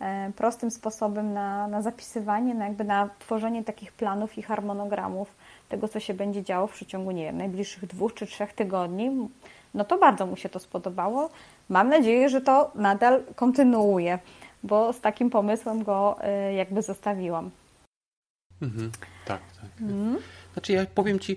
e, 0.00 0.32
prostym 0.36 0.70
sposobem 0.70 1.32
na, 1.32 1.68
na 1.68 1.82
zapisywanie, 1.82 2.54
na 2.54 2.64
jakby 2.64 2.84
na 2.84 3.10
tworzenie 3.18 3.64
takich 3.64 3.92
planów 3.92 4.38
i 4.38 4.42
harmonogramów 4.42 5.34
tego, 5.68 5.88
co 5.88 6.00
się 6.00 6.14
będzie 6.14 6.42
działo 6.42 6.66
w 6.66 6.72
przeciągu, 6.72 7.10
nie 7.10 7.24
wiem, 7.24 7.38
najbliższych 7.38 7.86
dwóch 7.86 8.14
czy 8.14 8.26
trzech 8.26 8.52
tygodni, 8.52 9.28
no 9.74 9.84
to 9.84 9.98
bardzo 9.98 10.26
mu 10.26 10.36
się 10.36 10.48
to 10.48 10.58
spodobało. 10.58 11.30
Mam 11.68 11.88
nadzieję, 11.88 12.28
że 12.28 12.40
to 12.40 12.70
nadal 12.74 13.22
kontynuuje, 13.36 14.18
bo 14.62 14.92
z 14.92 15.00
takim 15.00 15.30
pomysłem 15.30 15.84
go 15.84 16.16
y, 16.50 16.54
jakby 16.54 16.82
zostawiłam. 16.82 17.50
Mhm, 18.62 18.90
tak, 19.24 19.40
tak. 19.60 19.70
Mhm. 19.80 20.18
Znaczy 20.56 20.72
ja 20.72 20.86
powiem 20.86 21.18
Ci, 21.18 21.36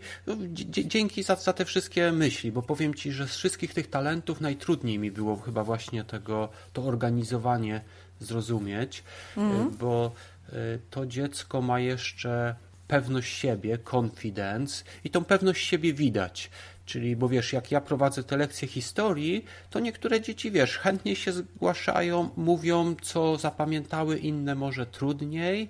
dzięki 0.67 1.23
za, 1.23 1.35
za 1.35 1.53
te 1.53 1.65
wszystkie 1.65 2.11
myśli, 2.11 2.51
bo 2.51 2.61
powiem 2.61 2.93
Ci, 2.93 3.11
że 3.11 3.27
z 3.27 3.35
wszystkich 3.35 3.73
tych 3.73 3.89
talentów 3.89 4.41
najtrudniej 4.41 4.99
mi 4.99 5.11
było 5.11 5.35
chyba 5.35 5.63
właśnie 5.63 6.03
tego, 6.03 6.49
to 6.73 6.83
organizowanie 6.83 7.81
zrozumieć, 8.19 9.03
mhm. 9.37 9.77
bo 9.77 10.11
y, 10.49 10.79
to 10.89 11.05
dziecko 11.05 11.61
ma 11.61 11.79
jeszcze 11.79 12.55
pewność 12.87 13.37
siebie, 13.37 13.77
confidence 13.77 14.83
i 15.03 15.09
tą 15.09 15.25
pewność 15.25 15.67
siebie 15.67 15.93
widać. 15.93 16.49
Czyli, 16.85 17.15
bo 17.15 17.29
wiesz, 17.29 17.53
jak 17.53 17.71
ja 17.71 17.81
prowadzę 17.81 18.23
te 18.23 18.37
lekcje 18.37 18.67
historii, 18.67 19.45
to 19.69 19.79
niektóre 19.79 20.21
dzieci, 20.21 20.51
wiesz, 20.51 20.77
chętnie 20.77 21.15
się 21.15 21.31
zgłaszają, 21.31 22.29
mówią, 22.37 22.95
co 23.01 23.37
zapamiętały, 23.37 24.17
inne 24.17 24.55
może 24.55 24.85
trudniej 24.85 25.69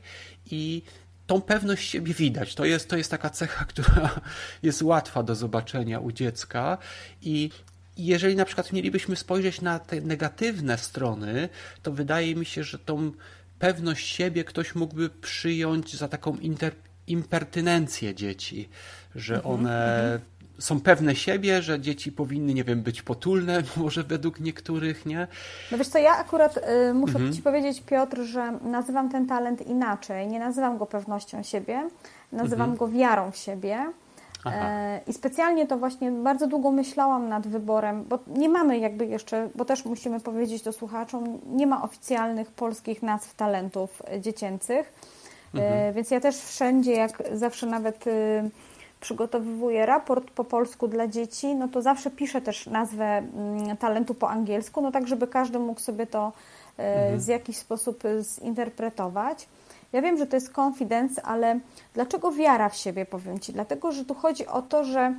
i 0.52 0.82
tą 1.30 1.42
pewność 1.42 1.90
siebie 1.90 2.14
widać. 2.14 2.56
To 2.56 2.66
jest, 2.66 2.90
to 2.90 2.98
jest 2.98 3.12
taka 3.12 3.30
cecha, 3.30 3.66
która 3.72 4.22
jest 4.64 4.82
łatwa 4.82 5.24
do 5.24 5.36
zobaczenia 5.36 6.00
u 6.00 6.12
dziecka 6.12 6.78
i 7.22 7.50
jeżeli 7.98 8.36
na 8.36 8.46
przykład 8.46 8.74
mielibyśmy 8.74 9.16
spojrzeć 9.16 9.62
na 9.62 9.80
te 9.80 10.02
negatywne 10.02 10.78
strony, 10.78 11.50
to 11.84 11.92
wydaje 11.92 12.36
mi 12.36 12.46
się, 12.46 12.64
że 12.64 12.80
tą 12.80 13.12
pewność 13.60 14.08
siebie 14.08 14.44
ktoś 14.44 14.76
mógłby 14.76 15.10
przyjąć 15.10 15.96
za 15.96 16.08
taką 16.08 16.38
interpretację 16.38 16.90
impertynencję 17.10 18.16
dzieci, 18.16 18.70
że 19.16 19.36
mhm, 19.36 19.56
one 19.56 20.04
mhm. 20.04 20.22
Są 20.60 20.82
pewne 20.82 21.16
siebie, 21.16 21.62
że 21.62 21.80
dzieci 21.80 22.12
powinny, 22.12 22.53
nie 22.53 22.64
wiem, 22.64 22.82
być 22.82 23.01
potulne, 23.01 23.64
może 23.78 24.03
według 24.03 24.39
niektórych, 24.39 25.05
nie? 25.05 25.28
No 25.72 25.78
wiesz 25.78 25.88
co, 25.88 25.99
ja 25.99 26.18
akurat 26.18 26.57
y, 26.57 26.93
muszę 26.93 27.16
mhm. 27.16 27.34
Ci 27.34 27.41
powiedzieć, 27.41 27.82
Piotr, 27.82 28.22
że 28.22 28.60
nazywam 28.62 29.10
ten 29.10 29.28
talent 29.28 29.68
inaczej. 29.68 30.28
Nie 30.28 30.39
nazywam 30.39 30.78
go 30.78 30.86
pewnością 30.86 31.43
siebie, 31.43 31.89
nazywam 32.32 32.70
mhm. 32.70 32.78
go 32.78 32.88
wiarą 32.88 33.32
w 33.32 33.38
siebie. 33.38 33.86
E, 34.45 34.99
I 35.07 35.14
specjalnie 35.14 35.68
to 35.68 35.78
właśnie 35.78 36.12
bardzo 36.12 36.47
długo 36.47 36.72
myślałam 36.72 37.30
nad 37.30 37.47
wyborem, 37.47 38.03
bo 38.03 38.20
nie 38.28 38.49
mamy 38.49 38.78
jakby 38.78 39.05
jeszcze, 39.05 39.49
bo 39.55 39.66
też 39.66 39.86
musimy 39.86 40.20
powiedzieć 40.20 40.64
to 40.64 40.74
słuchaczom, 40.74 41.39
nie 41.45 41.68
ma 41.68 41.84
oficjalnych 41.84 42.51
polskich 42.51 43.03
nazw 43.03 43.36
talentów 43.36 44.01
dziecięcych. 44.20 44.93
Mhm. 45.53 45.74
E, 45.74 45.93
więc 45.93 46.12
ja 46.12 46.20
też 46.20 46.38
wszędzie, 46.38 46.91
jak 46.91 47.24
zawsze 47.34 47.68
nawet 47.68 48.05
przygotowuję 49.00 49.86
raport 49.86 50.32
po 50.32 50.43
polsku 50.43 50.88
dla 50.88 51.08
dzieci, 51.08 51.56
no 51.56 51.68
to 51.68 51.82
zawsze 51.82 52.12
piszę 52.12 52.41
też 52.41 52.68
nazwę 52.68 53.06
mm, 53.06 53.78
talentu 53.78 54.14
po 54.14 54.30
angielsku, 54.30 54.82
no 54.82 54.91
tak, 54.91 55.08
żeby 55.08 55.28
każdy 55.28 55.60
mógł 55.60 55.80
sobie 55.80 56.08
to 56.08 56.34
e, 56.78 56.95
mhm. 56.95 57.20
z 57.22 57.28
jakiś 57.28 57.58
sposób 57.58 58.06
y, 58.06 58.24
zinterpretować. 58.24 59.47
Ja 59.93 60.02
wiem, 60.02 60.18
że 60.18 60.28
to 60.28 60.36
jest 60.36 60.58
confidence, 60.60 61.22
ale 61.22 61.60
dlaczego 61.93 62.32
wiara 62.32 62.70
w 62.70 62.76
siebie, 62.76 63.06
powiem 63.06 63.39
Ci? 63.39 63.54
Dlatego, 63.54 63.91
że 63.91 64.06
tu 64.06 64.14
chodzi 64.14 64.47
o 64.47 64.62
to, 64.62 64.84
że 64.84 65.14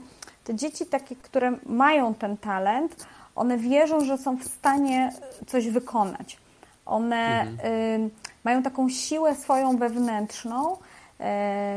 te 0.44 0.54
dzieci 0.54 0.86
takie, 0.86 1.16
które 1.16 1.52
mają 1.66 2.14
ten 2.14 2.36
talent, 2.36 3.06
one 3.34 3.58
wierzą, 3.58 4.04
że 4.04 4.18
są 4.18 4.36
w 4.36 4.44
stanie 4.44 5.12
coś 5.46 5.68
wykonać. 5.68 6.38
One 6.86 7.40
mhm. 7.40 7.72
y, 7.72 8.10
mają 8.44 8.62
taką 8.62 8.88
siłę 8.88 9.34
swoją 9.34 9.76
wewnętrzną, 9.76 10.72
e, 10.72 10.76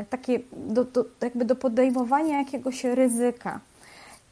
takie 0.10 0.40
do, 0.54 0.84
do, 0.84 1.06
jakby 1.22 1.46
do 1.46 1.56
podejmowania 1.56 2.38
jakiegoś 2.38 2.84
ryzyka. 2.84 3.60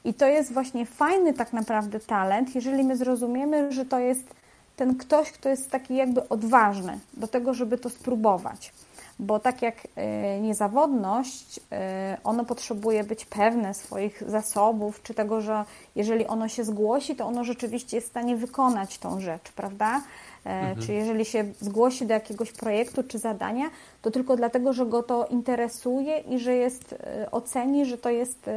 I 0.05 0.13
to 0.13 0.25
jest 0.25 0.53
właśnie 0.53 0.85
fajny 0.85 1.33
tak 1.33 1.53
naprawdę 1.53 1.99
talent, 1.99 2.55
jeżeli 2.55 2.83
my 2.83 2.97
zrozumiemy, 2.97 3.71
że 3.71 3.85
to 3.85 3.99
jest 3.99 4.33
ten 4.75 4.97
ktoś, 4.97 5.31
kto 5.31 5.49
jest 5.49 5.71
taki 5.71 5.95
jakby 5.95 6.29
odważny 6.29 6.99
do 7.13 7.27
tego, 7.27 7.53
żeby 7.53 7.77
to 7.77 7.89
spróbować. 7.89 8.73
Bo 9.19 9.39
tak 9.39 9.61
jak 9.61 9.75
e, 9.95 10.39
niezawodność, 10.39 11.59
e, 11.71 12.17
ono 12.23 12.45
potrzebuje 12.45 13.03
być 13.03 13.25
pewne 13.25 13.73
swoich 13.73 14.23
zasobów, 14.27 15.03
czy 15.03 15.13
tego, 15.13 15.41
że 15.41 15.65
jeżeli 15.95 16.27
ono 16.27 16.47
się 16.47 16.63
zgłosi, 16.63 17.15
to 17.15 17.25
ono 17.25 17.43
rzeczywiście 17.43 17.97
jest 17.97 18.07
w 18.07 18.09
stanie 18.09 18.35
wykonać 18.35 18.97
tą 18.97 19.19
rzecz, 19.19 19.51
prawda? 19.51 20.01
E, 20.45 20.49
mhm. 20.49 20.87
Czy 20.87 20.93
jeżeli 20.93 21.25
się 21.25 21.45
zgłosi 21.59 22.05
do 22.05 22.13
jakiegoś 22.13 22.51
projektu 22.51 23.03
czy 23.03 23.19
zadania, 23.19 23.69
to 24.01 24.11
tylko 24.11 24.35
dlatego, 24.35 24.73
że 24.73 24.85
go 24.85 25.03
to 25.03 25.25
interesuje 25.25 26.19
i 26.19 26.39
że 26.39 26.55
jest, 26.55 26.93
e, 26.93 27.31
oceni, 27.31 27.85
że 27.85 27.97
to 27.97 28.09
jest 28.09 28.49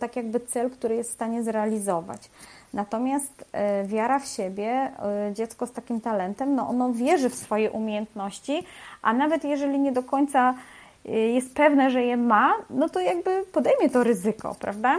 tak 0.00 0.16
jakby 0.16 0.40
cel, 0.40 0.70
który 0.70 0.94
jest 0.94 1.10
w 1.10 1.14
stanie 1.14 1.42
zrealizować. 1.42 2.30
Natomiast 2.72 3.44
e, 3.52 3.84
wiara 3.84 4.18
w 4.18 4.26
siebie, 4.26 4.92
dziecko 5.34 5.66
z 5.66 5.72
takim 5.72 6.00
talentem, 6.00 6.54
no 6.54 6.68
ono 6.68 6.92
wierzy 6.92 7.30
w 7.30 7.34
swoje 7.34 7.70
umiejętności, 7.70 8.62
a 9.02 9.12
nawet 9.12 9.44
jeżeli 9.44 9.78
nie 9.78 9.92
do 9.92 10.02
końca 10.02 10.54
jest 11.04 11.54
pewne, 11.54 11.90
że 11.90 12.02
je 12.02 12.16
ma, 12.16 12.54
no 12.70 12.88
to 12.88 13.00
jakby 13.00 13.44
podejmie 13.52 13.90
to 13.90 14.04
ryzyko, 14.04 14.56
prawda? 14.60 14.98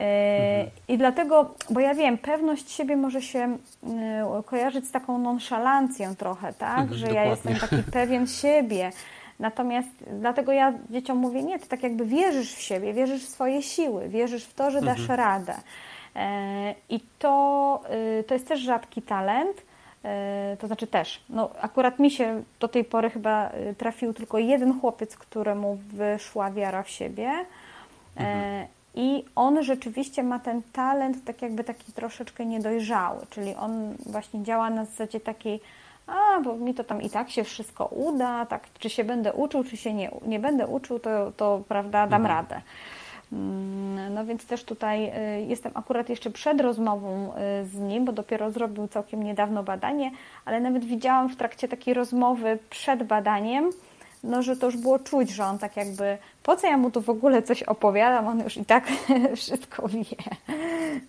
Mhm. 0.00 0.70
I 0.88 0.98
dlatego, 0.98 1.54
bo 1.70 1.80
ja 1.80 1.94
wiem, 1.94 2.18
pewność 2.18 2.70
siebie 2.70 2.96
może 2.96 3.22
się 3.22 3.38
e, 3.38 4.42
kojarzyć 4.46 4.86
z 4.86 4.90
taką 4.90 5.18
nonszalancją 5.18 6.16
trochę, 6.16 6.52
tak? 6.52 6.78
Mhm, 6.78 6.98
że 6.98 7.06
dokładnie. 7.06 7.24
ja 7.24 7.30
jestem 7.30 7.56
taki 7.56 7.76
pewien 7.92 8.26
siebie. 8.26 8.92
Natomiast 9.38 9.88
dlatego 10.20 10.52
ja 10.52 10.72
dzieciom 10.90 11.18
mówię, 11.18 11.42
nie, 11.42 11.58
ty 11.58 11.68
tak 11.68 11.82
jakby 11.82 12.04
wierzysz 12.06 12.54
w 12.54 12.60
siebie, 12.60 12.92
wierzysz 12.92 13.24
w 13.24 13.28
swoje 13.28 13.62
siły, 13.62 14.08
wierzysz 14.08 14.44
w 14.44 14.54
to, 14.54 14.70
że 14.70 14.80
dasz 14.80 15.00
mhm. 15.00 15.18
radę. 15.18 15.54
E, 16.16 16.74
I 16.88 17.00
to, 17.18 17.82
e, 18.18 18.22
to 18.24 18.34
jest 18.34 18.48
też 18.48 18.60
rzadki 18.60 19.02
talent, 19.02 19.70
to 20.58 20.66
znaczy 20.66 20.86
też, 20.86 21.24
no 21.28 21.50
akurat 21.60 21.98
mi 21.98 22.10
się 22.10 22.42
do 22.60 22.68
tej 22.68 22.84
pory 22.84 23.10
chyba 23.10 23.50
trafił 23.78 24.14
tylko 24.14 24.38
jeden 24.38 24.80
chłopiec, 24.80 25.16
któremu 25.16 25.78
wyszła 25.92 26.50
wiara 26.50 26.82
w 26.82 26.90
siebie. 26.90 27.30
Mhm. 28.16 28.66
I 28.94 29.24
on 29.36 29.62
rzeczywiście 29.62 30.22
ma 30.22 30.38
ten 30.38 30.62
talent 30.72 31.24
tak 31.24 31.42
jakby 31.42 31.64
taki 31.64 31.92
troszeczkę 31.92 32.46
niedojrzały, 32.46 33.26
czyli 33.30 33.54
on 33.54 33.94
właśnie 34.06 34.42
działa 34.42 34.70
na 34.70 34.84
zasadzie 34.84 35.20
takiej, 35.20 35.60
a, 36.06 36.40
bo 36.40 36.56
mi 36.56 36.74
to 36.74 36.84
tam 36.84 37.02
i 37.02 37.10
tak 37.10 37.30
się 37.30 37.44
wszystko 37.44 37.86
uda, 37.86 38.46
tak, 38.46 38.62
czy 38.78 38.90
się 38.90 39.04
będę 39.04 39.32
uczył, 39.32 39.64
czy 39.64 39.76
się 39.76 39.94
nie, 39.94 40.10
nie 40.26 40.38
będę 40.38 40.66
uczył, 40.66 40.98
to, 40.98 41.32
to 41.36 41.62
prawda, 41.68 42.06
dam 42.06 42.22
mhm. 42.22 42.38
radę. 42.38 42.62
Mm, 43.32 44.14
no 44.14 44.24
więc 44.26 44.46
też 44.46 44.64
tutaj 44.64 45.12
y, 45.38 45.42
jestem 45.46 45.72
akurat 45.74 46.08
jeszcze 46.08 46.30
przed 46.30 46.60
rozmową 46.60 47.32
y, 47.62 47.66
z 47.66 47.74
nim, 47.74 48.04
bo 48.04 48.12
dopiero 48.12 48.50
zrobił 48.50 48.88
całkiem 48.88 49.22
niedawno 49.22 49.62
badanie, 49.62 50.10
ale 50.44 50.60
nawet 50.60 50.84
widziałam 50.84 51.28
w 51.28 51.36
trakcie 51.36 51.68
takiej 51.68 51.94
rozmowy 51.94 52.58
przed 52.70 53.02
badaniem, 53.02 53.70
no, 54.24 54.42
że 54.42 54.56
to 54.56 54.66
już 54.66 54.76
było 54.76 54.98
czuć, 54.98 55.30
że 55.30 55.44
on 55.44 55.58
tak 55.58 55.76
jakby, 55.76 56.18
po 56.42 56.56
co 56.56 56.66
ja 56.66 56.76
mu 56.76 56.90
tu 56.90 57.00
w 57.00 57.10
ogóle 57.10 57.42
coś 57.42 57.62
opowiadam, 57.62 58.26
on 58.26 58.40
już 58.40 58.56
i 58.56 58.64
tak 58.64 58.88
wszystko 59.36 59.88
wie. 59.88 60.04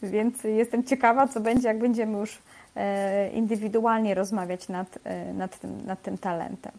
Więc 0.03 0.43
jestem 0.43 0.84
ciekawa, 0.84 1.28
co 1.28 1.39
będzie, 1.39 1.68
jak 1.68 1.80
będziemy 1.80 2.18
już 2.18 2.39
e, 2.76 3.30
indywidualnie 3.30 4.16
rozmawiać 4.16 4.70
nad, 4.70 4.99
e, 5.03 5.34
nad, 5.34 5.59
tym, 5.59 5.86
nad 5.86 6.01
tym 6.01 6.18
talentem. 6.18 6.72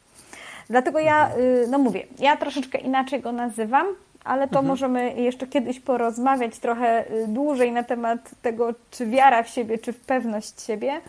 Dlatego 0.71 0.99
ja, 0.99 1.27
mhm. 1.27 1.43
y, 1.45 1.67
no 1.71 1.79
mówię, 1.79 2.07
ja 2.19 2.37
troszeczkę 2.37 2.79
inaczej 2.79 3.21
go 3.21 3.33
nazywam, 3.33 3.87
ale 4.25 4.49
to 4.49 4.59
mhm. 4.59 4.67
możemy 4.67 5.15
jeszcze 5.15 5.47
kiedyś 5.47 5.81
porozmawiać 5.81 6.59
trochę 6.59 7.11
y, 7.11 7.27
dłużej 7.29 7.73
na 7.73 7.83
temat 7.83 8.31
tego, 8.43 8.75
czy 8.91 9.07
wiara 9.07 9.43
w 9.43 9.49
siebie, 9.49 9.79
czy 9.79 9.93
w 9.93 10.01
pewność 10.01 10.63
siebie. 10.63 11.01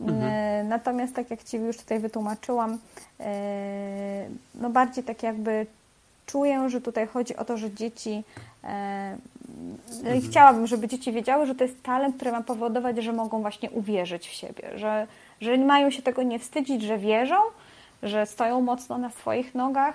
Mhm. 0.00 0.22
E, 0.22 0.64
natomiast 0.64 1.14
tak 1.14 1.30
jak 1.30 1.44
Ci 1.44 1.56
już 1.56 1.76
tutaj 1.76 1.98
wytłumaczyłam, 1.98 2.78
e, 3.20 4.28
no 4.54 4.70
bardziej 4.70 5.04
tak 5.04 5.22
jakby 5.22 5.66
czuję, 6.26 6.68
że 6.68 6.80
tutaj 6.80 7.06
chodzi 7.06 7.36
o 7.36 7.44
to, 7.44 7.56
że 7.56 7.70
dzieci 7.70 8.24
e, 8.64 9.16
no 10.02 10.10
i 10.10 10.12
mhm. 10.12 10.20
chciałabym, 10.20 10.66
żeby 10.66 10.88
dzieci 10.88 11.12
wiedziały, 11.12 11.46
że 11.46 11.54
to 11.54 11.64
jest 11.64 11.82
talent, 11.82 12.16
który 12.16 12.32
ma 12.32 12.42
powodować, 12.42 12.96
że 12.96 13.12
mogą 13.12 13.40
właśnie 13.40 13.70
uwierzyć 13.70 14.28
w 14.28 14.32
siebie, 14.32 14.70
że, 14.74 15.06
że 15.40 15.56
mają 15.58 15.90
się 15.90 16.02
tego 16.02 16.22
nie 16.22 16.38
wstydzić, 16.38 16.82
że 16.82 16.98
wierzą, 16.98 17.36
że 18.02 18.26
stoją 18.26 18.60
mocno 18.60 18.98
na 18.98 19.10
swoich 19.10 19.54
nogach, 19.54 19.94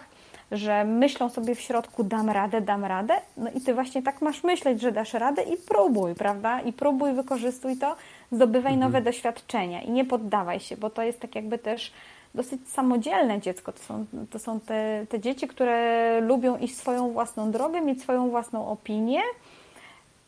że 0.54 0.86
myślą 0.86 1.30
sobie 1.30 1.56
w 1.56 1.62
środku 1.62 2.04
dam 2.04 2.30
radę, 2.30 2.62
dam 2.62 2.86
radę. 2.86 3.14
No 3.38 3.51
i 3.56 3.62
ty 3.62 3.74
właśnie 3.74 4.04
tak 4.04 4.22
masz 4.22 4.43
myśleć, 4.43 4.82
że 4.82 4.91
dasz 4.91 5.14
radę 5.14 5.43
i 5.43 5.58
próbuj, 5.58 6.16
prawda? 6.16 6.62
I 6.62 6.74
próbuj, 6.74 7.14
wykorzystuj 7.14 7.78
to, 7.78 7.95
zdobywaj 8.32 8.74
mhm. 8.74 8.80
nowe 8.80 9.01
doświadczenia 9.01 9.82
i 9.82 9.91
nie 9.91 10.06
poddawaj 10.06 10.60
się, 10.60 10.78
bo 10.78 10.89
to 10.89 11.04
jest 11.04 11.20
tak 11.20 11.36
jakby 11.36 11.58
też 11.58 11.91
dosyć 12.36 12.70
samodzielne 12.70 13.39
dziecko. 13.39 13.72
To 13.72 13.80
są, 13.80 14.06
to 14.30 14.39
są 14.39 14.60
te, 14.60 15.06
te 15.10 15.20
dzieci, 15.20 15.47
które 15.47 16.22
lubią 16.22 16.58
iść 16.58 16.78
swoją 16.78 17.12
własną 17.12 17.51
drogę, 17.51 17.82
mieć 17.82 18.01
swoją 18.01 18.30
własną 18.30 18.68
opinię 18.68 19.22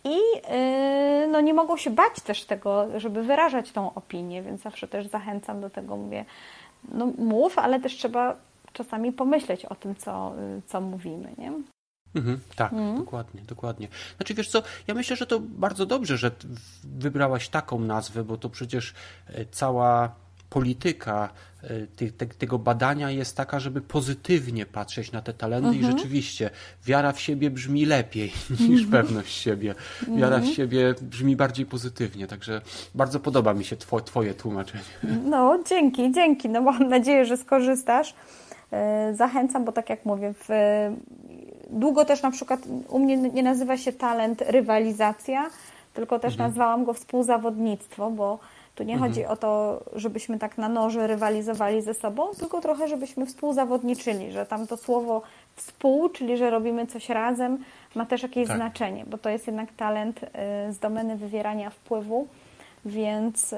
i 0.04 0.16
yy, 0.16 1.28
no, 1.28 1.42
nie 1.42 1.54
mogą 1.54 1.78
się 1.78 1.90
bać 1.90 2.22
też 2.26 2.44
tego, 2.44 3.00
żeby 3.00 3.24
wyrażać 3.24 3.72
tą 3.72 3.94
opinię, 3.94 4.42
więc 4.42 4.62
zawsze 4.62 4.88
też 4.88 5.08
zachęcam 5.08 5.62
do 5.62 5.70
tego, 5.70 5.98
mówię, 5.98 6.26
no 6.92 7.08
mów, 7.18 7.60
ale 7.60 7.80
też 7.80 7.98
trzeba 7.98 8.36
czasami 8.76 9.12
pomyśleć 9.12 9.66
o 9.66 9.76
tym, 9.76 9.96
co, 9.96 10.36
co 10.68 10.82
mówimy, 10.82 11.36
nie? 11.38 11.52
Mhm, 12.16 12.40
tak, 12.56 12.74
mhm. 12.74 12.98
dokładnie, 12.98 13.42
dokładnie. 13.48 13.88
Znaczy 14.18 14.34
wiesz 14.34 14.50
co, 14.50 14.64
ja 14.88 14.94
myślę, 14.94 15.16
że 15.16 15.26
to 15.26 15.40
bardzo 15.40 15.86
dobrze, 15.86 16.18
że 16.18 16.32
wybrałaś 16.84 17.50
taką 17.50 17.80
nazwę, 17.80 18.24
bo 18.24 18.38
to 18.38 18.50
przecież 18.50 18.94
e, 19.28 19.46
cała 19.46 20.16
polityka 20.50 21.30
e, 21.64 21.88
te, 21.88 22.12
te, 22.12 22.26
tego 22.26 22.60
badania 22.60 23.12
jest 23.12 23.38
taka, 23.38 23.60
żeby 23.60 23.82
pozytywnie 23.82 24.66
patrzeć 24.66 25.12
na 25.12 25.22
te 25.22 25.34
talenty 25.34 25.68
mhm. 25.68 25.86
i 25.86 25.98
rzeczywiście 25.98 26.50
wiara 26.86 27.12
w 27.12 27.20
siebie 27.20 27.52
brzmi 27.52 27.86
lepiej 27.86 28.34
niż 28.70 28.84
mhm. 28.84 28.92
pewność 28.92 29.36
siebie. 29.36 29.76
Wiara 30.08 30.36
w 30.36 30.40
mhm. 30.40 30.56
siebie 30.56 30.96
brzmi 31.02 31.36
bardziej 31.36 31.66
pozytywnie, 31.66 32.28
także 32.28 32.62
bardzo 32.96 33.20
podoba 33.20 33.54
mi 33.54 33.66
się 33.66 33.76
two, 33.76 34.02
Twoje 34.02 34.34
tłumaczenie. 34.34 34.84
No, 35.26 35.60
dzięki, 35.70 36.12
dzięki. 36.12 36.50
No 36.50 36.62
mam 36.62 36.90
nadzieję, 36.90 37.26
że 37.26 37.38
skorzystasz. 37.38 38.14
E, 38.76 39.14
zachęcam, 39.14 39.66
bo 39.66 39.72
tak 39.72 39.90
jak 39.90 40.06
mówię, 40.06 40.34
w, 40.34 40.50
długo 41.70 42.06
też 42.06 42.22
na 42.22 42.32
przykład 42.32 42.60
u 42.90 43.00
mnie 43.00 43.18
nie 43.18 43.44
nazywa 43.44 43.78
się 43.78 43.94
talent 43.94 44.42
rywalizacja, 44.42 45.50
tylko 45.94 46.20
też 46.20 46.34
mhm. 46.34 46.50
nazwałam 46.50 46.86
go 46.86 46.94
współzawodnictwo, 46.94 48.12
bo 48.12 48.40
tu 48.76 48.84
nie 48.84 48.94
mhm. 48.94 49.12
chodzi 49.12 49.26
o 49.26 49.36
to, 49.36 49.84
żebyśmy 49.96 50.40
tak 50.40 50.58
na 50.58 50.70
noże 50.70 51.08
rywalizowali 51.08 51.82
ze 51.82 51.94
sobą, 51.94 52.24
tylko 52.40 52.62
trochę, 52.62 52.88
żebyśmy 52.88 53.26
współzawodniczyli, 53.26 54.32
że 54.32 54.46
tam 54.46 54.68
to 54.68 54.78
słowo 54.78 55.22
współ, 55.56 56.10
czyli 56.10 56.38
że 56.38 56.50
robimy 56.50 56.88
coś 56.88 57.10
razem, 57.10 57.58
ma 57.96 58.06
też 58.06 58.24
jakieś 58.24 58.48
tak. 58.48 58.58
znaczenie, 58.58 59.06
bo 59.08 59.18
to 59.18 59.30
jest 59.30 59.48
jednak 59.48 59.72
talent 59.72 60.24
y, 60.24 60.28
z 60.74 60.80
domeny 60.80 61.16
wywierania 61.16 61.70
wpływu 61.70 62.28
więc 62.86 63.54
y, 63.54 63.58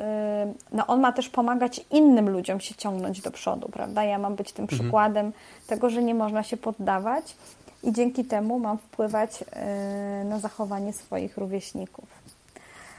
no, 0.71 0.88
on 0.88 0.99
ma 0.99 1.11
też 1.11 1.30
pomagać 1.30 1.86
innym 1.91 2.30
ludziom 2.30 2.59
się 2.59 2.75
ciągnąć 2.75 3.21
do 3.21 3.32
przodu, 3.32 3.69
prawda? 3.69 4.03
Ja 4.03 4.19
mam 4.19 4.36
być 4.36 4.51
tym 4.51 4.63
mhm. 4.63 4.80
przykładem 4.80 5.34
tego, 5.67 5.89
że 5.89 6.03
nie 6.03 6.15
można 6.15 6.43
się 6.43 6.57
poddawać 6.57 7.36
i 7.84 7.93
dzięki 7.93 8.25
temu 8.25 8.59
mam 8.59 8.78
wpływać 8.78 9.41
y, 9.41 10.25
na 10.25 10.39
zachowanie 10.39 10.93
swoich 10.93 11.38
rówieśników. 11.38 12.05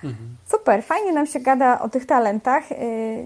Mhm. 0.05 0.37
Super, 0.47 0.83
fajnie 0.83 1.13
nam 1.13 1.27
się 1.27 1.41
gada 1.41 1.81
o 1.81 1.89
tych 1.89 2.07
talentach. 2.07 2.73
Y, 2.73 2.77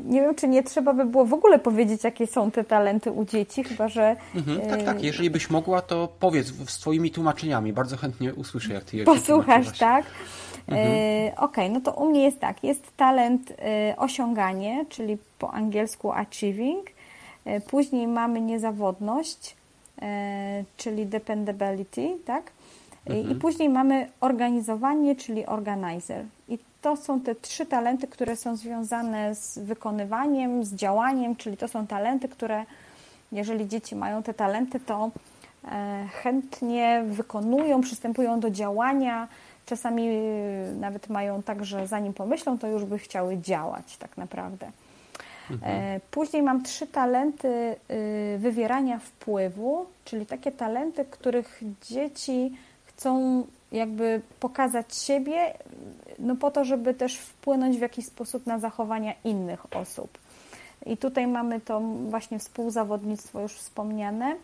nie 0.04 0.20
wiem, 0.20 0.34
czy 0.34 0.48
nie 0.48 0.62
trzeba 0.62 0.94
by 0.94 1.04
było 1.04 1.26
w 1.26 1.34
ogóle 1.34 1.58
powiedzieć, 1.58 2.04
jakie 2.04 2.26
są 2.26 2.50
te 2.50 2.64
talenty 2.64 3.12
u 3.12 3.24
dzieci, 3.24 3.64
chyba 3.64 3.88
że. 3.88 4.16
Mhm, 4.34 4.60
tak, 4.70 4.82
tak. 4.82 5.02
Jeżeli 5.02 5.30
byś 5.30 5.50
mogła, 5.50 5.82
to 5.82 6.08
powiedz 6.20 6.46
z 6.46 6.78
Twoimi 6.78 7.10
tłumaczeniami. 7.10 7.72
Bardzo 7.72 7.96
chętnie 7.96 8.34
usłyszę, 8.34 8.74
jak 8.74 8.84
Ty 8.84 8.96
je 8.96 9.04
Posłuchasz, 9.04 9.78
tak? 9.78 10.04
Mhm. 10.68 10.88
E, 10.88 11.32
ok, 11.36 11.56
no 11.70 11.80
to 11.80 11.92
u 11.92 12.10
mnie 12.10 12.22
jest 12.22 12.40
tak, 12.40 12.64
jest 12.64 12.96
talent 12.96 13.50
e, 13.50 13.94
osiąganie, 13.96 14.84
czyli 14.88 15.18
po 15.38 15.54
angielsku 15.54 16.12
achieving, 16.12 16.90
e, 17.44 17.60
później 17.60 18.06
mamy 18.06 18.40
niezawodność, 18.40 19.56
czyli 20.76 21.06
dependability, 21.06 22.16
tak? 22.24 22.50
Mhm. 23.06 23.30
I 23.30 23.34
później 23.34 23.68
mamy 23.68 24.10
organizowanie, 24.20 25.16
czyli 25.16 25.46
organizer. 25.46 26.24
I 26.48 26.58
to 26.80 26.96
są 26.96 27.20
te 27.20 27.34
trzy 27.34 27.66
talenty, 27.66 28.06
które 28.06 28.36
są 28.36 28.56
związane 28.56 29.34
z 29.34 29.58
wykonywaniem, 29.58 30.64
z 30.64 30.74
działaniem, 30.74 31.36
czyli 31.36 31.56
to 31.56 31.68
są 31.68 31.86
talenty, 31.86 32.28
które, 32.28 32.64
jeżeli 33.32 33.68
dzieci 33.68 33.96
mają 33.96 34.22
te 34.22 34.34
talenty, 34.34 34.80
to 34.80 35.10
chętnie 36.22 37.02
wykonują, 37.06 37.80
przystępują 37.80 38.40
do 38.40 38.50
działania, 38.50 39.28
Czasami 39.66 40.08
y, 40.08 40.74
nawet 40.80 41.08
mają 41.08 41.42
tak, 41.42 41.64
że 41.64 41.86
zanim 41.86 42.12
pomyślą, 42.12 42.58
to 42.58 42.66
już 42.66 42.84
by 42.84 42.98
chciały 42.98 43.38
działać 43.38 43.96
tak 43.96 44.16
naprawdę. 44.16 44.70
Mhm. 45.50 45.72
E, 45.72 46.00
później 46.10 46.42
mam 46.42 46.62
trzy 46.62 46.86
talenty 46.86 47.48
y, 47.48 48.38
wywierania 48.38 48.98
wpływu, 48.98 49.86
czyli 50.04 50.26
takie 50.26 50.52
talenty, 50.52 51.04
których 51.04 51.62
dzieci 51.82 52.56
chcą 52.84 53.44
jakby 53.72 54.20
pokazać 54.40 54.96
siebie, 54.96 55.54
no 56.18 56.36
po 56.36 56.50
to, 56.50 56.64
żeby 56.64 56.94
też 56.94 57.18
wpłynąć 57.18 57.78
w 57.78 57.80
jakiś 57.80 58.06
sposób 58.06 58.46
na 58.46 58.58
zachowania 58.58 59.14
innych 59.24 59.76
osób. 59.76 60.18
I 60.86 60.96
tutaj 60.96 61.26
mamy 61.26 61.60
to 61.60 61.80
właśnie 62.10 62.38
współzawodnictwo 62.38 63.40
już 63.40 63.52
wspomniane, 63.52 64.36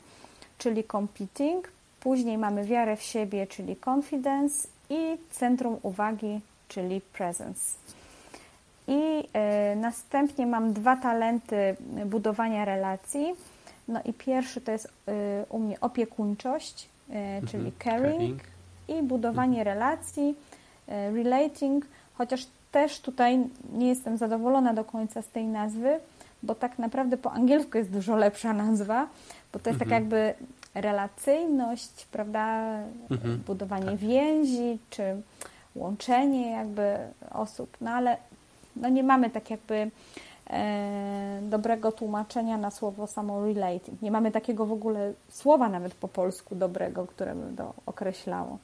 czyli 0.58 0.84
competing. 0.84 1.68
Później 2.00 2.38
mamy 2.38 2.64
wiarę 2.64 2.96
w 2.96 3.02
siebie, 3.02 3.46
czyli 3.46 3.76
confidence 3.86 4.68
i 4.91 5.18
centrum 5.30 5.76
uwagi, 5.82 6.41
czyli 6.68 7.01
presence. 7.01 7.76
I 8.89 9.24
y, 9.72 9.76
następnie 9.76 10.47
mam 10.47 10.72
dwa 10.72 10.97
talenty 10.97 11.76
budowania 12.07 12.64
relacji. 12.64 13.34
No 13.89 14.01
i 14.05 14.12
pierwszy 14.12 14.61
to 14.61 14.72
jest 14.72 14.86
y, 14.86 14.91
u 15.49 15.59
mnie 15.59 15.80
opiekuńczość, 15.80 16.89
czyli 17.51 17.66
mhm. 17.66 17.72
caring, 17.78 18.14
caring, 18.14 18.43
i 18.89 19.03
budowanie 19.03 19.59
mhm. 19.59 19.78
relacji, 19.78 20.34
relating, 20.89 21.86
chociaż 22.14 22.47
też 22.72 23.01
tutaj 23.01 23.39
nie 23.72 23.89
jestem 23.89 24.16
zadowolona 24.16 24.74
do 24.74 24.84
końca 24.84 25.22
z 25.22 25.28
tej 25.28 25.47
nazwy, 25.47 26.01
bo 26.43 26.55
tak 26.55 26.78
naprawdę 26.78 27.16
po 27.16 27.32
angielsku 27.32 27.78
jest 27.78 27.91
dużo 27.91 28.16
lepsza 28.16 28.53
nazwa, 28.53 29.09
bo 29.53 29.59
to 29.59 29.70
jest 29.70 29.78
tak 29.78 29.89
mhm. 29.89 30.11
tak 30.11 30.12
jakby 30.12 30.34
relacyjność, 30.80 32.06
prawda, 32.12 32.78
mhm. 33.10 33.42
budowanie 33.46 33.86
tak. 33.86 33.96
więzi, 33.96 34.78
czy 34.90 35.22
łączenie 35.74 36.50
jakby 36.50 36.96
osób, 37.30 37.76
no 37.80 37.90
ale 37.90 38.16
no 38.76 38.88
nie 38.88 39.02
mamy 39.02 39.30
tak 39.30 39.50
jakby 39.50 39.90
e, 40.50 41.40
dobrego 41.42 41.92
tłumaczenia 41.92 42.58
na 42.58 42.70
słowo 42.70 43.06
samo 43.06 43.44
relating. 43.46 44.02
Nie 44.02 44.10
mamy 44.10 44.30
takiego 44.30 44.66
w 44.66 44.72
ogóle 44.72 45.12
słowa 45.28 45.68
nawet 45.68 45.94
po 45.94 46.08
polsku 46.08 46.54
dobrego, 46.54 47.06
które 47.06 47.34
by 47.34 47.56
to 47.56 47.74
określało. 47.86 48.58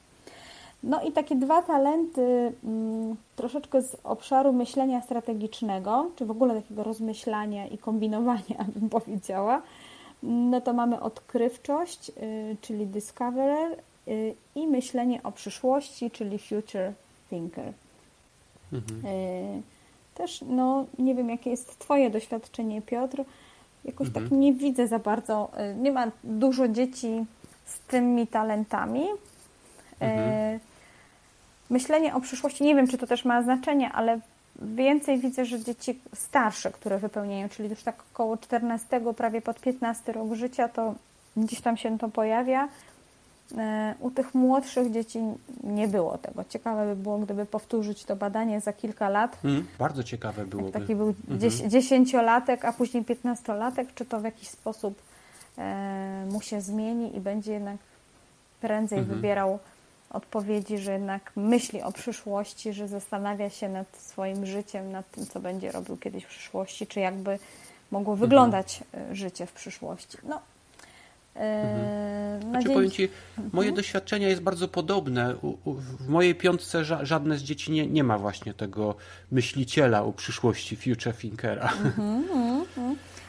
No 0.83 1.01
i 1.01 1.11
takie 1.11 1.35
dwa 1.35 1.61
talenty 1.61 2.53
mm, 2.63 3.15
troszeczkę 3.35 3.81
z 3.81 3.97
obszaru 4.03 4.53
myślenia 4.53 5.01
strategicznego, 5.01 6.11
czy 6.15 6.25
w 6.25 6.31
ogóle 6.31 6.55
takiego 6.55 6.83
rozmyślania 6.83 7.67
i 7.67 7.77
kombinowania, 7.77 8.65
bym 8.75 8.89
powiedziała, 8.89 9.61
no 10.23 10.61
to 10.61 10.73
mamy 10.73 11.01
odkrywczość, 11.01 12.09
y, 12.09 12.57
czyli 12.61 12.87
discoverer 12.87 13.71
y, 14.07 14.35
i 14.55 14.67
myślenie 14.67 15.23
o 15.23 15.31
przyszłości, 15.31 16.11
czyli 16.11 16.39
future 16.39 16.93
thinker. 17.29 17.73
Mhm. 18.73 19.05
Y, 19.05 19.61
też, 20.15 20.43
no 20.47 20.85
nie 20.99 21.15
wiem, 21.15 21.29
jakie 21.29 21.49
jest 21.49 21.79
Twoje 21.79 22.09
doświadczenie, 22.09 22.81
Piotr. 22.81 23.23
Jakoś 23.85 24.07
tak 24.09 24.23
Mhm. 24.23 24.41
nie 24.41 24.53
widzę 24.53 24.87
za 24.87 24.99
bardzo, 24.99 25.51
nie 25.77 25.91
ma 25.91 26.11
dużo 26.23 26.67
dzieci 26.67 27.25
z 27.65 27.79
tymi 27.79 28.27
talentami. 28.27 29.05
Mhm. 29.99 30.59
Myślenie 31.69 32.15
o 32.15 32.21
przyszłości, 32.21 32.63
nie 32.63 32.75
wiem, 32.75 32.87
czy 32.87 32.97
to 32.97 33.07
też 33.07 33.25
ma 33.25 33.43
znaczenie, 33.43 33.91
ale 33.91 34.19
więcej 34.61 35.19
widzę, 35.19 35.45
że 35.45 35.59
dzieci 35.63 35.99
starsze, 36.15 36.71
które 36.71 36.97
wypełniają, 36.99 37.49
czyli 37.49 37.69
już 37.69 37.83
tak 37.83 37.95
około 38.13 38.37
14, 38.37 39.01
prawie 39.17 39.41
pod 39.41 39.59
15 39.59 40.11
rok 40.11 40.33
życia, 40.33 40.69
to 40.69 40.95
gdzieś 41.37 41.61
tam 41.61 41.77
się 41.77 41.97
to 41.97 42.09
pojawia. 42.09 42.67
E, 43.57 43.95
U 43.99 44.11
tych 44.11 44.35
młodszych 44.35 44.91
dzieci 44.91 45.19
nie 45.63 45.87
było 45.87 46.17
tego. 46.17 46.43
Ciekawe 46.49 46.95
by 46.95 47.03
było, 47.03 47.17
gdyby 47.19 47.45
powtórzyć 47.45 48.05
to 48.05 48.15
badanie 48.15 48.61
za 48.61 48.73
kilka 48.73 49.09
lat. 49.09 49.37
Mm, 49.43 49.67
bardzo 49.79 50.03
ciekawe 50.03 50.41
Jak 50.41 50.49
byłoby. 50.49 50.71
taki 50.71 50.95
był 50.95 51.07
Mhm. 51.07 51.39
dzies- 51.39 51.67
dziesięciolatek, 51.67 52.65
a 52.65 52.73
później 52.73 53.05
piętnastolatek, 53.05 53.93
czy 53.95 54.05
to 54.05 54.19
w 54.19 54.23
jakiś 54.23 54.47
sposób 54.49 55.01
e, 55.57 56.25
mu 56.31 56.41
się 56.41 56.61
zmieni 56.61 57.17
i 57.17 57.19
będzie 57.19 57.53
jednak 57.53 57.77
prędzej 58.61 58.99
Mhm. 58.99 59.15
wybierał 59.17 59.59
odpowiedzi, 60.15 60.77
że 60.77 60.91
jednak 60.91 61.31
myśli 61.35 61.81
o 61.81 61.91
przyszłości, 61.91 62.73
że 62.73 62.87
zastanawia 62.87 63.49
się 63.49 63.69
nad 63.69 63.97
swoim 63.97 64.45
życiem, 64.45 64.91
nad 64.91 65.11
tym, 65.11 65.25
co 65.25 65.39
będzie 65.39 65.71
robił 65.71 65.97
kiedyś 65.97 66.23
w 66.23 66.27
przyszłości, 66.27 66.87
czy 66.87 66.99
jakby 66.99 67.39
mogło 67.91 68.13
Mhm. 68.13 68.29
wyglądać 68.29 68.83
e, 69.11 69.15
życie 69.15 69.45
w 69.45 69.51
przyszłości. 69.51 70.17
No, 70.23 70.39
e, 71.35 72.39
na 72.43 72.49
Znaczy, 72.49 72.69
powiem 72.69 72.91
Ci, 72.91 73.09
moje 73.37 73.67
Mhm. 73.69 73.75
doświadczenie 73.75 74.27
jest 74.27 74.41
bardzo 74.41 74.67
podobne. 74.67 75.35
U, 75.41 75.47
u, 75.69 75.73
w 75.73 76.07
mojej 76.09 76.35
piątce 76.35 76.81
ża- 76.83 77.05
żadne 77.05 77.37
z 77.37 77.43
dzieci 77.43 77.71
nie, 77.71 77.87
nie 77.87 78.03
ma 78.03 78.17
właśnie 78.17 78.53
tego 78.53 78.95
myśliciela 79.31 80.03
u 80.03 80.13
przyszłości, 80.13 80.75
future 80.75 81.13
thinkera. 81.13 81.73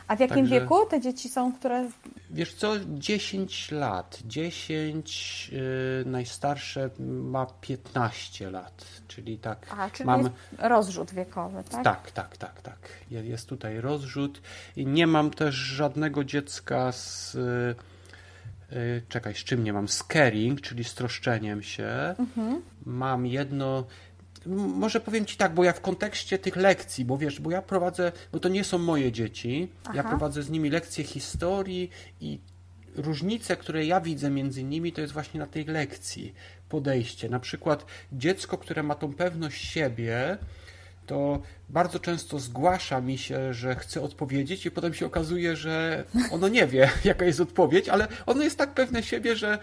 A 0.08 0.16
w 0.16 0.20
jakim 0.20 0.36
Także- 0.36 0.60
wieku 0.60 0.86
te 0.90 1.00
dzieci 1.00 1.28
są, 1.28 1.52
które 1.52 1.88
Wiesz 2.30 2.54
co, 2.54 2.72
10 2.86 3.70
lat. 3.72 4.18
10, 4.24 5.48
yy, 5.52 5.60
najstarsze 6.06 6.90
ma 7.00 7.46
15 7.60 8.50
lat, 8.50 8.84
czyli 9.08 9.38
tak 9.38 9.66
A, 9.78 9.90
czyli 9.90 10.06
mam... 10.06 10.30
rozrzut 10.58 11.10
wiekowy, 11.14 11.64
tak? 11.70 11.84
Tak, 11.84 12.10
tak, 12.10 12.36
tak, 12.36 12.62
tak. 12.62 12.78
Je- 13.10 13.24
Jest 13.24 13.48
tutaj 13.48 13.80
rozrzut. 13.80 14.40
I 14.76 14.86
nie 14.86 15.06
mam 15.06 15.30
też 15.30 15.54
żadnego 15.54 16.24
dziecka 16.24 16.92
z. 16.92 17.34
y, 17.34 17.74
y, 18.76 19.02
Czekaj, 19.08 19.34
z 19.34 19.38
czym 19.38 19.64
nie 19.64 19.72
mam? 19.72 19.88
Z 19.88 20.02
caring, 20.04 20.60
czyli 20.60 20.84
stroszczeniem 20.84 21.62
się. 21.62 22.14
Mhm. 22.18 22.62
Mam 22.86 23.26
jedno. 23.26 23.86
Może 24.54 25.00
powiem 25.00 25.26
Ci 25.26 25.36
tak, 25.36 25.54
bo 25.54 25.64
ja 25.64 25.72
w 25.72 25.80
kontekście 25.80 26.38
tych 26.38 26.56
lekcji, 26.56 27.04
bo 27.04 27.18
wiesz, 27.18 27.40
bo 27.40 27.50
ja 27.50 27.62
prowadzę, 27.62 28.12
bo 28.32 28.40
to 28.40 28.48
nie 28.48 28.64
są 28.64 28.78
moje 28.78 29.12
dzieci, 29.12 29.68
ja 29.94 30.00
Aha. 30.00 30.08
prowadzę 30.08 30.42
z 30.42 30.50
nimi 30.50 30.70
lekcje 30.70 31.04
historii 31.04 31.90
i 32.20 32.38
różnice, 32.96 33.56
które 33.56 33.86
ja 33.86 34.00
widzę 34.00 34.30
między 34.30 34.64
nimi, 34.64 34.92
to 34.92 35.00
jest 35.00 35.12
właśnie 35.12 35.40
na 35.40 35.46
tej 35.46 35.64
lekcji 35.64 36.34
podejście. 36.68 37.28
Na 37.28 37.40
przykład 37.40 37.86
dziecko, 38.12 38.58
które 38.58 38.82
ma 38.82 38.94
tą 38.94 39.14
pewność 39.14 39.64
siebie, 39.64 40.38
to 41.06 41.40
bardzo 41.68 41.98
często 42.00 42.38
zgłasza 42.38 43.00
mi 43.00 43.18
się, 43.18 43.54
że 43.54 43.74
chce 43.74 44.02
odpowiedzieć 44.02 44.66
i 44.66 44.70
potem 44.70 44.94
się 44.94 45.06
okazuje, 45.06 45.56
że 45.56 46.04
ono 46.32 46.48
nie 46.48 46.66
wie, 46.66 46.90
jaka 47.04 47.24
jest 47.24 47.40
odpowiedź, 47.40 47.88
ale 47.88 48.08
ono 48.26 48.42
jest 48.42 48.58
tak 48.58 48.70
pewne 48.70 49.02
siebie, 49.02 49.36
że, 49.36 49.58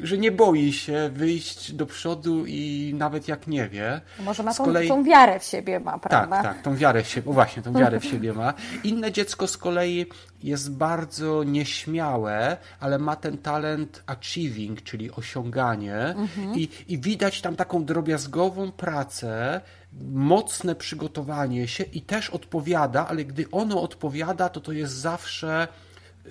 że 0.00 0.18
nie 0.18 0.32
boi 0.32 0.72
się 0.72 1.10
wyjść 1.12 1.72
do 1.72 1.86
przodu 1.86 2.46
i 2.46 2.94
nawet 2.96 3.28
jak 3.28 3.46
nie 3.46 3.68
wie. 3.68 4.00
Może 4.20 4.42
ma 4.42 4.54
tą, 4.54 4.64
kolei- 4.64 4.88
tą 4.88 5.04
wiarę 5.04 5.38
w 5.38 5.44
siebie 5.44 5.80
ma, 5.80 5.98
prawda? 5.98 6.42
Tak, 6.42 6.54
tak, 6.54 6.62
tą 6.62 6.76
wiarę 6.76 7.02
w 7.02 7.08
siebie, 7.08 7.32
właśnie, 7.32 7.62
tą 7.62 7.72
wiarę 7.72 8.00
w 8.00 8.04
siebie 8.04 8.32
ma. 8.32 8.54
Inne 8.84 9.12
dziecko 9.12 9.46
z 9.46 9.56
kolei 9.56 10.06
jest 10.42 10.72
bardzo 10.72 11.44
nieśmiałe, 11.44 12.56
ale 12.80 12.98
ma 12.98 13.16
ten 13.16 13.38
talent 13.38 14.02
achieving, 14.06 14.82
czyli 14.82 15.10
osiąganie 15.10 16.14
i, 16.54 16.68
i 16.88 16.98
widać 16.98 17.40
tam 17.40 17.56
taką 17.56 17.84
drobiazgową 17.84 18.72
pracę, 18.72 19.60
mocne 20.00 20.74
przygotowanie 20.74 21.68
się 21.68 21.84
i 21.84 22.02
też 22.02 22.30
odpowiada, 22.30 23.08
ale 23.08 23.24
gdy 23.24 23.50
ono 23.50 23.82
odpowiada, 23.82 24.48
to 24.48 24.60
to 24.60 24.72
jest 24.72 24.94
zawsze 24.94 25.68
y, 26.26 26.30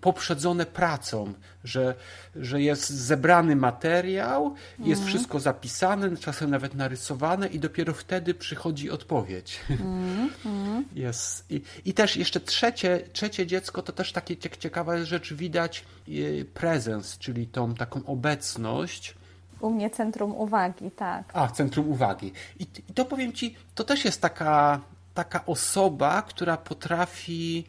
poprzedzone 0.00 0.66
pracą, 0.66 1.32
że, 1.64 1.94
że 2.36 2.62
jest 2.62 2.90
zebrany 2.90 3.56
materiał, 3.56 4.54
jest 4.78 5.04
wszystko 5.04 5.40
zapisane, 5.40 6.16
czasem 6.16 6.50
nawet 6.50 6.74
narysowane 6.74 7.46
i 7.46 7.58
dopiero 7.58 7.94
wtedy 7.94 8.34
przychodzi 8.34 8.90
odpowiedź. 8.90 9.60
Jest. 10.94 11.50
I, 11.50 11.62
I 11.84 11.94
też 11.94 12.16
jeszcze 12.16 12.40
trzecie, 12.40 13.00
trzecie 13.12 13.46
dziecko 13.46 13.82
to 13.82 13.92
też 13.92 14.12
takie 14.12 14.36
cie- 14.36 14.58
ciekawa 14.58 15.04
rzecz, 15.04 15.34
widać 15.34 15.84
y, 16.08 16.46
prezens, 16.54 17.18
czyli 17.18 17.46
tą 17.46 17.74
taką 17.74 18.06
obecność. 18.06 19.14
U 19.62 19.70
mnie 19.70 19.90
centrum 19.90 20.34
uwagi, 20.34 20.90
tak. 20.90 21.24
A, 21.32 21.48
centrum 21.48 21.88
uwagi. 21.88 22.32
I, 22.58 22.62
I 22.88 22.92
to 22.94 23.04
powiem 23.04 23.32
Ci, 23.32 23.56
to 23.74 23.84
też 23.84 24.04
jest 24.04 24.20
taka, 24.20 24.80
taka 25.14 25.46
osoba, 25.46 26.22
która 26.22 26.56
potrafi, 26.56 27.64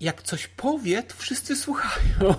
jak 0.00 0.22
coś 0.22 0.46
powie, 0.46 1.02
to 1.02 1.14
wszyscy 1.16 1.56
słuchają. 1.56 2.34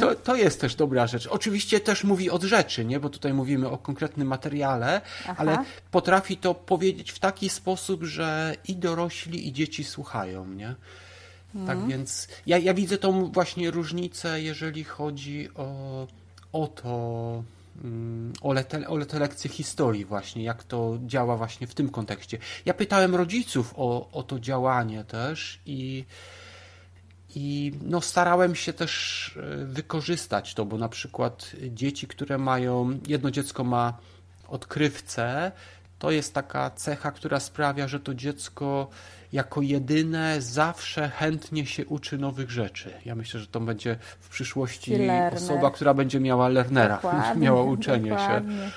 To, 0.00 0.14
to 0.14 0.36
jest 0.36 0.60
też 0.60 0.74
dobra 0.74 1.06
rzecz. 1.06 1.26
Oczywiście 1.26 1.80
też 1.80 2.04
mówi 2.04 2.30
od 2.30 2.42
rzeczy, 2.42 2.84
nie? 2.84 3.00
bo 3.00 3.10
tutaj 3.10 3.34
mówimy 3.34 3.68
o 3.68 3.78
konkretnym 3.78 4.28
materiale, 4.28 5.00
Aha. 5.22 5.34
ale 5.38 5.64
potrafi 5.90 6.36
to 6.36 6.54
powiedzieć 6.54 7.10
w 7.12 7.18
taki 7.18 7.48
sposób, 7.48 8.02
że 8.04 8.56
i 8.68 8.76
dorośli, 8.76 9.48
i 9.48 9.52
dzieci 9.52 9.84
słuchają. 9.84 10.46
Nie? 10.46 10.74
Tak 11.66 11.86
więc 11.86 12.28
ja, 12.46 12.58
ja 12.58 12.74
widzę 12.74 12.98
tą 12.98 13.32
właśnie 13.32 13.70
różnicę, 13.70 14.42
jeżeli 14.42 14.84
chodzi 14.84 15.48
o, 15.54 16.06
o 16.52 16.66
to, 16.66 17.42
o, 18.40 18.52
le, 18.52 18.64
o 18.88 19.04
te 19.06 19.18
lekcje 19.18 19.50
historii 19.50 20.04
właśnie, 20.04 20.42
jak 20.42 20.64
to 20.64 20.98
działa 21.06 21.36
właśnie 21.36 21.66
w 21.66 21.74
tym 21.74 21.88
kontekście. 21.88 22.38
Ja 22.64 22.74
pytałem 22.74 23.14
rodziców 23.14 23.74
o, 23.76 24.08
o 24.12 24.22
to 24.22 24.40
działanie 24.40 25.04
też 25.04 25.60
i 25.66 26.04
i 27.34 27.72
no, 27.82 28.00
starałem 28.00 28.54
się 28.54 28.72
też 28.72 29.36
e, 29.36 29.64
wykorzystać 29.64 30.54
to, 30.54 30.64
bo 30.64 30.78
na 30.78 30.88
przykład 30.88 31.52
dzieci, 31.70 32.06
które 32.06 32.38
mają, 32.38 32.98
jedno 33.06 33.30
dziecko 33.30 33.64
ma 33.64 33.98
odkrywcę, 34.48 35.52
to 35.98 36.10
jest 36.10 36.34
taka 36.34 36.70
cecha, 36.70 37.12
która 37.12 37.40
sprawia, 37.40 37.88
że 37.88 38.00
to 38.00 38.14
dziecko 38.14 38.88
jako 39.32 39.62
jedyne 39.62 40.40
zawsze 40.42 41.08
chętnie 41.08 41.66
się 41.66 41.86
uczy 41.86 42.18
nowych 42.18 42.50
rzeczy. 42.50 42.92
Ja 43.04 43.14
myślę, 43.14 43.40
że 43.40 43.46
to 43.46 43.60
będzie 43.60 43.96
w 44.20 44.28
przyszłości 44.28 44.94
osoba, 45.36 45.70
która 45.70 45.94
będzie 45.94 46.20
miała 46.20 46.48
learnera, 46.48 46.94
Dokładnie, 47.02 47.42
miała 47.42 47.62
uczenie 47.62 48.10
się. 48.10 48.16
dokładnie. 48.16 48.70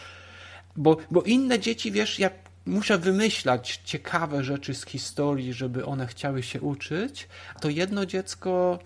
Bo, 0.76 0.97
bo 1.11 1.22
inne 1.22 1.59
dzieci, 1.59 1.91
wiesz, 1.91 2.19
ja 2.19 2.30
muszę 2.65 2.97
wymyślać 2.97 3.82
ciekawe 3.86 4.43
rzeczy 4.43 4.74
z 4.74 4.86
historii, 4.86 5.53
żeby 5.53 5.86
one 5.86 6.07
chciały 6.07 6.43
się 6.43 6.61
uczyć, 6.61 7.28
to 7.61 7.69
jedno 7.69 8.05
dziecko, 8.05 8.80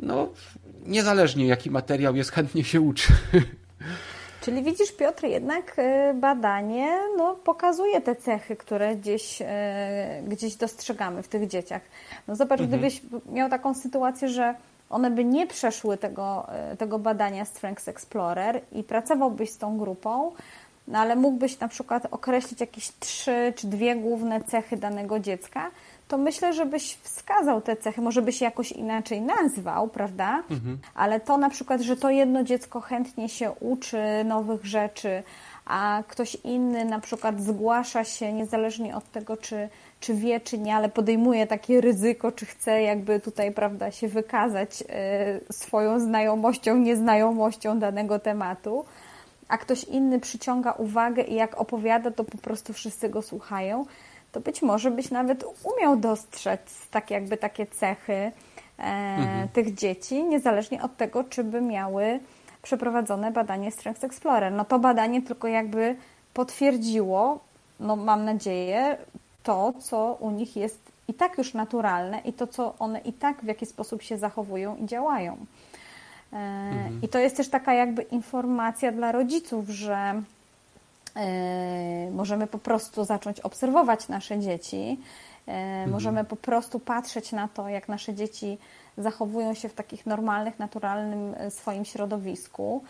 no, 0.00 0.32
niezależnie 0.86 1.46
jaki 1.46 1.70
materiał 1.70 2.16
jest, 2.16 2.32
chętnie 2.32 2.64
się 2.64 2.80
uczy. 2.80 3.12
Czyli 4.48 4.62
widzisz, 4.62 4.92
Piotr, 4.92 5.24
jednak 5.24 5.74
e, 5.76 6.14
badanie 6.14 6.98
no, 7.16 7.34
pokazuje 7.34 8.00
te 8.00 8.16
cechy, 8.16 8.56
które 8.56 8.96
gdzieś, 8.96 9.42
e, 9.42 10.22
gdzieś 10.28 10.56
dostrzegamy 10.56 11.22
w 11.22 11.28
tych 11.28 11.48
dzieciach. 11.48 11.82
No 12.28 12.36
zobacz, 12.36 12.62
gdybyś 12.62 13.02
miał 13.32 13.50
taką 13.50 13.74
sytuację, 13.74 14.28
że 14.28 14.54
one 14.90 15.10
by 15.10 15.24
nie 15.24 15.46
przeszły 15.46 15.96
tego, 15.96 16.46
e, 16.52 16.76
tego 16.76 16.98
badania 16.98 17.44
Strengths 17.44 17.88
Explorer 17.88 18.60
i 18.72 18.82
pracowałbyś 18.82 19.50
z 19.50 19.58
tą 19.58 19.78
grupą, 19.78 20.32
no 20.88 20.98
ale 20.98 21.16
mógłbyś 21.16 21.60
na 21.60 21.68
przykład 21.68 22.06
określić 22.10 22.60
jakieś 22.60 22.90
trzy 23.00 23.52
czy 23.56 23.66
dwie 23.66 23.96
główne 23.96 24.40
cechy 24.40 24.76
danego 24.76 25.18
dziecka, 25.18 25.70
to 26.08 26.18
myślę, 26.18 26.52
że 26.52 26.66
byś 26.66 26.94
wskazał 27.02 27.60
te 27.60 27.76
cechy, 27.76 28.00
może 28.00 28.22
byś 28.22 28.40
jakoś 28.40 28.72
inaczej 28.72 29.20
nazwał, 29.20 29.88
prawda? 29.88 30.42
Ale 30.94 31.20
to 31.20 31.38
na 31.38 31.50
przykład, 31.50 31.80
że 31.80 31.96
to 31.96 32.10
jedno 32.10 32.44
dziecko 32.44 32.80
chętnie 32.80 33.28
się 33.28 33.50
uczy 33.60 33.98
nowych 34.24 34.66
rzeczy, 34.66 35.22
a 35.66 36.02
ktoś 36.08 36.34
inny 36.34 36.84
na 36.84 37.00
przykład 37.00 37.40
zgłasza 37.40 38.04
się 38.04 38.32
niezależnie 38.32 38.96
od 38.96 39.10
tego, 39.10 39.36
czy, 39.36 39.68
czy 40.00 40.14
wie, 40.14 40.40
czy 40.40 40.58
nie, 40.58 40.76
ale 40.76 40.88
podejmuje 40.88 41.46
takie 41.46 41.80
ryzyko, 41.80 42.32
czy 42.32 42.46
chce 42.46 42.82
jakby 42.82 43.20
tutaj, 43.20 43.52
prawda, 43.52 43.90
się 43.90 44.08
wykazać 44.08 44.84
e, 44.88 45.52
swoją 45.52 46.00
znajomością, 46.00 46.76
nieznajomością 46.76 47.78
danego 47.78 48.18
tematu 48.18 48.84
a 49.48 49.58
ktoś 49.58 49.84
inny 49.84 50.20
przyciąga 50.20 50.72
uwagę 50.72 51.22
i 51.22 51.34
jak 51.34 51.60
opowiada, 51.60 52.10
to 52.10 52.24
po 52.24 52.38
prostu 52.38 52.72
wszyscy 52.72 53.08
go 53.08 53.22
słuchają, 53.22 53.84
to 54.32 54.40
być 54.40 54.62
może 54.62 54.90
byś 54.90 55.10
nawet 55.10 55.44
umiał 55.64 55.96
dostrzec 55.96 56.88
tak 56.90 57.10
jakby 57.10 57.36
takie 57.36 57.66
cechy 57.66 58.32
e, 58.78 59.48
tych 59.52 59.74
dzieci, 59.74 60.24
niezależnie 60.24 60.82
od 60.82 60.96
tego, 60.96 61.24
czy 61.24 61.44
by 61.44 61.60
miały 61.60 62.20
przeprowadzone 62.62 63.30
badanie 63.30 63.70
Strengths 63.70 64.04
Explorer. 64.04 64.52
No 64.52 64.64
to 64.64 64.78
badanie 64.78 65.22
tylko 65.22 65.48
jakby 65.48 65.96
potwierdziło, 66.34 67.40
no 67.80 67.96
mam 67.96 68.24
nadzieję, 68.24 68.96
to, 69.42 69.72
co 69.80 70.16
u 70.20 70.30
nich 70.30 70.56
jest 70.56 70.78
i 71.08 71.14
tak 71.14 71.38
już 71.38 71.54
naturalne 71.54 72.20
i 72.20 72.32
to, 72.32 72.46
co 72.46 72.74
one 72.78 72.98
i 72.98 73.12
tak 73.12 73.40
w 73.42 73.46
jaki 73.46 73.66
sposób 73.66 74.02
się 74.02 74.18
zachowują 74.18 74.76
i 74.76 74.86
działają. 74.86 75.32
E, 76.32 76.36
mhm. 76.36 77.00
I 77.02 77.08
to 77.08 77.18
jest 77.18 77.36
też 77.36 77.48
taka 77.48 77.74
jakby 77.74 78.02
informacja 78.02 78.92
dla 78.92 79.12
rodziców, 79.12 79.68
że 79.68 80.22
możemy 82.12 82.46
po 82.46 82.58
prostu 82.58 83.04
zacząć 83.04 83.40
obserwować 83.40 84.08
nasze 84.08 84.38
dzieci, 84.38 85.00
e, 85.48 85.52
mhm. 85.52 85.90
możemy 85.90 86.24
po 86.24 86.36
prostu 86.36 86.80
patrzeć 86.80 87.32
na 87.32 87.48
to, 87.48 87.68
jak 87.68 87.88
nasze 87.88 88.14
dzieci 88.14 88.58
zachowują 88.98 89.54
się 89.54 89.68
w 89.68 89.74
takich 89.74 90.06
normalnych, 90.06 90.58
naturalnym 90.58 91.34
swoim 91.50 91.84
środowisku, 91.84 92.82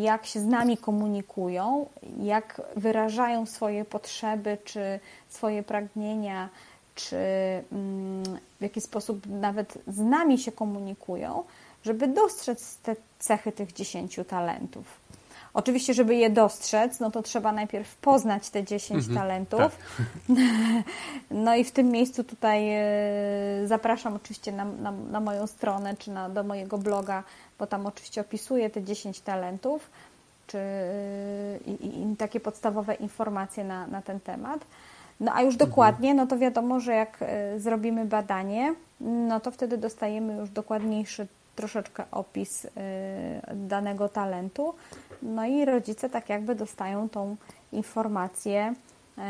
jak 0.00 0.26
się 0.26 0.40
z 0.40 0.46
nami 0.46 0.76
komunikują, 0.76 1.86
jak 2.22 2.62
wyrażają 2.76 3.46
swoje 3.46 3.84
potrzeby 3.84 4.58
czy 4.64 5.00
swoje 5.28 5.62
pragnienia, 5.62 6.48
czy 6.94 7.16
mm, 7.72 8.22
w 8.58 8.62
jaki 8.62 8.80
sposób 8.80 9.26
nawet 9.26 9.78
z 9.86 9.98
nami 9.98 10.38
się 10.38 10.52
komunikują, 10.52 11.44
żeby 11.82 12.08
dostrzec 12.08 12.76
te 12.76 12.96
cechy 13.18 13.52
tych 13.52 13.72
dziesięciu 13.72 14.24
talentów. 14.24 15.00
Oczywiście, 15.58 15.94
żeby 15.94 16.14
je 16.14 16.30
dostrzec, 16.30 17.00
no 17.00 17.10
to 17.10 17.22
trzeba 17.22 17.52
najpierw 17.52 17.96
poznać 17.96 18.50
te 18.50 18.64
10 18.64 18.98
mhm, 18.98 19.18
talentów. 19.18 19.60
Tak. 19.60 19.72
No 21.30 21.54
i 21.54 21.64
w 21.64 21.70
tym 21.70 21.88
miejscu 21.90 22.24
tutaj 22.24 22.70
e, 22.70 22.82
zapraszam 23.64 24.14
oczywiście 24.14 24.52
na, 24.52 24.64
na, 24.64 24.92
na 24.92 25.20
moją 25.20 25.46
stronę 25.46 25.96
czy 25.98 26.10
na, 26.10 26.28
do 26.28 26.44
mojego 26.44 26.78
bloga, 26.78 27.22
bo 27.58 27.66
tam 27.66 27.86
oczywiście 27.86 28.20
opisuję 28.20 28.70
te 28.70 28.82
10 28.82 29.20
talentów 29.20 29.90
czy 30.46 30.58
e, 30.58 31.58
i, 31.66 32.12
i 32.12 32.16
takie 32.16 32.40
podstawowe 32.40 32.94
informacje 32.94 33.64
na, 33.64 33.86
na 33.86 34.02
ten 34.02 34.20
temat. 34.20 34.64
No 35.20 35.32
a 35.34 35.42
już 35.42 35.54
mhm. 35.54 35.70
dokładnie, 35.70 36.14
no 36.14 36.26
to 36.26 36.38
wiadomo, 36.38 36.80
że 36.80 36.92
jak 36.92 37.18
e, 37.20 37.60
zrobimy 37.60 38.04
badanie, 38.04 38.74
no 39.00 39.40
to 39.40 39.50
wtedy 39.50 39.78
dostajemy 39.78 40.36
już 40.36 40.50
dokładniejszy 40.50 41.26
troszeczkę 41.58 42.04
opis 42.10 42.64
y, 42.64 42.70
danego 43.54 44.08
talentu. 44.08 44.74
No 45.22 45.46
i 45.46 45.64
rodzice 45.64 46.10
tak 46.10 46.28
jakby 46.28 46.54
dostają 46.54 47.08
tą 47.08 47.36
informację, 47.72 48.74
y, 49.18 49.22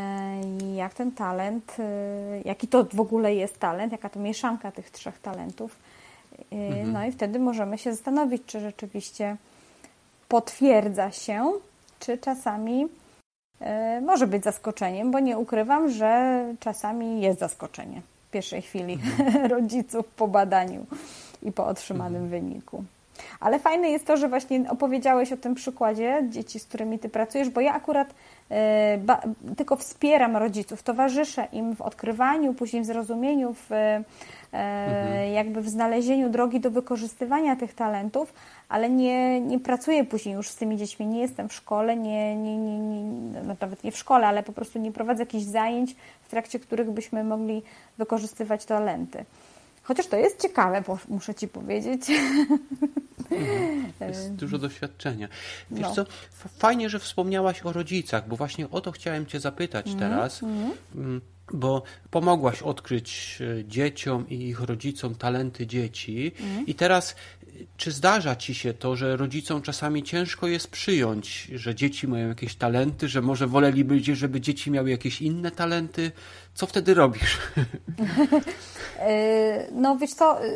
jak 0.75 0.95
ten 0.95 1.13
talent, 1.13 1.77
y, 1.79 2.43
jaki 2.45 2.69
to 2.69 2.85
w 2.85 3.01
ogóle 3.01 3.35
jest 3.35 3.59
talent, 3.59 3.93
jaka 3.93 4.09
to 4.09 4.21
mieszanka 4.21 4.73
tych 4.73 4.91
trzech 4.91 5.19
talentów. 5.19 5.77
Mhm. 6.53 6.93
No 6.93 7.05
i 7.05 7.13
wtedy 7.13 7.39
możemy 7.39 7.79
się 7.79 7.95
zastanowić, 7.95 8.43
czy 8.47 8.61
rzeczywiście 8.61 9.37
potwierdza 10.29 11.11
się, 11.11 11.53
czy 11.99 12.19
czasami 12.19 12.89
może 14.03 14.27
być 14.27 14.45
zaskoczeniem, 14.45 15.11
bo 15.11 15.21
nie 15.21 15.39
ukrywam, 15.39 15.91
że 15.91 16.45
czasami 16.61 17.21
jest 17.21 17.39
zaskoczenie 17.39 18.03
w 18.29 18.31
pierwszej 18.31 18.63
chwili 18.63 18.93
mhm. 18.93 19.47
rodziców 19.55 20.07
po 20.07 20.29
badaniu 20.29 20.87
i 21.43 21.53
po 21.53 21.67
otrzymanym 21.67 22.23
mhm. 22.23 22.43
wyniku. 22.43 22.85
Ale 23.41 23.59
fajne 23.59 23.91
jest 23.91 24.07
to, 24.07 24.17
że 24.17 24.29
właśnie 24.29 24.71
opowiedziałeś 24.71 25.33
o 25.33 25.37
tym 25.37 25.55
przykładzie 25.55 26.25
dzieci, 26.29 26.61
z 26.61 26.65
którymi 26.65 26.99
ty 26.99 27.09
pracujesz, 27.09 27.51
bo 27.51 27.61
ja 27.61 27.75
akurat 27.75 28.09
y, 28.11 28.55
ba, 28.99 29.21
tylko 29.57 29.77
wspieram 29.77 30.37
rodziców, 30.37 30.83
towarzyszę 30.83 31.49
im 31.53 31.77
w 31.77 31.81
odkrywaniu, 31.81 32.55
później 32.55 32.83
w 32.83 32.87
zrozumieniu, 32.87 33.55
w, 33.55 33.73
y, 33.73 34.05
mhm. 34.53 35.33
jakby 35.33 35.61
w 35.61 35.69
znalezieniu 35.69 36.29
drogi 36.29 36.61
do 36.61 36.71
wykorzystywania 36.71 37.57
tych 37.57 37.75
talentów, 37.75 38.33
ale 38.69 38.91
nie, 38.91 39.41
nie 39.41 39.59
pracuję 39.59 40.05
później 40.05 40.35
już 40.35 40.49
z 40.49 40.57
tymi 40.57 40.77
dziećmi, 40.77 41.07
nie 41.07 41.21
jestem 41.21 41.49
w 41.49 41.53
szkole, 41.53 41.97
nie, 41.97 42.37
nie, 42.37 42.57
nie, 42.57 42.79
nie, 42.79 43.03
no 43.47 43.57
nawet 43.61 43.85
nie 43.85 43.93
w 43.93 43.99
szkole, 43.99 44.27
ale 44.27 44.43
po 44.43 44.53
prostu 44.53 44.79
nie 44.79 44.93
prowadzę 44.93 45.23
jakichś 45.23 45.45
zajęć, 45.45 45.97
w 46.23 46.31
trakcie 46.31 46.59
których 46.59 46.91
byśmy 46.91 47.25
mogli 47.25 47.63
wykorzystywać 47.99 48.65
talenty. 48.65 49.25
Chociaż 49.89 50.07
to 50.07 50.17
jest 50.17 50.43
ciekawe, 50.43 50.83
muszę 51.09 51.35
Ci 51.35 51.49
powiedzieć. 51.49 52.11
Mhm. 52.11 53.93
Jest 54.09 54.35
dużo 54.43 54.59
doświadczenia. 54.59 55.29
Wiesz 55.71 55.83
no. 55.83 55.95
co, 55.95 56.07
fajnie, 56.59 56.91
że 56.91 56.99
wspomniałaś 56.99 57.63
o 57.63 57.73
rodzicach, 57.73 58.29
bo 58.29 58.37
właśnie 58.37 58.71
o 58.71 58.81
to 58.81 58.93
chciałem 58.93 59.27
Cię 59.27 59.41
zapytać 59.41 59.87
mm, 59.87 59.99
teraz. 59.99 60.43
Mm. 60.95 61.21
Bo 61.53 61.83
pomogłaś 62.11 62.63
odkryć 62.63 63.39
e, 63.61 63.65
dzieciom 63.65 64.29
i 64.29 64.49
ich 64.49 64.61
rodzicom 64.61 65.15
talenty 65.15 65.67
dzieci. 65.67 66.33
Mm. 66.41 66.67
I 66.67 66.75
teraz, 66.75 67.17
czy 67.77 67.93
zdarza 67.93 68.37
ci 68.37 68.55
się 68.55 68.75
to, 68.75 68.97
że 68.97 69.17
rodzicom 69.17 69.63
czasami 69.63 70.03
ciężko 70.03 70.47
jest 70.47 70.71
przyjąć, 70.71 71.51
że 71.55 71.75
dzieci 71.75 72.09
mają 72.09 72.29
jakieś 72.29 72.55
talenty, 72.55 73.09
że 73.09 73.23
może 73.23 73.47
woleliby, 73.47 74.01
żeby 74.15 74.41
dzieci 74.41 74.71
miały 74.71 74.91
jakieś 74.91 75.23
inne 75.23 75.51
talenty? 75.51 76.13
Co 76.55 76.67
wtedy 76.67 76.95
robisz? 76.95 77.39
E, 78.99 79.67
no 79.73 79.97
wiesz 79.97 80.15
co, 80.15 80.45
e, 80.45 80.49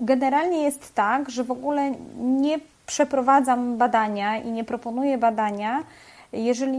generalnie 0.00 0.62
jest 0.62 0.94
tak, 0.94 1.30
że 1.30 1.44
w 1.44 1.50
ogóle 1.50 1.92
nie 2.18 2.58
przeprowadzam 2.86 3.76
badania 3.76 4.38
i 4.38 4.50
nie 4.50 4.64
proponuję 4.64 5.18
badania, 5.18 5.84
jeżeli 6.32 6.78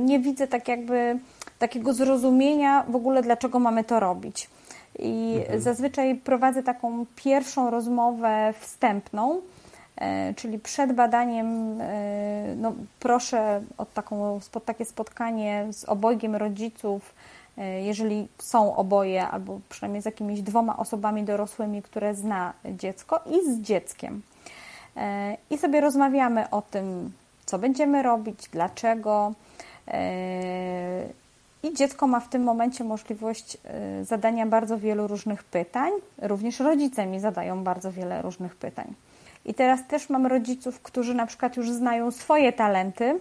nie 0.00 0.18
widzę 0.18 0.46
tak 0.46 0.68
jakby 0.68 1.18
takiego 1.58 1.92
zrozumienia 1.92 2.84
w 2.88 2.96
ogóle, 2.96 3.22
dlaczego 3.22 3.58
mamy 3.58 3.84
to 3.84 4.00
robić. 4.00 4.50
I 4.98 5.36
mhm. 5.38 5.60
zazwyczaj 5.60 6.14
prowadzę 6.14 6.62
taką 6.62 7.06
pierwszą 7.16 7.70
rozmowę 7.70 8.54
wstępną, 8.60 9.40
e, 9.96 10.34
czyli 10.34 10.58
przed 10.58 10.92
badaniem 10.92 11.78
no, 12.56 12.72
proszę 13.00 13.62
o 13.78 13.86
taką, 13.86 14.40
takie 14.64 14.84
spotkanie 14.84 15.66
z 15.70 15.84
obojgiem 15.84 16.36
rodziców, 16.36 17.14
jeżeli 17.64 18.28
są 18.38 18.76
oboje, 18.76 19.28
albo 19.28 19.60
przynajmniej 19.68 20.02
z 20.02 20.04
jakimiś 20.04 20.42
dwoma 20.42 20.76
osobami 20.76 21.22
dorosłymi, 21.22 21.82
które 21.82 22.14
zna 22.14 22.52
dziecko 22.64 23.20
i 23.26 23.52
z 23.52 23.60
dzieckiem. 23.60 24.22
E, 24.96 25.36
I 25.50 25.58
sobie 25.58 25.80
rozmawiamy 25.80 26.50
o 26.50 26.62
tym, 26.62 27.12
co 27.46 27.58
będziemy 27.58 28.02
robić, 28.02 28.48
dlaczego. 28.52 29.32
E, 29.88 31.02
I 31.62 31.74
dziecko 31.74 32.06
ma 32.06 32.20
w 32.20 32.28
tym 32.28 32.42
momencie 32.42 32.84
możliwość 32.84 33.58
zadania 34.02 34.46
bardzo 34.46 34.78
wielu 34.78 35.06
różnych 35.06 35.44
pytań. 35.44 35.92
Również 36.22 36.60
rodzice 36.60 37.06
mi 37.06 37.20
zadają 37.20 37.64
bardzo 37.64 37.92
wiele 37.92 38.22
różnych 38.22 38.56
pytań. 38.56 38.94
I 39.44 39.54
teraz 39.54 39.86
też 39.86 40.10
mam 40.10 40.26
rodziców, 40.26 40.80
którzy 40.80 41.14
na 41.14 41.26
przykład 41.26 41.56
już 41.56 41.70
znają 41.70 42.10
swoje 42.10 42.52
talenty, 42.52 43.20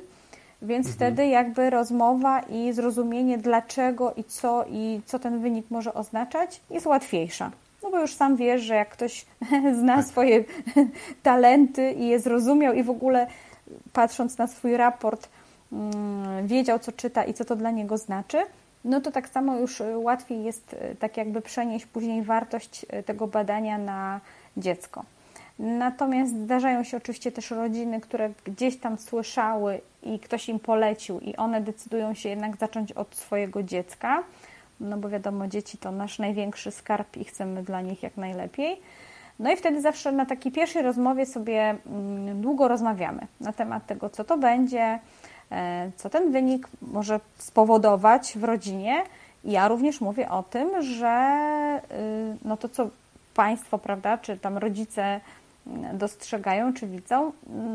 więc 0.61 0.87
mhm. 0.87 0.95
wtedy 0.95 1.27
jakby 1.27 1.69
rozmowa 1.69 2.39
i 2.39 2.73
zrozumienie 2.73 3.37
dlaczego 3.37 4.13
i 4.13 4.23
co 4.23 4.65
i 4.71 5.01
co 5.05 5.19
ten 5.19 5.39
wynik 5.39 5.65
może 5.69 5.93
oznaczać 5.93 6.61
jest 6.69 6.85
łatwiejsza. 6.85 7.51
No 7.83 7.91
bo 7.91 7.99
już 7.99 8.13
sam 8.13 8.35
wiesz, 8.35 8.61
że 8.61 8.75
jak 8.75 8.89
ktoś 8.89 9.25
zna 9.79 9.95
tak. 9.95 10.05
swoje 10.05 10.43
talenty 11.23 11.91
i 11.91 12.07
je 12.07 12.19
zrozumiał 12.19 12.73
i 12.73 12.83
w 12.83 12.89
ogóle 12.89 13.27
patrząc 13.93 14.37
na 14.37 14.47
swój 14.47 14.77
raport 14.77 15.29
mm, 15.71 16.47
wiedział, 16.47 16.79
co 16.79 16.91
czyta 16.91 17.23
i 17.23 17.33
co 17.33 17.45
to 17.45 17.55
dla 17.55 17.71
niego 17.71 17.97
znaczy, 17.97 18.37
no 18.85 19.01
to 19.01 19.11
tak 19.11 19.29
samo 19.29 19.57
już 19.57 19.81
łatwiej 19.95 20.43
jest 20.43 20.73
e, 20.73 20.95
tak 20.95 21.17
jakby 21.17 21.41
przenieść 21.41 21.85
później 21.85 22.23
wartość 22.23 22.85
e, 22.89 23.03
tego 23.03 23.27
badania 23.27 23.77
na 23.77 24.21
dziecko. 24.57 25.03
Natomiast 25.59 26.31
zdarzają 26.31 26.83
się 26.83 26.97
oczywiście 26.97 27.31
też 27.31 27.51
rodziny, 27.51 28.01
które 28.01 28.31
gdzieś 28.45 28.77
tam 28.77 28.97
słyszały 28.97 29.81
i 30.03 30.19
ktoś 30.19 30.49
im 30.49 30.59
polecił, 30.59 31.19
i 31.19 31.35
one 31.35 31.61
decydują 31.61 32.13
się 32.13 32.29
jednak 32.29 32.57
zacząć 32.57 32.91
od 32.91 33.15
swojego 33.15 33.63
dziecka, 33.63 34.23
no 34.79 34.97
bo 34.97 35.09
wiadomo, 35.09 35.47
dzieci 35.47 35.77
to 35.77 35.91
nasz 35.91 36.19
największy 36.19 36.71
skarb 36.71 37.17
i 37.17 37.23
chcemy 37.23 37.63
dla 37.63 37.81
nich 37.81 38.03
jak 38.03 38.17
najlepiej. 38.17 38.81
No 39.39 39.51
i 39.51 39.55
wtedy 39.55 39.81
zawsze 39.81 40.11
na 40.11 40.25
takiej 40.25 40.51
pierwszej 40.51 40.81
rozmowie 40.81 41.25
sobie 41.25 41.75
mm, 41.85 42.41
długo 42.41 42.67
rozmawiamy 42.67 43.27
na 43.39 43.53
temat 43.53 43.85
tego, 43.85 44.09
co 44.09 44.23
to 44.23 44.37
będzie, 44.37 44.99
e, 45.51 45.91
co 45.95 46.09
ten 46.09 46.31
wynik 46.31 46.67
może 46.81 47.19
spowodować 47.37 48.33
w 48.37 48.43
rodzinie. 48.43 49.03
Ja 49.43 49.67
również 49.67 50.01
mówię 50.01 50.29
o 50.29 50.43
tym, 50.43 50.81
że 50.81 51.81
y, 51.91 52.37
no 52.45 52.57
to, 52.57 52.69
co 52.69 52.89
Państwo, 53.33 53.77
prawda, 53.77 54.17
czy 54.17 54.37
tam 54.37 54.57
rodzice 54.57 55.21
dostrzegają 55.93 56.73
czy 56.73 56.87
widzą, 56.87 57.31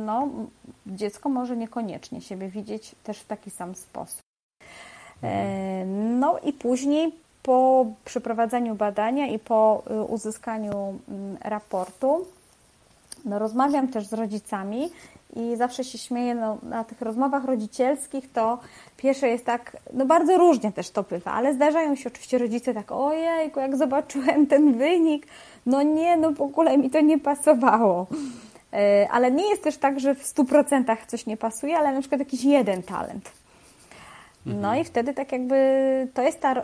no 0.06 0.28
dziecko 0.86 1.28
może 1.28 1.56
niekoniecznie 1.56 2.20
siebie 2.20 2.48
widzieć 2.48 2.94
też 3.04 3.18
w 3.18 3.26
taki 3.26 3.50
sam 3.50 3.74
sposób. 3.74 4.20
E, 5.22 5.84
no 5.86 6.38
i 6.38 6.52
później 6.52 7.12
po 7.42 7.86
przeprowadzeniu 8.04 8.74
badania 8.74 9.26
i 9.26 9.38
po 9.38 9.82
y, 9.90 10.02
uzyskaniu 10.02 10.98
mm, 11.08 11.36
raportu, 11.40 12.26
no 13.24 13.38
rozmawiam 13.38 13.88
też 13.88 14.06
z 14.06 14.12
rodzicami 14.12 14.90
i 15.36 15.56
zawsze 15.56 15.84
się 15.84 15.98
śmieję 15.98 16.34
no, 16.34 16.58
na 16.62 16.84
tych 16.84 17.00
rozmowach 17.00 17.44
rodzicielskich, 17.44 18.32
to 18.32 18.58
pierwsze 18.96 19.28
jest 19.28 19.44
tak, 19.44 19.76
no 19.92 20.06
bardzo 20.06 20.38
różnie 20.38 20.72
też 20.72 20.90
to 20.90 21.02
bywa, 21.02 21.32
ale 21.32 21.54
zdarzają 21.54 21.96
się 21.96 22.08
oczywiście 22.08 22.38
rodzice 22.38 22.74
tak, 22.74 22.92
ojejku, 22.92 23.60
jak 23.60 23.76
zobaczyłem 23.76 24.46
ten 24.46 24.78
wynik, 24.78 25.26
no 25.66 25.82
nie, 25.82 26.16
no 26.16 26.32
w 26.32 26.40
ogóle 26.40 26.78
mi 26.78 26.90
to 26.90 27.00
nie 27.00 27.18
pasowało. 27.18 28.06
E, 28.72 29.08
ale 29.10 29.30
nie 29.30 29.50
jest 29.50 29.62
też 29.64 29.76
tak, 29.76 30.00
że 30.00 30.14
w 30.14 30.24
100% 30.24 30.96
coś 31.06 31.26
nie 31.26 31.36
pasuje, 31.36 31.76
ale 31.78 31.92
na 31.92 32.00
przykład 32.00 32.18
jakiś 32.18 32.44
jeden 32.44 32.82
talent. 32.82 33.32
Mhm. 34.46 34.62
No 34.62 34.76
i 34.76 34.84
wtedy 34.84 35.14
tak 35.14 35.32
jakby 35.32 35.56
to 36.14 36.22
jest 36.22 36.40
ta, 36.40 36.54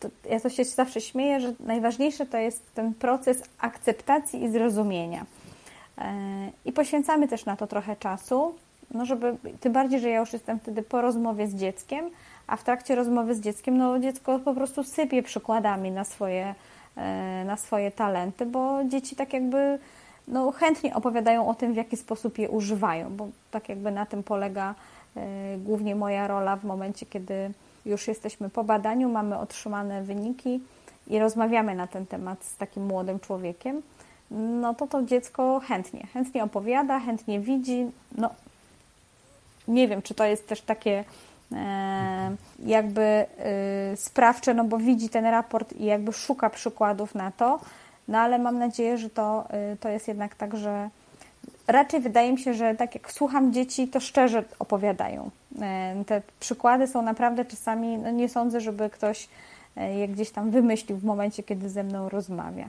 to, 0.00 0.08
ja 0.30 0.40
to 0.40 0.50
się 0.50 0.64
zawsze 0.64 1.00
śmieję, 1.00 1.40
że 1.40 1.52
najważniejsze 1.60 2.26
to 2.26 2.38
jest 2.38 2.74
ten 2.74 2.94
proces 2.94 3.42
akceptacji 3.58 4.44
i 4.44 4.50
zrozumienia. 4.50 5.26
E, 5.98 6.14
I 6.64 6.72
poświęcamy 6.72 7.28
też 7.28 7.46
na 7.46 7.56
to 7.56 7.66
trochę 7.66 7.96
czasu, 7.96 8.54
no 8.90 9.04
żeby, 9.04 9.36
tym 9.60 9.72
bardziej, 9.72 10.00
że 10.00 10.08
ja 10.08 10.20
już 10.20 10.32
jestem 10.32 10.60
wtedy 10.60 10.82
po 10.82 11.00
rozmowie 11.00 11.46
z 11.46 11.54
dzieckiem, 11.54 12.10
a 12.46 12.56
w 12.56 12.64
trakcie 12.64 12.94
rozmowy 12.94 13.34
z 13.34 13.40
dzieckiem, 13.40 13.76
no 13.76 13.98
dziecko 13.98 14.38
po 14.38 14.54
prostu 14.54 14.84
sypie 14.84 15.22
przykładami 15.22 15.90
na 15.90 16.04
swoje, 16.04 16.54
e, 16.96 17.44
na 17.44 17.56
swoje 17.56 17.90
talenty, 17.90 18.46
bo 18.46 18.84
dzieci 18.84 19.16
tak 19.16 19.32
jakby 19.32 19.78
no, 20.28 20.52
chętnie 20.52 20.94
opowiadają 20.94 21.48
o 21.48 21.54
tym, 21.54 21.72
w 21.72 21.76
jaki 21.76 21.96
sposób 21.96 22.38
je 22.38 22.48
używają, 22.48 23.16
bo 23.16 23.28
tak 23.50 23.68
jakby 23.68 23.90
na 23.90 24.06
tym 24.06 24.22
polega 24.22 24.74
e, 25.16 25.58
głównie 25.58 25.94
moja 25.94 26.28
rola 26.28 26.56
w 26.56 26.64
momencie, 26.64 27.06
kiedy 27.06 27.50
już 27.86 28.08
jesteśmy 28.08 28.50
po 28.50 28.64
badaniu, 28.64 29.08
mamy 29.08 29.38
otrzymane 29.38 30.02
wyniki 30.02 30.60
i 31.06 31.18
rozmawiamy 31.18 31.74
na 31.74 31.86
ten 31.86 32.06
temat 32.06 32.44
z 32.44 32.56
takim 32.56 32.86
młodym 32.86 33.20
człowiekiem, 33.20 33.82
no 34.30 34.74
to 34.74 34.86
to 34.86 35.02
dziecko 35.02 35.60
chętnie, 35.64 36.06
chętnie 36.12 36.44
opowiada, 36.44 37.00
chętnie 37.00 37.40
widzi. 37.40 37.86
No, 38.18 38.30
nie 39.68 39.88
wiem, 39.88 40.02
czy 40.02 40.14
to 40.14 40.24
jest 40.24 40.48
też 40.48 40.60
takie 40.60 41.04
e, 41.52 42.36
jakby 42.58 43.02
e, 43.02 43.26
sprawcze, 43.96 44.54
no 44.54 44.64
bo 44.64 44.78
widzi 44.78 45.08
ten 45.08 45.24
raport 45.24 45.72
i 45.72 45.84
jakby 45.84 46.12
szuka 46.12 46.50
przykładów 46.50 47.14
na 47.14 47.30
to, 47.30 47.60
no 48.08 48.18
ale 48.18 48.38
mam 48.38 48.58
nadzieję, 48.58 48.98
że 48.98 49.10
to, 49.10 49.44
e, 49.50 49.76
to 49.76 49.88
jest 49.88 50.08
jednak 50.08 50.34
tak, 50.34 50.56
że 50.56 50.90
raczej 51.66 52.00
wydaje 52.00 52.32
mi 52.32 52.38
się, 52.38 52.54
że 52.54 52.74
tak 52.74 52.94
jak 52.94 53.12
słucham 53.12 53.52
dzieci, 53.52 53.88
to 53.88 54.00
szczerze 54.00 54.44
opowiadają. 54.58 55.30
Te 56.06 56.22
przykłady 56.40 56.86
są 56.86 57.02
naprawdę 57.02 57.44
czasami, 57.44 57.98
no 57.98 58.10
nie 58.10 58.28
sądzę, 58.28 58.60
żeby 58.60 58.90
ktoś 58.90 59.28
je 59.76 60.08
gdzieś 60.08 60.30
tam 60.30 60.50
wymyślił 60.50 60.98
w 60.98 61.04
momencie, 61.04 61.42
kiedy 61.42 61.68
ze 61.68 61.82
mną 61.82 62.08
rozmawia. 62.08 62.68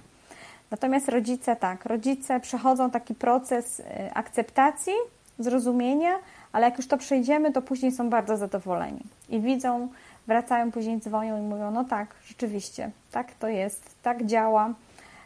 Natomiast 0.72 1.10
rodzice 1.10 1.56
tak, 1.56 1.86
rodzice 1.86 2.40
przechodzą 2.40 2.90
taki 2.90 3.16
proces 3.16 3.80
e, 3.80 4.14
akceptacji, 4.14 4.94
zrozumienia, 5.40 6.12
ale 6.52 6.66
jak 6.66 6.78
już 6.78 6.88
to 6.88 6.98
przejdziemy, 6.98 7.52
to 7.52 7.62
później 7.62 7.92
są 7.92 8.10
bardzo 8.10 8.38
zadowoleni 8.38 9.02
i 9.30 9.40
widzą, 9.40 9.88
wracają 10.28 10.72
później, 10.72 11.00
dzwonią 11.00 11.38
i 11.38 11.42
mówią: 11.42 11.72
No 11.72 11.84
tak, 11.84 12.16
rzeczywiście, 12.26 12.92
tak 13.12 13.34
to 13.34 13.48
jest, 13.48 13.96
tak 14.04 14.26
działa. 14.26 14.74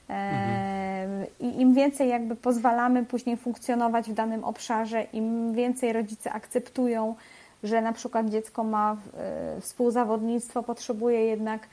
Mhm. 0.10 1.26
I 1.40 1.62
im 1.62 1.74
więcej 1.74 2.10
jakby 2.10 2.36
pozwalamy 2.36 3.06
później 3.06 3.38
funkcjonować 3.38 4.10
w 4.10 4.14
danym 4.14 4.44
obszarze, 4.44 5.04
im 5.04 5.54
więcej 5.54 5.94
rodzice 5.94 6.32
akceptują, 6.32 7.16
że 7.64 7.82
na 7.82 7.94
przykład 7.94 8.30
dziecko 8.30 8.64
ma 8.64 8.98
e, 9.18 9.62
współzawodnictwo, 9.62 10.64
potrzebuje 10.64 11.26
jednak 11.26 11.64
e, 11.64 11.68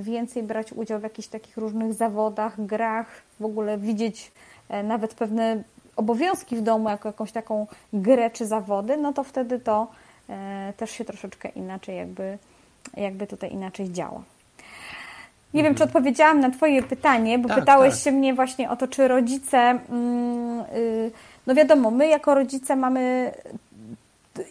więcej 0.00 0.42
brać 0.42 0.72
udział 0.72 1.00
w 1.00 1.02
jakichś 1.02 1.28
takich 1.28 1.56
różnych 1.56 1.94
zawodach, 1.94 2.66
grach, 2.66 3.06
w 3.40 3.44
ogóle 3.44 3.78
widzieć 3.78 4.32
e, 4.68 4.82
nawet 4.82 5.14
pewne 5.14 5.62
obowiązki 5.96 6.56
w 6.56 6.62
domu 6.62 6.88
jako 6.88 7.08
jakąś 7.08 7.32
taką 7.32 7.66
grę 7.92 8.30
czy 8.30 8.46
zawody, 8.46 8.96
no 8.96 9.12
to 9.12 9.24
wtedy 9.24 9.60
to 9.60 9.86
też 10.76 10.90
się 10.90 11.04
troszeczkę 11.04 11.48
inaczej 11.48 11.96
jakby, 11.96 12.38
jakby 12.96 13.26
tutaj 13.26 13.52
inaczej 13.52 13.92
działa. 13.92 14.22
Nie 15.54 15.62
wiem, 15.62 15.74
czy 15.74 15.82
mhm. 15.82 15.88
odpowiedziałam 15.88 16.40
na 16.40 16.50
Twoje 16.50 16.82
pytanie, 16.82 17.38
bo 17.38 17.48
tak, 17.48 17.58
pytałeś 17.58 17.94
tak. 17.94 18.02
się 18.02 18.12
mnie 18.12 18.34
właśnie 18.34 18.70
o 18.70 18.76
to, 18.76 18.88
czy 18.88 19.08
rodzice. 19.08 19.58
Mm, 19.58 20.60
y, 20.76 21.10
no 21.46 21.54
wiadomo, 21.54 21.90
my 21.90 22.08
jako 22.08 22.34
rodzice 22.34 22.76
mamy 22.76 23.32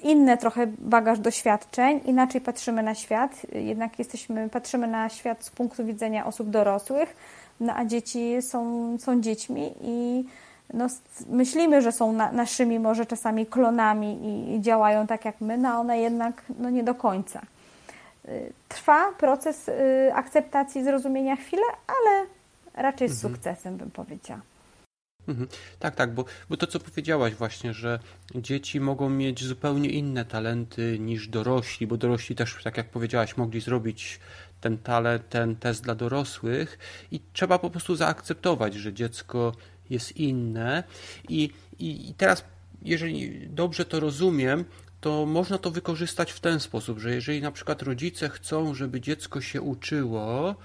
inny 0.03 0.37
trochę 0.37 0.67
bagaż 0.67 1.19
doświadczeń, 1.19 2.01
inaczej 2.05 2.41
patrzymy 2.41 2.83
na 2.83 2.95
świat, 2.95 3.45
jednak 3.53 3.99
jesteśmy, 3.99 4.49
patrzymy 4.49 4.87
na 4.87 5.09
świat 5.09 5.45
z 5.45 5.49
punktu 5.49 5.85
widzenia 5.85 6.25
osób 6.25 6.49
dorosłych, 6.49 7.15
no 7.59 7.73
a 7.75 7.85
dzieci 7.85 8.41
są, 8.41 8.97
są 8.99 9.21
dziećmi 9.21 9.73
i 9.81 10.25
no, 10.73 10.87
myślimy, 11.29 11.81
że 11.81 11.91
są 11.91 12.13
na, 12.13 12.31
naszymi 12.31 12.79
może 12.79 13.05
czasami 13.05 13.45
klonami 13.45 14.13
i, 14.23 14.55
i, 14.55 14.61
działają 14.61 15.07
tak 15.07 15.25
jak 15.25 15.41
my, 15.41 15.57
no 15.57 15.69
a 15.69 15.79
one 15.79 15.99
jednak 15.99 16.41
no, 16.59 16.69
nie 16.69 16.83
do 16.83 16.95
końca. 16.95 17.41
Y, 18.29 18.53
trwa 18.69 19.11
proces 19.17 19.69
y, 19.69 20.11
akceptacji, 20.13 20.83
zrozumienia 20.83 21.35
chwilę, 21.35 21.63
ale 21.87 22.25
raczej 22.73 23.09
z 23.09 23.11
mhm. 23.11 23.33
sukcesem 23.33 23.77
bym 23.77 23.91
powiedziała. 23.91 24.54
Mhm. 25.27 25.47
Tak, 25.79 25.95
tak, 25.95 26.13
bo, 26.13 26.25
bo 26.49 26.57
to 26.57 26.67
co 26.67 26.79
powiedziałaś 26.79 27.33
właśnie, 27.33 27.73
że 27.73 27.99
dzieci 28.35 28.79
mogą 28.79 29.09
mieć 29.09 29.43
zupełnie 29.43 29.89
inne 29.89 30.25
talenty 30.25 30.99
niż 30.99 31.27
dorośli, 31.27 31.87
bo 31.87 31.97
dorośli 31.97 32.35
też, 32.35 32.63
tak 32.63 32.77
jak 32.77 32.89
powiedziałaś, 32.89 33.37
mogli 33.37 33.61
zrobić 33.61 34.19
ten 34.61 34.77
talent, 34.77 35.29
ten 35.29 35.55
test 35.55 35.83
dla 35.83 35.95
dorosłych 35.95 36.77
i 37.11 37.19
trzeba 37.33 37.59
po 37.59 37.69
prostu 37.69 37.95
zaakceptować, 37.95 38.73
że 38.73 38.93
dziecko 38.93 39.55
jest 39.89 40.17
inne 40.17 40.83
i, 41.29 41.49
i, 41.79 42.09
i 42.09 42.13
teraz 42.13 42.43
jeżeli 42.81 43.47
dobrze 43.49 43.85
to 43.85 43.99
rozumiem, 43.99 44.65
to 45.01 45.25
można 45.25 45.57
to 45.57 45.71
wykorzystać 45.71 46.31
w 46.31 46.39
ten 46.39 46.59
sposób, 46.59 46.99
że 46.99 47.15
jeżeli 47.15 47.41
na 47.41 47.51
przykład 47.51 47.81
rodzice 47.81 48.29
chcą, 48.29 48.73
żeby 48.73 49.01
dziecko 49.01 49.41
się 49.41 49.61
uczyło, 49.61 50.55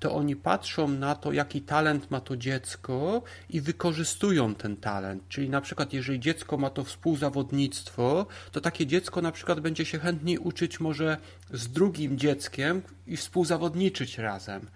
to 0.00 0.14
oni 0.14 0.36
patrzą 0.36 0.88
na 0.88 1.14
to, 1.14 1.32
jaki 1.32 1.62
talent 1.62 2.10
ma 2.10 2.20
to 2.20 2.36
dziecko 2.36 3.22
i 3.50 3.60
wykorzystują 3.60 4.54
ten 4.54 4.76
talent. 4.76 5.22
Czyli 5.28 5.50
na 5.50 5.60
przykład, 5.60 5.92
jeżeli 5.92 6.20
dziecko 6.20 6.56
ma 6.56 6.70
to 6.70 6.84
współzawodnictwo, 6.84 8.26
to 8.52 8.60
takie 8.60 8.86
dziecko 8.86 9.22
na 9.22 9.32
przykład 9.32 9.60
będzie 9.60 9.84
się 9.84 9.98
chętniej 9.98 10.38
uczyć 10.38 10.80
może 10.80 11.16
z 11.52 11.68
drugim 11.68 12.18
dzieckiem 12.18 12.82
i 13.06 13.16
współzawodniczyć 13.16 14.18
razem. 14.18 14.66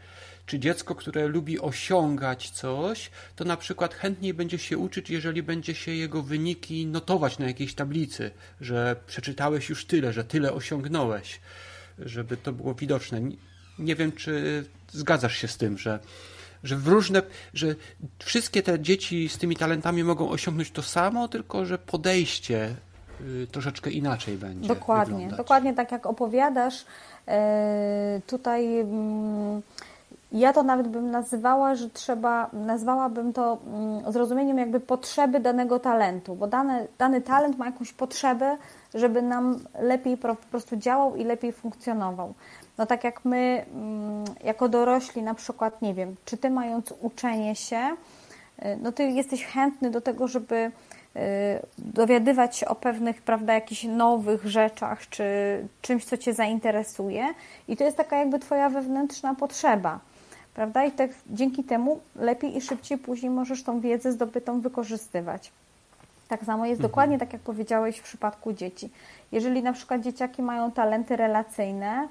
Czy 0.47 0.59
dziecko, 0.59 0.95
które 0.95 1.29
lubi 1.29 1.61
osiągać 1.61 2.51
coś, 2.51 3.11
to 3.37 3.45
na 3.45 3.57
przykład 3.57 3.95
chętniej 3.95 4.35
będzie 4.35 4.59
się 4.59 4.79
uczyć, 4.79 5.11
jeżeli 5.11 5.43
będzie 5.43 5.75
się 5.75 5.93
jego 5.93 6.23
wyniki 6.23 6.87
notować 6.87 7.39
na 7.39 7.47
jakiejś 7.47 7.75
tablicy, 7.75 8.31
że 8.61 8.97
przeczytałeś 9.07 9.69
już 9.69 9.85
tyle, 9.85 10.13
że 10.13 10.25
tyle 10.25 10.53
osiągnąłeś, 10.53 11.41
żeby 11.99 12.37
to 12.37 12.53
było 12.53 12.75
widoczne. 12.75 13.21
Nie 13.79 13.97
wiem, 13.97 14.13
czy 14.13 14.65
zgadzasz 14.93 15.37
się 15.37 15.49
z 15.49 15.57
tym, 15.57 15.79
że, 15.79 15.99
że 16.65 16.77
w 16.77 16.89
różne, 16.89 17.23
że 17.55 17.75
wszystkie 18.19 18.63
te 18.63 18.81
dzieci 18.81 19.29
z 19.29 19.39
tymi 19.39 19.57
talentami 19.57 20.05
mogą 20.05 20.31
osiągnąć 20.31 20.71
to 20.71 20.83
samo, 20.83 21.29
tylko 21.29 21.67
że 21.67 21.79
podejście 21.79 22.75
y, 23.21 23.47
troszeczkę 23.53 23.91
inaczej 23.91 24.37
będzie. 24.37 24.69
Dokładnie, 24.69 25.15
wyglądać. 25.15 25.39
dokładnie 25.39 25.75
tak 25.75 25.93
jak 25.93 26.07
opowiadasz. 26.07 26.85
E, 27.29 28.21
tutaj 28.27 28.81
mm, 28.81 29.63
ja 30.33 30.53
to 30.53 30.63
nawet 30.63 30.89
bym 30.89 31.11
nazywała, 31.11 31.75
że 31.75 31.91
trzeba, 31.91 32.51
nazwałabym 32.53 33.33
to 33.33 33.59
mm, 33.67 34.13
zrozumieniem 34.13 34.59
jakby 34.59 34.81
potrzeby 34.81 35.41
danego 35.41 35.79
talentu, 35.79 36.35
bo 36.35 36.47
dany, 36.47 36.89
dany 36.99 37.21
talent 37.21 37.59
ma 37.59 37.67
jakąś 37.67 37.93
potrzebę, 37.93 38.57
żeby 38.95 39.23
nam 39.23 39.59
lepiej 39.81 40.17
po 40.17 40.37
prostu 40.51 40.77
działał 40.77 41.17
i 41.17 41.25
lepiej 41.25 41.53
funkcjonował. 41.53 42.35
No 42.79 42.87
tak 42.87 43.05
jak 43.05 43.25
my, 43.25 43.65
mm, 43.75 44.25
jako 44.45 44.69
dorośli 44.69 45.23
na 45.23 45.35
przykład, 45.35 45.83
nie 45.83 45.95
wiem, 45.95 46.17
czy 46.25 46.37
Ty 46.37 46.51
mając 46.51 46.95
uczenie 47.01 47.55
się, 47.57 47.97
y, 48.65 48.79
no 48.83 48.93
Ty 48.93 49.03
jesteś 49.03 49.45
chętny 49.45 49.91
do 49.91 50.01
tego, 50.01 50.29
żeby 50.29 50.55
y, 50.55 51.21
dowiadywać 51.79 52.57
się 52.57 52.69
o 52.69 52.75
pewnych, 52.75 53.23
prawda, 53.23 53.55
jakichś 53.55 53.85
nowych 53.85 54.47
rzeczach, 54.47 55.09
czy 55.09 55.25
czymś, 55.83 56.05
co 56.05 56.17
Cię 56.17 56.35
zainteresuje 56.35 57.35
i 57.69 57.77
to 57.77 57.85
jest 57.85 57.97
taka 57.97 58.17
jakby 58.17 58.39
Twoja 58.39 58.71
wewnętrzna 58.71 59.35
potrzeba 59.35 60.01
prawda? 60.55 60.85
I 60.85 60.91
tak 60.91 61.11
dzięki 61.31 61.65
temu 61.65 62.01
lepiej 62.17 62.57
i 62.57 62.61
szybciej 62.61 62.99
później 62.99 63.31
możesz 63.31 63.63
tą 63.63 63.81
wiedzę 63.81 64.13
zdobytą 64.13 64.61
wykorzystywać. 64.61 65.53
Tak 66.29 66.45
samo 66.45 66.67
jest 66.67 66.81
mhm. 66.81 66.91
dokładnie 66.91 67.19
tak, 67.19 67.33
jak 67.33 67.43
powiedziałeś 67.43 67.99
w 67.99 68.03
przypadku 68.03 68.53
dzieci. 68.53 68.91
Jeżeli 69.33 69.63
na 69.63 69.73
przykład 69.73 70.01
dzieciaki 70.01 70.43
mają 70.43 70.73
talenty 70.73 71.17
relacyjne, 71.17 72.09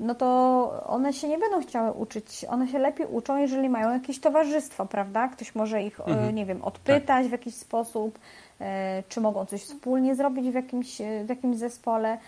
no 0.00 0.14
to 0.14 0.82
one 0.86 1.12
się 1.12 1.28
nie 1.28 1.38
będą 1.38 1.62
chciały 1.62 1.92
uczyć. 1.92 2.44
One 2.48 2.68
się 2.68 2.78
lepiej 2.78 3.06
uczą, 3.06 3.36
jeżeli 3.36 3.68
mają 3.68 3.92
jakieś 3.92 4.20
towarzystwo, 4.20 4.86
prawda? 4.86 5.28
Ktoś 5.28 5.54
może 5.54 5.82
ich, 5.82 6.00
mhm. 6.00 6.34
nie 6.34 6.46
wiem, 6.46 6.64
odpytać 6.64 7.06
tak. 7.06 7.26
w 7.26 7.32
jakiś 7.32 7.54
sposób, 7.54 8.18
e, 8.60 9.02
czy 9.08 9.20
mogą 9.20 9.46
coś 9.46 9.62
wspólnie 9.62 10.14
zrobić 10.14 10.50
w 10.50 10.54
jakimś, 10.54 10.98
w 11.24 11.28
jakimś 11.28 11.56
zespole. 11.56 12.18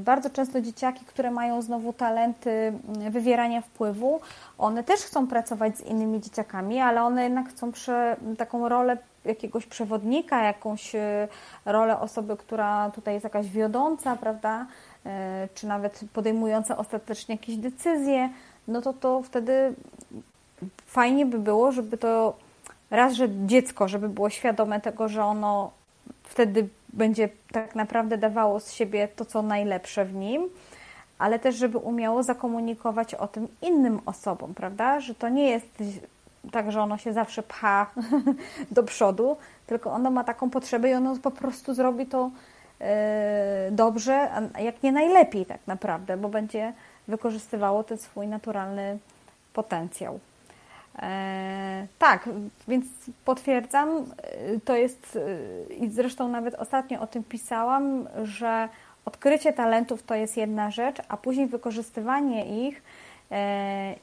Bardzo 0.00 0.30
często 0.30 0.60
dzieciaki, 0.60 1.04
które 1.04 1.30
mają 1.30 1.62
znowu 1.62 1.92
talenty 1.92 2.50
mm, 2.50 3.12
wywierania 3.12 3.60
wpływu, 3.60 4.20
one 4.58 4.84
też 4.84 5.00
chcą 5.00 5.26
pracować 5.26 5.78
z 5.78 5.80
innymi 5.80 6.20
dzieciakami, 6.20 6.80
ale 6.80 7.02
one 7.02 7.24
jednak 7.24 7.48
chcą 7.48 7.72
prze, 7.72 8.16
taką 8.38 8.68
rolę 8.68 8.96
jakiegoś 9.24 9.66
przewodnika, 9.66 10.44
jakąś 10.44 10.92
rolę 11.64 12.00
osoby, 12.00 12.36
która 12.36 12.90
tutaj 12.90 13.14
jest 13.14 13.24
jakaś 13.24 13.48
wiodąca, 13.48 14.16
prawda, 14.16 14.66
czy 15.54 15.66
nawet 15.66 16.00
podejmująca 16.12 16.76
ostatecznie 16.76 17.34
jakieś 17.34 17.56
decyzje, 17.56 18.30
no 18.68 18.82
to 18.82 18.92
to 18.92 19.22
wtedy 19.22 19.74
fajnie 20.86 21.26
by 21.26 21.38
było, 21.38 21.72
żeby 21.72 21.98
to 21.98 22.36
raz, 22.90 23.12
że 23.12 23.28
dziecko, 23.46 23.88
żeby 23.88 24.08
było 24.08 24.30
świadome 24.30 24.80
tego, 24.80 25.08
że 25.08 25.24
ono 25.24 25.70
wtedy 26.24 26.68
będzie 26.92 27.28
tak 27.52 27.74
naprawdę 27.74 28.18
dawało 28.18 28.60
z 28.60 28.72
siebie 28.72 29.08
to, 29.16 29.24
co 29.24 29.42
najlepsze 29.42 30.04
w 30.04 30.14
nim, 30.14 30.48
ale 31.18 31.38
też, 31.38 31.54
żeby 31.56 31.78
umiało 31.78 32.22
zakomunikować 32.22 33.14
o 33.14 33.28
tym 33.28 33.48
innym 33.62 34.00
osobom, 34.06 34.54
prawda? 34.54 35.00
Że 35.00 35.14
to 35.14 35.28
nie 35.28 35.50
jest 35.50 35.82
tak, 36.52 36.72
że 36.72 36.82
ono 36.82 36.98
się 36.98 37.12
zawsze 37.12 37.42
pcha 37.42 37.86
do 38.70 38.82
przodu, 38.82 39.36
tylko 39.66 39.90
ono 39.92 40.10
ma 40.10 40.24
taką 40.24 40.50
potrzebę 40.50 40.90
i 40.90 40.94
ono 40.94 41.16
po 41.16 41.30
prostu 41.30 41.74
zrobi 41.74 42.06
to 42.06 42.24
e, 42.26 42.30
dobrze, 43.70 44.30
a 44.54 44.60
jak 44.60 44.82
nie 44.82 44.92
najlepiej 44.92 45.46
tak 45.46 45.60
naprawdę, 45.66 46.16
bo 46.16 46.28
będzie 46.28 46.72
wykorzystywało 47.08 47.84
ten 47.84 47.98
swój 47.98 48.28
naturalny 48.28 48.98
potencjał. 49.52 50.20
E, 50.98 51.86
tak, 51.98 52.28
więc 52.68 52.86
potwierdzam, 53.24 53.88
e, 53.88 54.04
to 54.64 54.76
jest 54.76 55.18
i 55.80 55.90
zresztą 55.90 56.28
nawet 56.28 56.54
ostatnio 56.54 57.00
o 57.00 57.06
tym 57.06 57.24
pisałam, 57.24 58.08
że 58.24 58.68
odkrycie 59.04 59.52
talentów 59.52 60.02
to 60.02 60.14
jest 60.14 60.36
jedna 60.36 60.70
rzecz, 60.70 60.96
a 61.08 61.16
później 61.16 61.46
wykorzystywanie 61.46 62.66
ich 62.68 62.82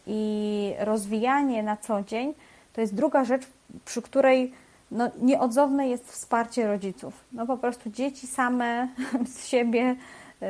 i 0.07 0.73
rozwijanie 0.79 1.63
na 1.63 1.77
co 1.77 2.03
dzień 2.03 2.33
to 2.73 2.81
jest 2.81 2.95
druga 2.95 3.23
rzecz, 3.23 3.47
przy 3.85 4.01
której 4.01 4.53
no, 4.91 5.11
nieodzowne 5.21 5.87
jest 5.87 6.11
wsparcie 6.11 6.67
rodziców. 6.67 7.13
No 7.31 7.45
po 7.45 7.57
prostu 7.57 7.89
dzieci 7.89 8.27
same 8.27 8.87
z 9.35 9.47
siebie, 9.47 9.95
y, 10.41 10.45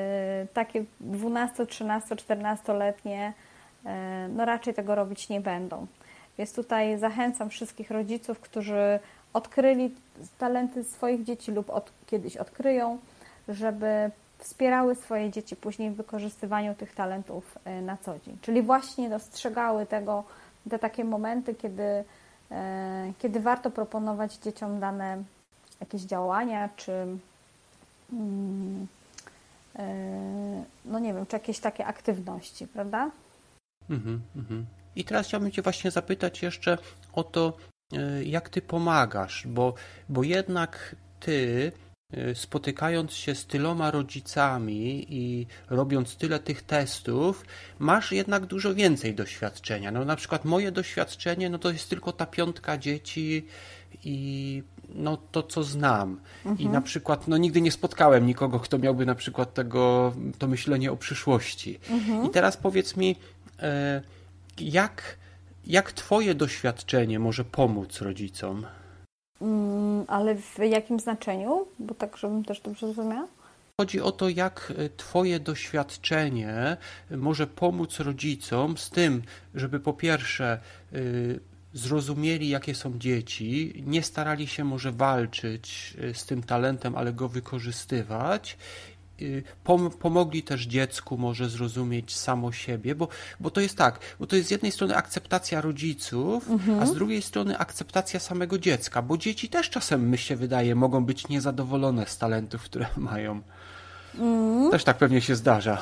takie 0.53 0.83
12, 0.99 1.65
13, 1.65 2.15
14-letnie, 2.15 3.33
y, 3.85 3.89
no 4.29 4.45
raczej 4.45 4.73
tego 4.73 4.95
robić 4.95 5.29
nie 5.29 5.41
będą. 5.41 5.87
Więc 6.37 6.53
tutaj 6.53 6.99
zachęcam 6.99 7.49
wszystkich 7.49 7.91
rodziców, 7.91 8.39
którzy 8.39 8.99
odkryli 9.33 9.95
talenty 10.37 10.83
swoich 10.83 11.23
dzieci 11.23 11.51
lub 11.51 11.69
od, 11.69 11.91
kiedyś 12.07 12.37
odkryją, 12.37 12.97
żeby 13.47 14.11
wspierały 14.37 14.95
swoje 14.95 15.29
dzieci 15.29 15.55
później 15.55 15.91
w 15.91 15.95
wykorzystywaniu 15.95 16.75
tych 16.75 16.95
talentów 16.95 17.57
y, 17.67 17.81
na 17.81 17.97
co 17.97 18.19
dzień. 18.19 18.37
Czyli 18.41 18.61
właśnie 18.61 19.09
dostrzegały 19.09 19.85
tego, 19.85 20.23
te 20.69 20.79
takie 20.79 21.03
momenty, 21.03 21.55
kiedy 21.55 22.03
kiedy 23.19 23.39
warto 23.39 23.71
proponować 23.71 24.35
dzieciom 24.35 24.79
dane 24.79 25.23
jakieś 25.79 26.01
działania, 26.01 26.69
czy 26.75 26.91
mm, 28.13 28.87
e, 29.75 30.63
no 30.85 30.99
nie 30.99 31.13
wiem, 31.13 31.25
czy 31.25 31.35
jakieś 31.35 31.59
takie 31.59 31.85
aktywności, 31.85 32.67
prawda? 32.67 33.11
Mhm, 33.89 34.21
mhm. 34.35 34.65
I 34.95 35.03
teraz 35.03 35.27
chciałbym 35.27 35.51
Cię 35.51 35.61
właśnie 35.61 35.91
zapytać 35.91 36.41
jeszcze 36.41 36.77
o 37.13 37.23
to, 37.23 37.57
e, 37.93 38.23
jak 38.23 38.49
Ty 38.49 38.61
pomagasz, 38.61 39.47
bo, 39.47 39.73
bo 40.09 40.23
jednak 40.23 40.95
Ty 41.19 41.71
spotykając 42.33 43.13
się 43.13 43.35
z 43.35 43.45
tyloma 43.45 43.91
rodzicami 43.91 45.05
i 45.09 45.47
robiąc 45.69 46.15
tyle 46.15 46.39
tych 46.39 46.61
testów, 46.61 47.45
masz 47.79 48.11
jednak 48.11 48.45
dużo 48.45 48.75
więcej 48.75 49.15
doświadczenia. 49.15 49.91
No 49.91 50.05
na 50.05 50.15
przykład 50.15 50.45
moje 50.45 50.71
doświadczenie, 50.71 51.49
no 51.49 51.59
to 51.59 51.71
jest 51.71 51.89
tylko 51.89 52.11
ta 52.11 52.25
piątka 52.25 52.77
dzieci 52.77 53.45
i 54.03 54.63
no 54.95 55.17
to, 55.31 55.43
co 55.43 55.63
znam. 55.63 56.19
Mhm. 56.45 56.69
I 56.69 56.73
na 56.73 56.81
przykład, 56.81 57.27
no 57.27 57.37
nigdy 57.37 57.61
nie 57.61 57.71
spotkałem 57.71 58.25
nikogo, 58.25 58.59
kto 58.59 58.77
miałby 58.77 59.05
na 59.05 59.15
przykład 59.15 59.53
tego, 59.53 60.13
to 60.37 60.47
myślenie 60.47 60.91
o 60.91 60.97
przyszłości. 60.97 61.79
Mhm. 61.89 62.25
I 62.25 62.29
teraz 62.29 62.57
powiedz 62.57 62.97
mi, 62.97 63.15
e, 63.59 64.01
jak, 64.59 65.17
jak 65.67 65.91
twoje 65.91 66.35
doświadczenie 66.35 67.19
może 67.19 67.45
pomóc 67.45 68.01
rodzicom? 68.01 68.65
Mm, 69.41 70.05
ale 70.07 70.35
w 70.35 70.57
jakim 70.57 70.99
znaczeniu? 70.99 71.67
Bo 71.79 71.95
tak, 71.95 72.17
żebym 72.17 72.43
też 72.43 72.61
dobrze 72.61 72.87
zrozumiała. 72.87 73.27
Chodzi 73.81 74.01
o 74.01 74.11
to, 74.11 74.29
jak 74.29 74.73
e, 74.77 74.89
Twoje 74.89 75.39
doświadczenie 75.39 76.77
może 77.11 77.47
pomóc 77.47 77.99
rodzicom 77.99 78.77
z 78.77 78.89
tym, 78.89 79.21
żeby 79.55 79.79
po 79.79 79.93
pierwsze 79.93 80.59
e, 80.93 80.97
zrozumieli, 81.73 82.49
jakie 82.49 82.75
są 82.75 82.99
dzieci, 82.99 83.83
nie 83.85 84.03
starali 84.03 84.47
się 84.47 84.63
może 84.63 84.91
walczyć 84.91 85.97
e, 86.01 86.13
z 86.13 86.25
tym 86.25 86.43
talentem, 86.43 86.95
ale 86.95 87.13
go 87.13 87.29
wykorzystywać 87.29 88.57
Y, 89.21 89.43
pomogli 89.99 90.43
też 90.43 90.61
dziecku 90.61 91.17
może 91.17 91.49
zrozumieć 91.49 92.15
samo 92.15 92.51
siebie, 92.51 92.95
bo, 92.95 93.07
bo 93.39 93.49
to 93.49 93.61
jest 93.61 93.77
tak, 93.77 93.99
bo 94.19 94.27
to 94.27 94.35
jest 94.35 94.47
z 94.47 94.51
jednej 94.51 94.71
strony 94.71 94.95
akceptacja 94.95 95.61
rodziców, 95.61 96.49
mhm. 96.49 96.79
a 96.79 96.85
z 96.85 96.93
drugiej 96.93 97.21
strony 97.21 97.57
akceptacja 97.57 98.19
samego 98.19 98.59
dziecka, 98.59 99.01
bo 99.01 99.17
dzieci 99.17 99.49
też 99.49 99.69
czasem, 99.69 100.11
mi 100.11 100.17
się 100.17 100.35
wydaje, 100.35 100.75
mogą 100.75 101.05
być 101.05 101.27
niezadowolone 101.27 102.05
z 102.05 102.17
talentów, 102.17 102.63
które 102.63 102.85
mają. 103.11 103.41
Mhm. 104.19 104.71
Też 104.71 104.83
tak 104.83 104.97
pewnie 104.97 105.21
się 105.21 105.35
zdarza 105.35 105.77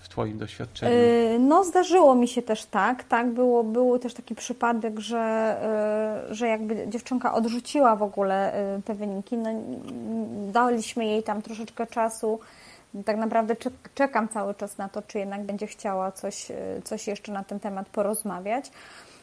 w 0.00 0.08
Twoim 0.08 0.38
doświadczeniu? 0.38 0.94
Y, 0.94 1.38
no, 1.40 1.64
zdarzyło 1.64 2.14
mi 2.14 2.28
się 2.28 2.42
też 2.42 2.64
tak. 2.64 3.04
Tak, 3.04 3.30
było, 3.30 3.64
był 3.64 3.98
też 3.98 4.14
taki 4.14 4.34
przypadek, 4.34 5.00
że, 5.00 5.56
y, 6.30 6.34
że 6.34 6.48
jakby 6.48 6.86
dziewczynka 6.88 7.34
odrzuciła 7.34 7.96
w 7.96 8.02
ogóle 8.02 8.52
te 8.84 8.94
wyniki. 8.94 9.36
No, 9.36 9.50
daliśmy 10.52 11.04
jej 11.04 11.22
tam 11.22 11.42
troszeczkę 11.42 11.86
czasu 11.86 12.40
tak 13.04 13.16
naprawdę 13.16 13.56
czekam 13.94 14.28
cały 14.28 14.54
czas 14.54 14.78
na 14.78 14.88
to, 14.88 15.02
czy 15.02 15.18
jednak 15.18 15.42
będzie 15.42 15.66
chciała 15.66 16.12
coś, 16.12 16.50
e, 16.50 16.54
coś 16.84 17.06
jeszcze 17.06 17.32
na 17.32 17.44
ten 17.44 17.60
temat 17.60 17.88
porozmawiać. 17.88 18.70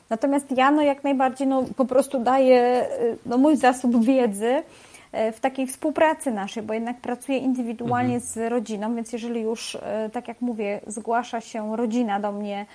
Natomiast 0.10 0.58
ja 0.58 0.72
no 0.72 0.82
jak 0.82 1.04
najbardziej 1.04 1.48
no, 1.48 1.64
po 1.76 1.86
prostu 1.86 2.20
daję 2.20 2.62
e, 2.62 2.88
no, 3.26 3.38
mój 3.38 3.58
zasób 3.58 4.06
wiedzy 4.06 4.64
e, 5.12 5.32
w 5.32 5.40
takiej 5.40 5.68
współpracy 5.68 6.32
naszej, 6.32 6.64
bo 6.64 6.74
jednak 6.74 7.02
pracuję 7.02 7.38
indywidualnie 7.38 8.16
mhm. 8.16 8.32
z 8.34 8.52
rodziną, 8.52 8.96
więc 8.96 9.14
jeżeli 9.14 9.42
już, 9.42 9.78
tak 10.14 10.28
jak 10.28 10.42
mówię, 10.42 10.82
zgłasza 10.88 11.42
się 11.42 11.78
rodzina 11.78 12.20
do 12.20 12.32
mnie, 12.32 12.66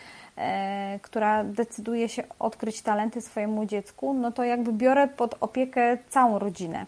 która 1.02 1.44
decyduje 1.44 2.08
się 2.08 2.22
odkryć 2.38 2.82
talenty 2.82 3.20
swojemu 3.20 3.66
dziecku, 3.66 4.14
no 4.14 4.32
to 4.32 4.44
jakby 4.44 4.72
biorę 4.72 5.08
pod 5.08 5.34
opiekę 5.40 5.98
całą 6.08 6.38
rodzinę. 6.38 6.86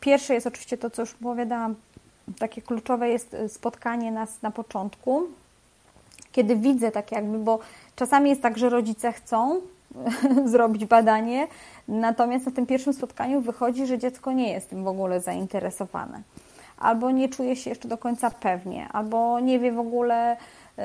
Pierwsze 0.00 0.34
jest 0.34 0.46
oczywiście 0.46 0.78
to, 0.78 0.90
co 0.90 1.02
już 1.02 1.14
opowiadałam, 1.14 1.74
takie 2.38 2.62
kluczowe 2.62 3.08
jest 3.08 3.34
y, 3.34 3.48
spotkanie 3.48 4.12
nas 4.12 4.42
na 4.42 4.50
początku, 4.50 5.22
kiedy 6.32 6.56
widzę 6.56 6.90
tak 6.90 7.12
jakby, 7.12 7.38
bo 7.38 7.58
czasami 7.96 8.30
jest 8.30 8.42
tak, 8.42 8.58
że 8.58 8.68
rodzice 8.68 9.12
chcą 9.12 9.60
zrobić 10.44 10.84
badanie, 10.84 11.48
natomiast 11.88 12.46
na 12.46 12.52
tym 12.52 12.66
pierwszym 12.66 12.92
spotkaniu 12.92 13.40
wychodzi, 13.40 13.86
że 13.86 13.98
dziecko 13.98 14.32
nie 14.32 14.52
jest 14.52 14.70
tym 14.70 14.84
w 14.84 14.88
ogóle 14.88 15.20
zainteresowane. 15.20 16.22
Albo 16.78 17.10
nie 17.10 17.28
czuje 17.28 17.56
się 17.56 17.70
jeszcze 17.70 17.88
do 17.88 17.98
końca 17.98 18.30
pewnie, 18.30 18.88
albo 18.92 19.40
nie 19.40 19.58
wie 19.58 19.72
w 19.72 19.78
ogóle, 19.78 20.36
y, 20.36 20.82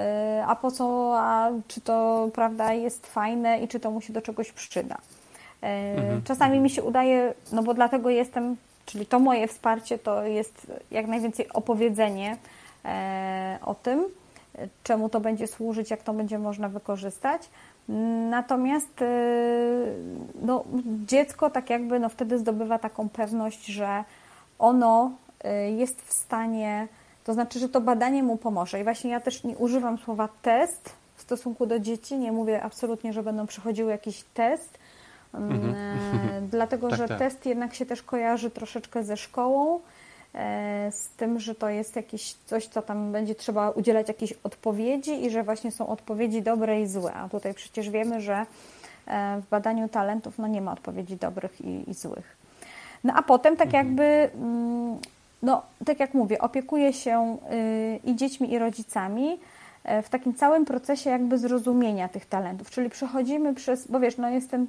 a 0.48 0.56
po 0.56 0.72
co, 0.72 1.14
a 1.20 1.50
czy 1.68 1.82
to 1.82 2.30
prawda 2.34 2.74
jest 2.74 3.08
fajne 3.08 3.60
i 3.60 3.68
czy 3.68 3.80
to 3.80 3.92
mu 3.92 4.02
się 4.02 4.14
do 4.14 4.22
czegoś 4.22 4.52
przyda. 4.52 4.96
Y, 4.96 5.68
mhm. 5.68 6.24
Czasami 6.24 6.60
mi 6.60 6.70
się 6.70 6.84
udaje, 6.84 7.34
no 7.52 7.64
bo 7.64 7.74
dlatego 7.74 8.10
jestem 8.10 8.56
Czyli 8.86 9.06
to 9.06 9.20
moje 9.20 9.48
wsparcie 9.48 9.98
to 9.98 10.24
jest 10.24 10.72
jak 10.92 11.08
najwięcej 11.08 11.50
opowiedzenie 11.54 12.38
e, 12.86 13.60
o 13.62 13.76
tym, 13.76 14.06
czemu 14.84 15.10
to 15.10 15.20
będzie 15.20 15.48
służyć, 15.48 15.92
jak 15.92 16.04
to 16.04 16.14
będzie 16.14 16.40
można 16.40 16.70
wykorzystać. 16.70 17.50
Natomiast 18.30 19.02
e, 19.02 19.06
no, 20.42 20.64
dziecko 21.06 21.50
tak 21.50 21.70
jakby 21.70 22.00
no, 22.00 22.10
wtedy 22.10 22.40
zdobywa 22.40 22.80
taką 22.80 23.10
pewność, 23.10 23.66
że 23.66 24.04
ono 24.60 25.12
e, 25.44 25.72
jest 25.72 26.02
w 26.02 26.14
stanie, 26.14 26.88
to 27.24 27.34
znaczy, 27.34 27.60
że 27.60 27.70
to 27.70 27.82
badanie 27.82 28.24
mu 28.24 28.38
pomoże. 28.38 28.80
I 28.80 28.84
właśnie 28.84 29.12
ja 29.12 29.20
też 29.20 29.44
nie 29.44 29.58
używam 29.58 29.98
słowa 29.98 30.30
test 30.42 30.96
w 31.16 31.22
stosunku 31.22 31.66
do 31.66 31.80
dzieci, 31.80 32.18
nie 32.18 32.32
mówię 32.32 32.64
absolutnie, 32.64 33.14
że 33.14 33.24
będą 33.24 33.48
przechodziły 33.48 33.92
jakiś 33.92 34.24
test, 34.34 34.78
Mhm. 35.38 35.76
E, 35.76 36.42
dlatego, 36.42 36.90
tak, 36.90 36.98
że 36.98 37.08
tak. 37.08 37.20
test 37.20 37.46
jednak 37.46 37.74
się 37.74 37.86
też 37.86 38.04
kojarzy 38.04 38.50
troszeczkę 38.50 39.04
ze 39.04 39.18
szkołą, 39.18 39.80
e, 40.36 40.92
z 40.92 41.10
tym, 41.10 41.40
że 41.40 41.56
to 41.56 41.70
jest 41.70 41.96
jakieś 41.96 42.34
coś, 42.34 42.68
co 42.68 42.82
tam 42.82 43.12
będzie 43.12 43.36
trzeba 43.36 43.70
udzielać 43.70 44.08
jakiejś 44.08 44.34
odpowiedzi 44.44 45.26
i 45.26 45.30
że 45.30 45.44
właśnie 45.44 45.72
są 45.72 45.88
odpowiedzi 45.88 46.42
dobre 46.42 46.82
i 46.82 46.88
złe. 46.88 47.14
A 47.14 47.30
tutaj 47.30 47.54
przecież 47.54 47.90
wiemy, 47.90 48.22
że 48.22 48.46
e, 49.08 49.42
w 49.42 49.50
badaniu 49.50 49.90
talentów 49.90 50.38
no 50.38 50.48
nie 50.48 50.62
ma 50.62 50.72
odpowiedzi 50.72 51.16
dobrych 51.16 51.62
i, 51.62 51.90
i 51.90 51.94
złych. 51.94 52.38
No 53.04 53.14
a 53.16 53.24
potem 53.24 53.58
tak 53.58 53.68
mhm. 53.68 53.88
jakby, 53.88 54.30
mm, 54.36 54.98
no 55.44 55.62
tak 55.86 56.00
jak 56.00 56.14
mówię, 56.14 56.42
opiekuję 56.42 56.94
się 56.94 57.38
y, 57.52 58.00
i 58.04 58.16
dziećmi, 58.16 58.54
i 58.54 58.60
rodzicami 58.60 59.40
w 60.04 60.10
takim 60.10 60.34
całym 60.34 60.66
procesie 60.66 61.10
jakby 61.10 61.38
zrozumienia 61.38 62.10
tych 62.10 62.26
talentów, 62.26 62.70
czyli 62.70 62.90
przechodzimy 62.90 63.54
przez, 63.54 63.88
bo 63.88 64.00
wiesz, 64.00 64.18
no 64.18 64.30
jestem 64.30 64.68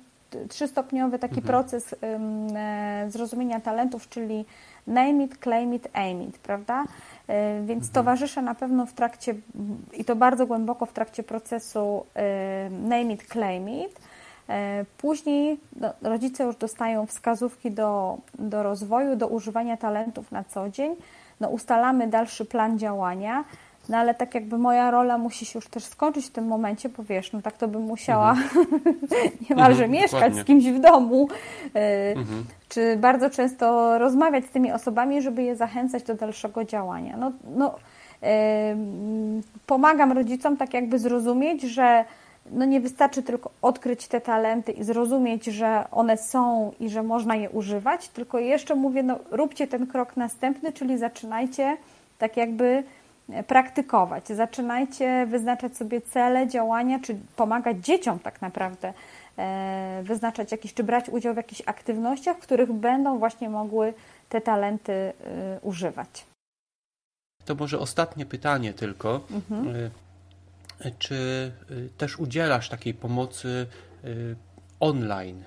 trzystopniowy 0.48 1.18
taki 1.18 1.40
mhm. 1.40 1.46
proces 1.46 1.94
e, 2.02 3.10
zrozumienia 3.10 3.60
talentów, 3.60 4.08
czyli 4.08 4.44
name 4.86 5.24
it, 5.24 5.38
claim 5.38 5.74
it, 5.74 5.88
aim 5.92 6.22
it, 6.22 6.38
prawda? 6.38 6.84
E, 7.28 7.60
więc 7.66 7.84
mhm. 7.84 7.92
towarzyszę 7.92 8.42
na 8.42 8.54
pewno 8.54 8.86
w 8.86 8.92
trakcie, 8.92 9.34
i 9.92 10.04
to 10.04 10.16
bardzo 10.16 10.46
głęboko 10.46 10.86
w 10.86 10.92
trakcie 10.92 11.22
procesu 11.22 12.06
name 12.70 13.12
it, 13.12 13.26
claim 13.26 13.68
it, 13.68 14.00
Później 14.98 15.60
no, 15.80 15.92
rodzice 16.02 16.44
już 16.44 16.56
dostają 16.56 17.06
wskazówki 17.06 17.70
do, 17.70 18.18
do 18.38 18.62
rozwoju, 18.62 19.16
do 19.16 19.28
używania 19.28 19.76
talentów 19.76 20.32
na 20.32 20.44
co 20.44 20.70
dzień. 20.70 20.94
No, 21.40 21.48
ustalamy 21.48 22.06
dalszy 22.06 22.44
plan 22.44 22.78
działania. 22.78 23.44
No 23.88 23.98
ale 23.98 24.14
tak 24.14 24.34
jakby 24.34 24.58
moja 24.58 24.90
rola 24.90 25.18
musi 25.18 25.46
się 25.46 25.58
już 25.58 25.68
też 25.68 25.84
skończyć 25.84 26.26
w 26.26 26.30
tym 26.30 26.46
momencie, 26.46 26.88
bo 26.88 27.02
wiesz, 27.02 27.32
no 27.32 27.42
tak 27.42 27.56
to 27.56 27.68
bym 27.68 27.82
musiała 27.82 28.30
mhm. 28.30 28.66
niemalże 29.50 29.84
mhm, 29.84 29.90
mieszkać 29.90 30.12
dokładnie. 30.12 30.42
z 30.42 30.44
kimś 30.44 30.64
w 30.64 30.80
domu, 30.80 31.28
y, 31.66 31.78
mhm. 32.16 32.44
czy 32.68 32.96
bardzo 32.96 33.30
często 33.30 33.98
rozmawiać 33.98 34.44
z 34.44 34.50
tymi 34.50 34.72
osobami, 34.72 35.22
żeby 35.22 35.42
je 35.42 35.56
zachęcać 35.56 36.02
do 36.02 36.14
dalszego 36.14 36.64
działania. 36.64 37.16
No, 37.16 37.32
no, 37.56 37.74
pomagam 39.66 40.12
rodzicom 40.12 40.56
tak 40.56 40.74
jakby 40.74 40.98
zrozumieć, 40.98 41.62
że 41.62 42.04
no 42.50 42.64
nie 42.64 42.80
wystarczy 42.80 43.22
tylko 43.22 43.50
odkryć 43.62 44.08
te 44.08 44.20
talenty 44.20 44.72
i 44.72 44.84
zrozumieć, 44.84 45.44
że 45.44 45.84
one 45.90 46.16
są 46.16 46.72
i 46.80 46.88
że 46.88 47.02
można 47.02 47.36
je 47.36 47.50
używać, 47.50 48.08
tylko 48.08 48.38
jeszcze 48.38 48.74
mówię, 48.74 49.02
no 49.02 49.18
róbcie 49.30 49.66
ten 49.66 49.86
krok 49.86 50.16
następny, 50.16 50.72
czyli 50.72 50.98
zaczynajcie 50.98 51.76
tak 52.18 52.36
jakby 52.36 52.84
praktykować. 53.46 54.28
Zaczynajcie 54.28 55.26
wyznaczać 55.26 55.76
sobie 55.76 56.00
cele, 56.00 56.48
działania, 56.48 56.98
czy 57.00 57.16
pomagać 57.36 57.76
dzieciom 57.84 58.18
tak 58.18 58.42
naprawdę 58.42 58.92
e, 59.38 60.02
wyznaczać 60.04 60.52
jakieś, 60.52 60.74
czy 60.74 60.84
brać 60.84 61.08
udział 61.08 61.34
w 61.34 61.36
jakichś 61.36 61.62
aktywnościach, 61.66 62.36
w 62.36 62.40
których 62.40 62.72
będą 62.72 63.18
właśnie 63.18 63.50
mogły 63.50 63.94
te 64.28 64.40
talenty 64.40 64.92
e, 64.92 65.12
używać. 65.62 66.26
To 67.44 67.54
może 67.54 67.78
ostatnie 67.78 68.26
pytanie 68.26 68.72
tylko. 68.72 69.20
Mhm. 69.30 69.76
E, 69.76 70.90
czy 70.98 71.52
też 71.98 72.18
udzielasz 72.18 72.68
takiej 72.68 72.94
pomocy 72.94 73.66
online? 74.80 75.44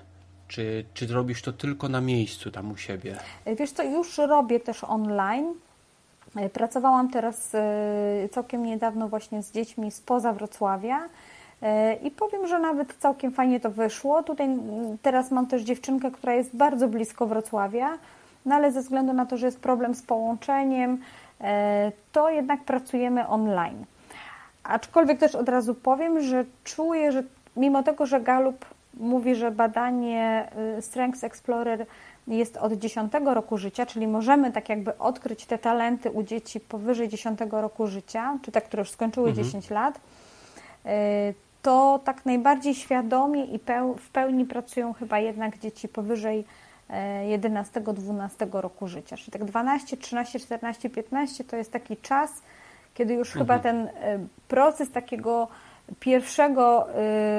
Czy, 0.48 0.84
czy 0.94 1.06
robisz 1.06 1.42
to 1.42 1.52
tylko 1.52 1.88
na 1.88 2.00
miejscu 2.00 2.50
tam 2.50 2.70
u 2.72 2.76
siebie? 2.76 3.16
Wiesz 3.58 3.72
co, 3.72 3.82
już 3.82 4.18
robię 4.18 4.60
też 4.60 4.84
online. 4.84 5.54
E, 6.36 6.48
pracowałam 6.48 7.10
teraz 7.10 7.54
e, 7.54 8.28
całkiem 8.30 8.66
niedawno 8.66 9.08
właśnie 9.08 9.42
z 9.42 9.52
dziećmi 9.52 9.90
spoza 9.90 10.32
Wrocławia 10.32 11.00
e, 11.62 11.94
i 11.94 12.10
powiem, 12.10 12.46
że 12.46 12.58
nawet 12.58 12.94
całkiem 12.98 13.32
fajnie 13.32 13.60
to 13.60 13.70
wyszło. 13.70 14.22
Tutaj 14.22 14.48
teraz 15.02 15.30
mam 15.30 15.46
też 15.46 15.62
dziewczynkę, 15.62 16.10
która 16.10 16.34
jest 16.34 16.56
bardzo 16.56 16.88
blisko 16.88 17.26
Wrocławia, 17.26 17.98
no 18.46 18.54
ale 18.54 18.72
ze 18.72 18.80
względu 18.80 19.12
na 19.12 19.26
to, 19.26 19.36
że 19.36 19.46
jest 19.46 19.60
problem 19.60 19.94
z 19.94 20.02
połączeniem, 20.02 20.98
to 22.12 22.30
jednak 22.30 22.64
pracujemy 22.64 23.28
online. 23.28 23.84
Aczkolwiek 24.64 25.18
też 25.18 25.34
od 25.34 25.48
razu 25.48 25.74
powiem, 25.74 26.20
że 26.20 26.44
czuję, 26.64 27.12
że 27.12 27.22
mimo 27.56 27.82
tego, 27.82 28.06
że 28.06 28.20
Galup 28.20 28.64
mówi, 28.94 29.34
że 29.34 29.50
badanie 29.50 30.50
Strengths 30.80 31.24
Explorer 31.24 31.86
jest 32.36 32.56
od 32.56 32.72
10 32.72 33.12
roku 33.24 33.58
życia, 33.58 33.86
czyli 33.86 34.06
możemy 34.06 34.52
tak 34.52 34.68
jakby 34.68 34.98
odkryć 34.98 35.46
te 35.46 35.58
talenty 35.58 36.10
u 36.10 36.22
dzieci 36.22 36.60
powyżej 36.60 37.08
10 37.08 37.40
roku 37.50 37.86
życia, 37.86 38.38
czy 38.42 38.52
te, 38.52 38.60
które 38.60 38.80
już 38.80 38.90
skończyły 38.90 39.28
mhm. 39.28 39.46
10 39.46 39.70
lat, 39.70 40.00
y, 40.86 40.90
to 41.62 42.00
tak 42.04 42.26
najbardziej 42.26 42.74
świadomie 42.74 43.44
i 43.44 43.60
w 43.98 44.10
pełni 44.12 44.44
pracują 44.44 44.92
chyba 44.92 45.18
jednak 45.18 45.58
dzieci 45.58 45.88
powyżej 45.88 46.44
11-12 46.90 48.58
e, 48.58 48.60
roku 48.60 48.88
życia. 48.88 49.16
Czyli 49.16 49.32
tak 49.32 49.44
12, 49.44 49.96
13, 49.96 50.40
14, 50.40 50.90
15 50.90 51.44
to 51.44 51.56
jest 51.56 51.72
taki 51.72 51.96
czas, 51.96 52.42
kiedy 52.94 53.14
już 53.14 53.28
mhm. 53.28 53.46
chyba 53.46 53.58
ten 53.58 53.76
e, 53.86 54.18
proces 54.48 54.90
takiego 54.90 55.48
pierwszego 56.00 56.86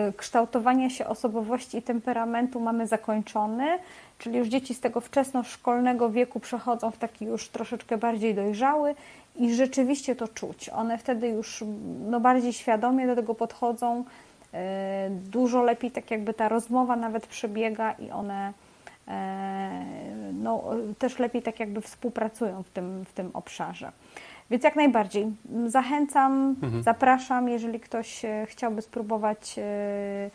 y, 0.09 0.13
kształtowania 0.13 0.89
się 0.89 1.07
osobowości 1.07 1.77
i 1.77 1.81
temperamentu 1.81 2.59
mamy 2.59 2.87
zakończony, 2.87 3.79
czyli 4.21 4.37
już 4.37 4.47
dzieci 4.47 4.73
z 4.73 4.79
tego 4.79 5.01
wczesnoszkolnego 5.01 6.09
wieku 6.09 6.39
przechodzą 6.39 6.91
w 6.91 6.97
taki 6.97 7.25
już 7.25 7.49
troszeczkę 7.49 7.97
bardziej 7.97 8.35
dojrzały 8.35 8.95
i 9.35 9.53
rzeczywiście 9.55 10.15
to 10.15 10.27
czuć. 10.27 10.69
One 10.69 10.97
wtedy 10.97 11.27
już 11.27 11.63
no, 12.09 12.19
bardziej 12.19 12.53
świadomie 12.53 13.07
do 13.07 13.15
tego 13.15 13.35
podchodzą, 13.35 13.99
y, 13.99 14.57
dużo 15.09 15.63
lepiej 15.63 15.91
tak 15.91 16.11
jakby 16.11 16.33
ta 16.33 16.49
rozmowa 16.49 16.95
nawet 16.95 17.27
przebiega 17.27 17.91
i 17.91 18.11
one 18.11 18.49
y, 19.07 19.11
no, 20.33 20.63
też 20.99 21.19
lepiej 21.19 21.41
tak 21.41 21.59
jakby 21.59 21.81
współpracują 21.81 22.63
w 22.63 22.69
tym, 22.69 23.05
w 23.05 23.13
tym 23.13 23.29
obszarze. 23.33 23.91
Więc 24.51 24.63
jak 24.63 24.75
najbardziej 24.75 25.27
zachęcam, 25.67 26.55
mhm. 26.63 26.83
zapraszam, 26.83 27.49
jeżeli 27.49 27.79
ktoś 27.79 28.25
e, 28.25 28.45
chciałby 28.49 28.81
spróbować, 28.81 29.55
e, 29.57 29.61
e, 29.63 30.29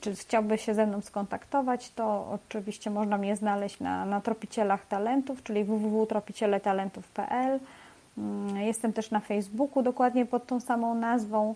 czy 0.00 0.14
chciałby 0.14 0.58
się 0.58 0.74
ze 0.74 0.86
mną 0.86 1.00
skontaktować, 1.00 1.90
to 1.90 2.30
oczywiście 2.30 2.90
można 2.90 3.18
mnie 3.18 3.36
znaleźć 3.36 3.80
na, 3.80 4.06
na 4.06 4.20
Tropicielach 4.20 4.86
Talentów, 4.86 5.42
czyli 5.42 5.64
www.tropicieletalentów.pl. 5.64 7.60
Mm, 8.18 8.56
jestem 8.56 8.92
też 8.92 9.10
na 9.10 9.20
Facebooku 9.20 9.82
dokładnie 9.82 10.26
pod 10.26 10.46
tą 10.46 10.60
samą 10.60 10.94
nazwą. 10.94 11.54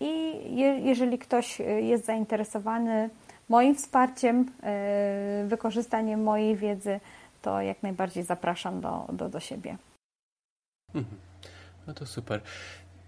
I 0.00 0.42
jeżeli 0.84 1.18
ktoś 1.18 1.58
jest 1.80 2.04
zainteresowany 2.04 3.10
moim 3.48 3.74
wsparciem, 3.74 4.52
wykorzystaniem 5.46 6.22
mojej 6.22 6.56
wiedzy, 6.56 7.00
to 7.42 7.60
jak 7.60 7.82
najbardziej 7.82 8.24
zapraszam 8.24 8.80
do, 8.80 9.06
do, 9.12 9.28
do 9.28 9.40
siebie. 9.40 9.76
Mhm. 10.94 11.16
No 11.86 11.94
to 11.94 12.06
super. 12.06 12.40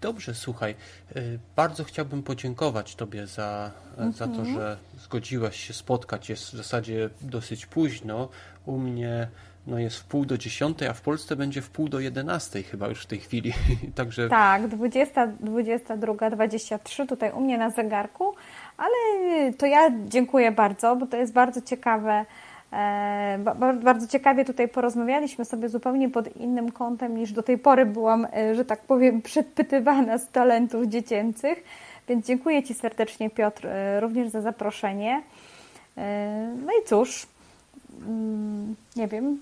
Dobrze, 0.01 0.33
słuchaj, 0.33 0.75
y, 1.15 1.39
bardzo 1.55 1.83
chciałbym 1.83 2.23
podziękować 2.23 2.95
Tobie 2.95 3.27
za, 3.27 3.71
mhm. 3.91 4.11
za 4.13 4.27
to, 4.27 4.39
mhm. 4.39 4.55
że 4.55 4.77
zgodziłaś 4.97 5.55
się 5.67 5.73
spotkać. 5.73 6.29
Jest 6.29 6.43
w 6.43 6.57
zasadzie 6.57 7.09
dosyć 7.21 7.65
późno. 7.65 8.29
U 8.65 8.77
mnie 8.77 9.27
no 9.67 9.79
jest 9.79 9.97
w 9.97 10.05
pół 10.05 10.25
do 10.25 10.37
dziesiątej, 10.37 10.87
a 10.87 10.93
w 10.93 11.01
Polsce 11.01 11.35
będzie 11.35 11.61
w 11.61 11.69
pół 11.69 11.89
do 11.89 11.99
jedenastej 11.99 12.63
chyba 12.63 12.87
już 12.87 13.03
w 13.03 13.05
tej 13.05 13.19
chwili. 13.19 13.53
Także... 13.95 14.29
Tak, 14.29 14.67
20, 14.67 15.27
22, 15.27 16.29
23 16.29 17.07
tutaj 17.07 17.31
u 17.31 17.41
mnie 17.41 17.57
na 17.57 17.69
zegarku, 17.69 18.35
ale 18.77 19.53
to 19.53 19.65
ja 19.65 19.91
dziękuję 20.05 20.51
bardzo, 20.51 20.95
bo 20.95 21.05
to 21.07 21.17
jest 21.17 21.33
bardzo 21.33 21.61
ciekawe 21.61 22.25
bardzo 23.83 24.07
ciekawie 24.07 24.45
tutaj 24.45 24.67
porozmawialiśmy 24.67 25.45
sobie 25.45 25.69
zupełnie 25.69 26.09
pod 26.09 26.35
innym 26.37 26.71
kątem 26.71 27.17
niż 27.17 27.31
do 27.31 27.43
tej 27.43 27.57
pory 27.57 27.85
byłam, 27.85 28.27
e, 28.33 28.55
że 28.55 28.65
tak 28.65 28.81
powiem, 28.81 29.21
przedpytywana 29.31 30.17
z 30.17 30.29
talentów 30.29 30.85
dziecięcych. 30.85 31.63
Więc 32.07 32.25
dziękuję 32.25 32.63
Ci 32.63 32.73
serdecznie, 32.73 33.29
Piotr, 33.29 33.67
e, 33.67 33.99
również 33.99 34.29
za 34.29 34.41
zaproszenie. 34.41 35.21
No 36.65 36.71
i 36.81 36.85
cóż, 36.85 37.27
mm, 38.07 38.75
nie 38.95 39.07
wiem, 39.07 39.39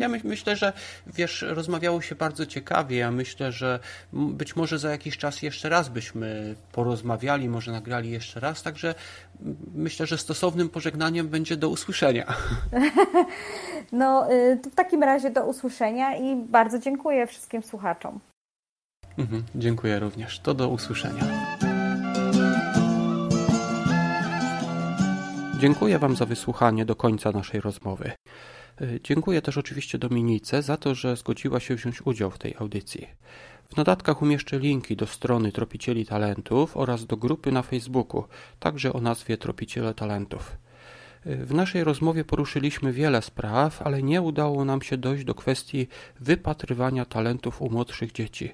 ja 0.00 0.08
my, 0.08 0.20
myślę, 0.24 0.56
że 0.56 0.72
wiesz, 1.06 1.44
rozmawiało 1.48 2.00
się 2.00 2.14
bardzo 2.14 2.46
ciekawie. 2.46 2.96
Ja 2.96 3.10
myślę, 3.10 3.52
że 3.52 3.80
być 4.12 4.56
może 4.56 4.78
za 4.78 4.90
jakiś 4.90 5.18
czas 5.18 5.42
jeszcze 5.42 5.68
raz 5.68 5.88
byśmy 5.88 6.54
porozmawiali, 6.72 7.48
może 7.48 7.72
nagrali 7.72 8.10
jeszcze 8.10 8.40
raz, 8.40 8.62
także 8.62 8.94
myślę, 9.74 10.06
że 10.06 10.18
stosownym 10.18 10.68
pożegnaniem 10.68 11.28
będzie 11.28 11.56
do 11.56 11.68
usłyszenia. 11.68 12.26
No, 13.92 14.32
y, 14.32 14.56
w 14.72 14.74
takim 14.74 15.02
razie 15.02 15.30
do 15.30 15.46
usłyszenia 15.46 16.16
i 16.16 16.36
bardzo 16.36 16.78
dziękuję 16.78 17.26
wszystkim 17.26 17.62
słuchaczom. 17.62 18.20
Mhm, 19.18 19.42
dziękuję 19.54 19.98
również. 19.98 20.40
To 20.40 20.54
do 20.54 20.68
usłyszenia. 20.68 21.24
Dziękuję 25.58 25.98
Wam 25.98 26.16
za 26.16 26.26
wysłuchanie 26.26 26.84
do 26.84 26.96
końca 26.96 27.32
naszej 27.32 27.60
rozmowy. 27.60 28.12
E, 28.80 29.00
dziękuję 29.04 29.42
też 29.42 29.58
oczywiście 29.58 29.98
Dominice 29.98 30.62
za 30.62 30.76
to, 30.76 30.94
że 30.94 31.16
zgodziła 31.16 31.60
się 31.60 31.74
wziąć 31.74 32.06
udział 32.06 32.30
w 32.30 32.38
tej 32.38 32.54
audycji. 32.58 33.06
W 33.72 33.76
notatkach 33.76 34.22
umieszczę 34.22 34.58
linki 34.58 34.96
do 34.96 35.06
strony 35.06 35.52
Tropicieli 35.52 36.06
Talentów 36.06 36.76
oraz 36.76 37.06
do 37.06 37.16
grupy 37.16 37.52
na 37.52 37.62
Facebooku, 37.62 38.24
także 38.58 38.92
o 38.92 39.00
nazwie 39.00 39.36
Tropiciele 39.36 39.94
Talentów. 39.94 40.56
E, 41.26 41.36
w 41.36 41.54
naszej 41.54 41.84
rozmowie 41.84 42.24
poruszyliśmy 42.24 42.92
wiele 42.92 43.22
spraw, 43.22 43.82
ale 43.82 44.02
nie 44.02 44.22
udało 44.22 44.64
nam 44.64 44.82
się 44.82 44.96
dojść 44.96 45.24
do 45.24 45.34
kwestii 45.34 45.88
wypatrywania 46.20 47.04
talentów 47.04 47.62
u 47.62 47.70
młodszych 47.70 48.12
dzieci. 48.12 48.52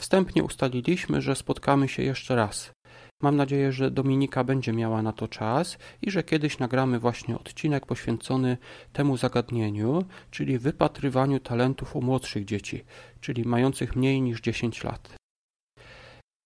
Wstępnie 0.00 0.44
ustaliliśmy, 0.44 1.22
że 1.22 1.36
spotkamy 1.36 1.88
się 1.88 2.02
jeszcze 2.02 2.36
raz. 2.36 2.70
Mam 3.22 3.36
nadzieję, 3.36 3.72
że 3.72 3.90
Dominika 3.90 4.44
będzie 4.44 4.72
miała 4.72 5.02
na 5.02 5.12
to 5.12 5.28
czas 5.28 5.78
i 6.02 6.10
że 6.10 6.22
kiedyś 6.22 6.58
nagramy 6.58 6.98
właśnie 6.98 7.38
odcinek 7.38 7.86
poświęcony 7.86 8.56
temu 8.92 9.16
zagadnieniu, 9.16 10.04
czyli 10.30 10.58
wypatrywaniu 10.58 11.40
talentów 11.40 11.96
u 11.96 12.02
młodszych 12.02 12.44
dzieci, 12.44 12.84
czyli 13.20 13.44
mających 13.44 13.96
mniej 13.96 14.22
niż 14.22 14.40
10 14.40 14.84
lat. 14.84 15.14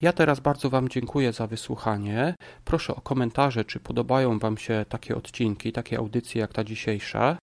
Ja 0.02 0.12
teraz 0.12 0.40
bardzo 0.40 0.70
Wam 0.70 0.88
dziękuję 0.88 1.32
za 1.32 1.46
wysłuchanie. 1.46 2.34
Proszę 2.64 2.94
o 2.94 3.00
komentarze, 3.00 3.64
czy 3.64 3.80
podobają 3.80 4.38
Wam 4.38 4.58
się 4.58 4.84
takie 4.88 5.16
odcinki, 5.16 5.72
takie 5.72 5.98
audycje 5.98 6.40
jak 6.40 6.52
ta 6.52 6.64
dzisiejsza. 6.64 7.38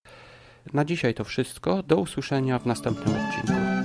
Na 0.73 0.85
dzisiaj 0.85 1.13
to 1.13 1.23
wszystko. 1.23 1.83
Do 1.83 1.97
usłyszenia 1.97 2.59
w 2.59 2.65
następnym 2.65 3.15
odcinku. 3.15 3.76